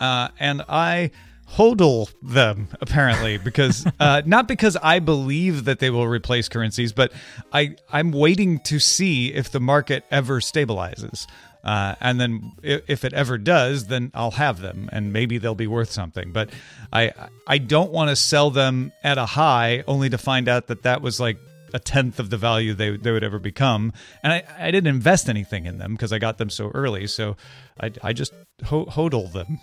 uh, 0.00 0.28
and 0.38 0.62
I 0.68 1.10
hodl 1.50 2.10
them 2.22 2.68
apparently 2.80 3.36
because 3.36 3.86
uh, 4.00 4.22
not 4.24 4.48
because 4.48 4.76
I 4.82 4.98
believe 4.98 5.66
that 5.66 5.78
they 5.78 5.90
will 5.90 6.06
replace 6.06 6.48
currencies, 6.48 6.92
but 6.92 7.12
I 7.52 7.76
I'm 7.92 8.12
waiting 8.12 8.60
to 8.60 8.78
see 8.78 9.32
if 9.32 9.50
the 9.50 9.60
market 9.60 10.04
ever 10.10 10.40
stabilizes. 10.40 11.26
Uh, 11.64 11.94
and 12.00 12.20
then 12.20 12.52
if 12.62 13.04
it 13.04 13.14
ever 13.14 13.38
does, 13.38 13.86
then 13.86 14.10
I'll 14.12 14.32
have 14.32 14.60
them, 14.60 14.90
and 14.92 15.12
maybe 15.12 15.38
they'll 15.38 15.54
be 15.54 15.66
worth 15.66 15.90
something. 15.90 16.30
But 16.30 16.50
I 16.92 17.12
I 17.46 17.58
don't 17.58 17.90
want 17.90 18.10
to 18.10 18.16
sell 18.16 18.50
them 18.50 18.92
at 19.02 19.16
a 19.16 19.24
high 19.24 19.82
only 19.86 20.10
to 20.10 20.18
find 20.18 20.46
out 20.46 20.66
that 20.66 20.82
that 20.82 21.00
was 21.00 21.18
like 21.18 21.38
a 21.72 21.78
tenth 21.78 22.20
of 22.20 22.28
the 22.28 22.36
value 22.36 22.74
they 22.74 22.96
they 22.96 23.10
would 23.10 23.24
ever 23.24 23.38
become. 23.38 23.94
And 24.22 24.32
I, 24.32 24.44
I 24.58 24.70
didn't 24.70 24.88
invest 24.88 25.28
anything 25.28 25.64
in 25.64 25.78
them 25.78 25.94
because 25.94 26.12
I 26.12 26.18
got 26.18 26.36
them 26.36 26.50
so 26.50 26.70
early. 26.74 27.06
So 27.06 27.36
I, 27.80 27.90
I 28.02 28.12
just 28.12 28.34
ho- 28.64 28.86
hodl 28.86 29.32
them. 29.32 29.58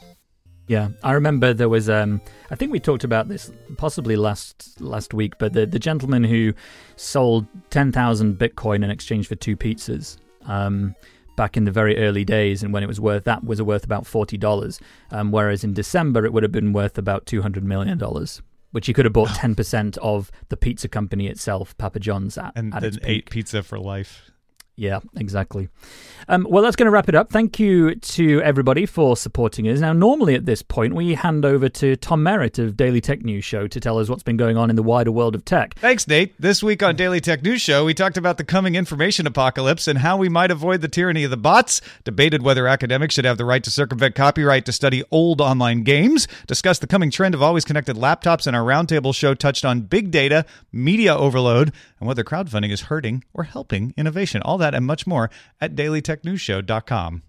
Yeah, 0.67 0.89
I 1.03 1.11
remember 1.13 1.53
there 1.53 1.69
was. 1.69 1.89
Um, 1.89 2.21
I 2.49 2.55
think 2.55 2.71
we 2.71 2.79
talked 2.79 3.03
about 3.03 3.27
this 3.27 3.51
possibly 3.77 4.15
last 4.15 4.79
last 4.81 5.13
week, 5.13 5.37
but 5.37 5.53
the 5.53 5.65
the 5.65 5.79
gentleman 5.79 6.23
who 6.23 6.53
sold 6.95 7.45
ten 7.69 7.91
thousand 7.91 8.37
Bitcoin 8.37 8.83
in 8.83 8.89
exchange 8.89 9.27
for 9.27 9.35
two 9.35 9.55
pizzas. 9.55 10.17
Um, 10.45 10.95
back 11.41 11.57
in 11.57 11.65
the 11.65 11.71
very 11.71 11.97
early 11.97 12.23
days, 12.23 12.61
and 12.61 12.71
when 12.71 12.83
it 12.83 12.85
was 12.85 12.99
worth 12.99 13.23
that 13.23 13.43
was 13.43 13.59
worth 13.63 13.83
about 13.83 14.05
forty 14.05 14.37
dollars, 14.37 14.79
um, 15.09 15.31
whereas 15.31 15.63
in 15.63 15.73
December 15.73 16.23
it 16.23 16.31
would 16.33 16.43
have 16.43 16.51
been 16.51 16.71
worth 16.71 16.99
about 16.99 17.25
two 17.25 17.41
hundred 17.41 17.63
million 17.63 17.97
dollars, 17.97 18.43
which 18.69 18.85
he 18.85 18.93
could 18.93 19.05
have 19.05 19.13
bought 19.13 19.29
ten 19.29 19.55
percent 19.55 19.97
of 19.97 20.31
the 20.49 20.57
pizza 20.57 20.87
company 20.87 21.25
itself, 21.25 21.75
Papa 21.79 21.99
John's, 21.99 22.37
at, 22.37 22.53
And 22.55 22.73
at 22.75 22.83
then 22.83 22.99
ate 23.03 23.29
pizza 23.31 23.63
for 23.63 23.79
life. 23.79 24.30
Yeah, 24.81 25.01
exactly. 25.15 25.69
Um, 26.27 26.47
well, 26.49 26.63
that's 26.63 26.75
going 26.75 26.87
to 26.87 26.91
wrap 26.91 27.07
it 27.07 27.13
up. 27.13 27.29
Thank 27.29 27.59
you 27.59 27.93
to 27.93 28.41
everybody 28.41 28.87
for 28.87 29.15
supporting 29.15 29.67
us. 29.67 29.79
Now, 29.79 29.93
normally 29.93 30.33
at 30.33 30.47
this 30.47 30.63
point, 30.63 30.95
we 30.95 31.13
hand 31.13 31.45
over 31.45 31.69
to 31.69 31.95
Tom 31.97 32.23
Merritt 32.23 32.57
of 32.57 32.77
Daily 32.77 32.99
Tech 32.99 33.21
News 33.21 33.45
Show 33.45 33.67
to 33.67 33.79
tell 33.79 33.99
us 33.99 34.09
what's 34.09 34.23
been 34.23 34.37
going 34.37 34.57
on 34.57 34.71
in 34.71 34.75
the 34.75 34.81
wider 34.81 35.11
world 35.11 35.35
of 35.35 35.45
tech. 35.45 35.75
Thanks, 35.75 36.07
Nate. 36.07 36.33
This 36.41 36.63
week 36.63 36.81
on 36.81 36.95
Daily 36.95 37.21
Tech 37.21 37.43
News 37.43 37.61
Show, 37.61 37.85
we 37.85 37.93
talked 37.93 38.17
about 38.17 38.37
the 38.37 38.43
coming 38.43 38.73
information 38.73 39.27
apocalypse 39.27 39.87
and 39.87 39.99
how 39.99 40.17
we 40.17 40.29
might 40.29 40.49
avoid 40.49 40.81
the 40.81 40.87
tyranny 40.87 41.23
of 41.25 41.29
the 41.29 41.37
bots, 41.37 41.79
debated 42.03 42.41
whether 42.41 42.67
academics 42.67 43.13
should 43.13 43.25
have 43.25 43.37
the 43.37 43.45
right 43.45 43.63
to 43.63 43.69
circumvent 43.69 44.15
copyright 44.15 44.65
to 44.65 44.71
study 44.71 45.03
old 45.11 45.41
online 45.41 45.83
games, 45.83 46.27
discussed 46.47 46.81
the 46.81 46.87
coming 46.87 47.11
trend 47.11 47.35
of 47.35 47.43
always 47.43 47.65
connected 47.65 47.95
laptops, 47.95 48.47
and 48.47 48.55
our 48.55 48.63
roundtable 48.63 49.13
show 49.13 49.35
touched 49.35 49.63
on 49.63 49.81
big 49.81 50.09
data, 50.09 50.43
media 50.71 51.15
overload, 51.15 51.71
and 51.99 52.07
whether 52.07 52.23
crowdfunding 52.23 52.71
is 52.71 52.81
hurting 52.81 53.23
or 53.31 53.43
helping 53.43 53.93
innovation. 53.95 54.41
All 54.41 54.57
that 54.57 54.70
and 54.73 54.85
much 54.85 55.05
more 55.05 55.29
at 55.59 55.75
dailytechnewsshow.com. 55.75 57.23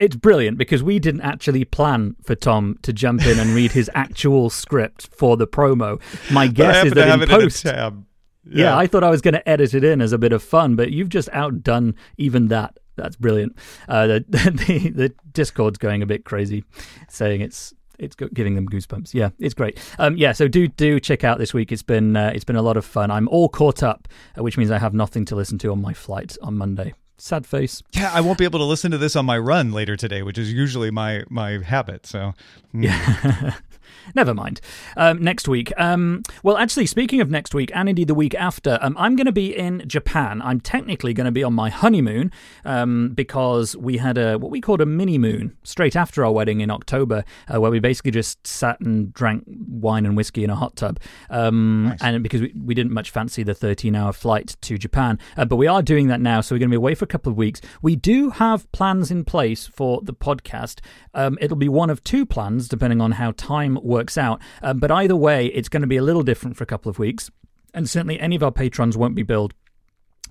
It's 0.00 0.16
brilliant 0.16 0.58
because 0.58 0.82
we 0.82 0.98
didn't 0.98 1.20
actually 1.20 1.64
plan 1.64 2.16
for 2.22 2.34
Tom 2.34 2.78
to 2.82 2.92
jump 2.92 3.24
in 3.26 3.38
and 3.38 3.50
read 3.50 3.72
his 3.72 3.90
actual 3.94 4.50
script 4.50 5.08
for 5.12 5.36
the 5.36 5.46
promo. 5.46 6.00
My 6.32 6.46
guess 6.48 6.86
is 6.86 6.92
that 6.94 7.20
in 7.20 7.28
post. 7.28 7.64
in 7.64 7.72
tab. 7.72 8.04
Yeah. 8.44 8.76
I 8.76 8.86
thought 8.86 9.04
I 9.04 9.10
was 9.10 9.20
going 9.20 9.34
to 9.34 9.48
edit 9.48 9.72
it 9.72 9.84
in 9.84 10.00
as 10.00 10.12
a 10.12 10.18
bit 10.18 10.32
of 10.32 10.42
fun, 10.42 10.76
but 10.76 10.90
you've 10.90 11.08
just 11.08 11.28
outdone 11.32 11.94
even 12.18 12.48
that. 12.48 12.78
That's 12.96 13.16
brilliant. 13.16 13.56
Uh, 13.88 14.06
the, 14.06 14.24
the 14.28 14.90
the 14.90 15.14
Discord's 15.32 15.78
going 15.78 16.02
a 16.02 16.06
bit 16.06 16.24
crazy, 16.24 16.64
saying 17.08 17.40
it's 17.40 17.72
it's 17.98 18.14
giving 18.16 18.54
them 18.54 18.68
goosebumps. 18.68 19.14
Yeah, 19.14 19.30
it's 19.38 19.54
great. 19.54 19.78
Um, 19.98 20.16
yeah, 20.16 20.32
so 20.32 20.48
do 20.48 20.68
do 20.68 21.00
check 21.00 21.24
out 21.24 21.38
this 21.38 21.54
week. 21.54 21.72
It's 21.72 21.82
been 21.82 22.16
uh, 22.16 22.32
it's 22.34 22.44
been 22.44 22.56
a 22.56 22.62
lot 22.62 22.76
of 22.76 22.84
fun. 22.84 23.10
I'm 23.10 23.28
all 23.28 23.48
caught 23.48 23.82
up, 23.82 24.08
uh, 24.38 24.42
which 24.42 24.56
means 24.58 24.70
I 24.70 24.78
have 24.78 24.94
nothing 24.94 25.24
to 25.26 25.36
listen 25.36 25.58
to 25.58 25.72
on 25.72 25.80
my 25.80 25.92
flight 25.92 26.36
on 26.42 26.56
Monday. 26.56 26.94
Sad 27.16 27.46
face. 27.46 27.82
Yeah, 27.92 28.10
I 28.12 28.20
won't 28.20 28.38
be 28.38 28.44
able 28.44 28.58
to 28.58 28.64
listen 28.64 28.90
to 28.90 28.98
this 28.98 29.14
on 29.14 29.24
my 29.24 29.38
run 29.38 29.70
later 29.72 29.96
today, 29.96 30.22
which 30.22 30.36
is 30.36 30.52
usually 30.52 30.90
my 30.90 31.22
my 31.30 31.62
habit. 31.62 32.06
So, 32.06 32.34
mm. 32.74 33.54
Never 34.14 34.34
mind. 34.34 34.60
Um, 34.96 35.22
next 35.22 35.48
week. 35.48 35.72
Um, 35.76 36.22
well, 36.42 36.56
actually, 36.56 36.86
speaking 36.86 37.20
of 37.20 37.30
next 37.30 37.54
week, 37.54 37.70
and 37.74 37.88
indeed 37.88 38.08
the 38.08 38.14
week 38.14 38.34
after, 38.34 38.78
um, 38.80 38.96
I'm 38.98 39.16
going 39.16 39.26
to 39.26 39.32
be 39.32 39.56
in 39.56 39.82
Japan. 39.86 40.42
I'm 40.42 40.60
technically 40.60 41.14
going 41.14 41.26
to 41.26 41.32
be 41.32 41.42
on 41.42 41.54
my 41.54 41.70
honeymoon 41.70 42.30
um, 42.64 43.10
because 43.14 43.76
we 43.76 43.98
had 43.98 44.18
a 44.18 44.38
what 44.38 44.50
we 44.50 44.60
called 44.60 44.80
a 44.80 44.86
mini 44.86 45.18
moon 45.18 45.56
straight 45.62 45.96
after 45.96 46.24
our 46.24 46.32
wedding 46.32 46.60
in 46.60 46.70
October, 46.70 47.24
uh, 47.52 47.60
where 47.60 47.70
we 47.70 47.78
basically 47.80 48.10
just 48.10 48.44
sat 48.46 48.80
and 48.80 49.12
drank 49.14 49.44
wine 49.46 50.04
and 50.06 50.16
whiskey 50.16 50.44
in 50.44 50.50
a 50.50 50.56
hot 50.56 50.76
tub. 50.76 50.98
Um, 51.30 51.94
And 52.00 52.22
because 52.22 52.40
we, 52.40 52.52
we 52.64 52.74
didn't 52.74 52.92
much 52.92 53.10
fancy 53.10 53.42
the 53.42 53.54
13 53.54 53.94
hour 53.94 54.12
flight 54.12 54.56
to 54.62 54.76
Japan, 54.78 55.18
uh, 55.36 55.44
but 55.44 55.56
we 55.56 55.66
are 55.66 55.82
doing 55.82 56.08
that 56.08 56.20
now, 56.20 56.40
so 56.40 56.54
we're 56.54 56.58
going 56.58 56.70
to 56.70 56.74
be 56.74 56.76
away 56.76 56.94
for 56.94 57.04
a 57.04 57.08
couple 57.08 57.30
of 57.30 57.36
weeks. 57.36 57.60
We 57.82 57.96
do 57.96 58.30
have 58.30 58.70
plans 58.72 59.10
in 59.10 59.24
place 59.24 59.66
for 59.66 60.00
the 60.02 60.14
podcast. 60.14 60.80
Um, 61.14 61.38
it'll 61.40 61.56
be 61.56 61.68
one 61.68 61.90
of 61.90 62.02
two 62.04 62.26
plans, 62.26 62.68
depending 62.68 63.00
on 63.00 63.12
how 63.12 63.32
time 63.32 63.78
works 63.82 63.93
out. 64.18 64.40
Um, 64.62 64.78
but 64.78 64.90
either 64.90 65.16
way, 65.16 65.46
it's 65.46 65.68
going 65.68 65.80
to 65.82 65.86
be 65.86 65.96
a 65.96 66.02
little 66.02 66.22
different 66.22 66.56
for 66.56 66.64
a 66.64 66.66
couple 66.66 66.90
of 66.90 66.98
weeks. 66.98 67.30
And 67.72 67.88
certainly, 67.88 68.20
any 68.20 68.36
of 68.36 68.42
our 68.42 68.52
patrons 68.52 68.96
won't 68.96 69.14
be 69.14 69.22
billed 69.22 69.54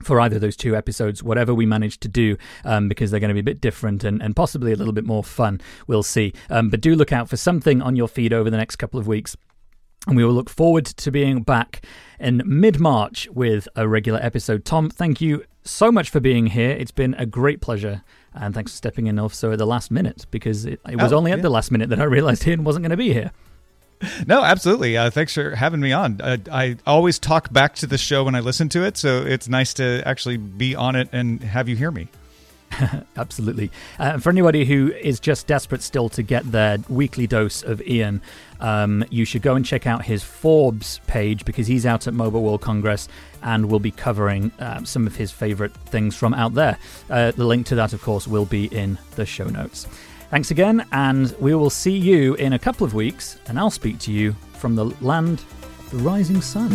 for 0.02 0.20
either 0.20 0.36
of 0.36 0.42
those 0.42 0.56
two 0.56 0.76
episodes, 0.76 1.22
whatever 1.24 1.54
we 1.54 1.66
manage 1.66 2.00
to 2.00 2.08
do, 2.08 2.36
um, 2.66 2.90
because 2.90 3.12
they're 3.12 3.20
going 3.20 3.30
to 3.30 3.34
be 3.34 3.40
a 3.40 3.44
bit 3.44 3.62
different 3.62 4.04
and, 4.04 4.22
and 4.22 4.36
possibly 4.36 4.72
a 4.72 4.76
little 4.76 4.94
bit 4.94 5.06
more 5.06 5.24
fun. 5.24 5.62
We'll 5.88 6.04
see. 6.04 6.34
Um, 6.50 6.70
but 6.70 6.82
do 6.82 6.96
look 6.96 7.12
out 7.14 7.30
for 7.30 7.38
something 7.38 7.82
on 7.82 7.96
your 7.96 8.08
feed 8.08 8.34
over 8.34 8.50
the 8.50 8.58
next 8.58 8.78
couple 8.78 9.00
of 9.00 9.08
weeks. 9.08 9.36
And 10.08 10.18
we 10.18 10.26
will 10.26 10.34
look 10.34 10.50
forward 10.50 10.86
to 10.86 11.12
being 11.12 11.44
back 11.44 11.86
in 12.20 12.42
mid 12.46 12.80
March 12.80 13.30
with 13.32 13.68
a 13.76 13.88
regular 13.88 14.20
episode. 14.22 14.66
Tom, 14.66 14.90
thank 14.90 15.22
you 15.22 15.46
so 15.64 15.92
much 15.92 16.10
for 16.10 16.20
being 16.20 16.48
here. 16.48 16.72
It's 16.72 16.92
been 16.92 17.14
a 17.14 17.26
great 17.26 17.62
pleasure. 17.62 18.04
And 18.34 18.54
thanks 18.54 18.72
for 18.72 18.78
stepping 18.78 19.08
in 19.08 19.18
also 19.20 19.52
at 19.52 19.60
the 19.60 19.68
last 19.68 19.92
minute 19.92 20.26
because 20.32 20.66
it, 20.66 20.82
it 20.90 20.98
was 20.98 21.14
Oh, 21.14 21.18
only 21.18 21.32
at 21.32 21.42
the 21.42 21.50
last 21.50 21.72
minute 21.72 21.90
that 21.90 22.02
I 22.02 22.04
realized 22.06 22.46
Ian 22.48 22.64
wasn't 22.64 22.84
going 22.84 22.90
to 22.92 22.98
be 22.98 23.14
here. 23.14 23.32
No, 24.28 24.44
absolutely. 24.44 24.98
Uh, 24.98 25.10
thanks 25.10 25.34
for 25.34 25.56
having 25.56 25.80
me 25.80 25.92
on. 25.92 26.20
Uh, 26.22 26.38
I 26.52 26.78
always 26.86 27.20
talk 27.20 27.52
back 27.52 27.76
to 27.76 27.88
the 27.88 27.98
show 27.98 28.24
when 28.24 28.36
I 28.36 28.40
listen 28.40 28.70
to 28.70 28.84
it, 28.86 28.98
so 28.98 29.24
it's 29.24 29.48
nice 29.48 29.74
to 29.76 30.02
actually 30.06 30.38
be 30.38 30.76
on 30.76 30.96
it 30.96 31.10
and 31.12 31.42
have 31.44 31.68
you 31.70 31.76
hear 31.76 31.92
me. 31.92 32.08
Absolutely. 33.18 33.72
Uh, 34.00 34.18
for 34.18 34.30
anybody 34.30 34.66
who 34.66 34.92
is 34.94 35.20
just 35.20 35.48
desperate 35.48 35.82
still 35.82 36.10
to 36.10 36.24
get 36.24 36.50
their 36.52 36.78
weekly 36.90 37.28
dose 37.28 37.64
of 37.64 37.82
Ian, 37.82 38.22
um, 38.60 39.04
you 39.10 39.26
should 39.26 39.42
go 39.42 39.56
and 39.56 39.66
check 39.66 39.86
out 39.86 40.06
his 40.06 40.24
Forbes 40.24 41.00
page 41.06 41.46
because 41.46 41.68
he's 41.68 41.86
out 41.86 42.08
at 42.08 42.14
Mobile 42.14 42.42
World 42.42 42.62
Congress 42.62 43.08
and 43.42 43.70
will 43.70 43.80
be 43.80 43.92
covering 43.92 44.52
um, 44.60 44.86
some 44.86 45.06
of 45.06 45.16
his 45.16 45.32
favorite 45.32 45.74
things 45.74 46.16
from 46.16 46.34
out 46.34 46.54
there. 46.54 46.78
Uh, 47.10 47.32
the 47.32 47.46
link 47.46 47.68
to 47.68 47.76
that, 47.76 47.94
of 47.94 48.02
course, 48.02 48.28
will 48.28 48.46
be 48.46 48.66
in 48.66 48.98
the 49.16 49.26
show 49.26 49.46
notes. 49.46 49.88
Thanks 50.34 50.50
again, 50.50 50.84
and 50.92 51.32
we 51.40 51.54
will 51.54 51.70
see 51.70 51.96
you 51.96 52.34
in 52.34 52.54
a 52.54 52.58
couple 52.58 52.88
of 52.88 52.96
weeks, 52.96 53.38
and 53.46 53.60
I'll 53.60 53.70
speak 53.70 54.00
to 54.00 54.12
you 54.12 54.32
from 54.54 54.74
the 54.74 54.86
land 55.00 55.44
the 55.92 55.98
rising 55.98 56.42
sun. 56.42 56.72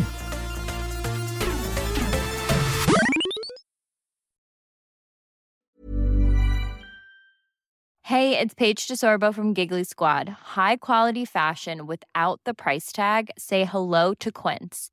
Hey, 8.04 8.38
it's 8.38 8.54
Paige 8.54 8.86
DeSorbo 8.86 9.34
from 9.34 9.54
Giggly 9.54 9.82
Squad. 9.82 10.28
High 10.54 10.76
quality 10.76 11.24
fashion 11.24 11.88
without 11.88 12.40
the 12.44 12.54
price 12.54 12.92
tag. 12.92 13.32
Say 13.36 13.64
hello 13.64 14.14
to 14.20 14.30
Quince. 14.30 14.92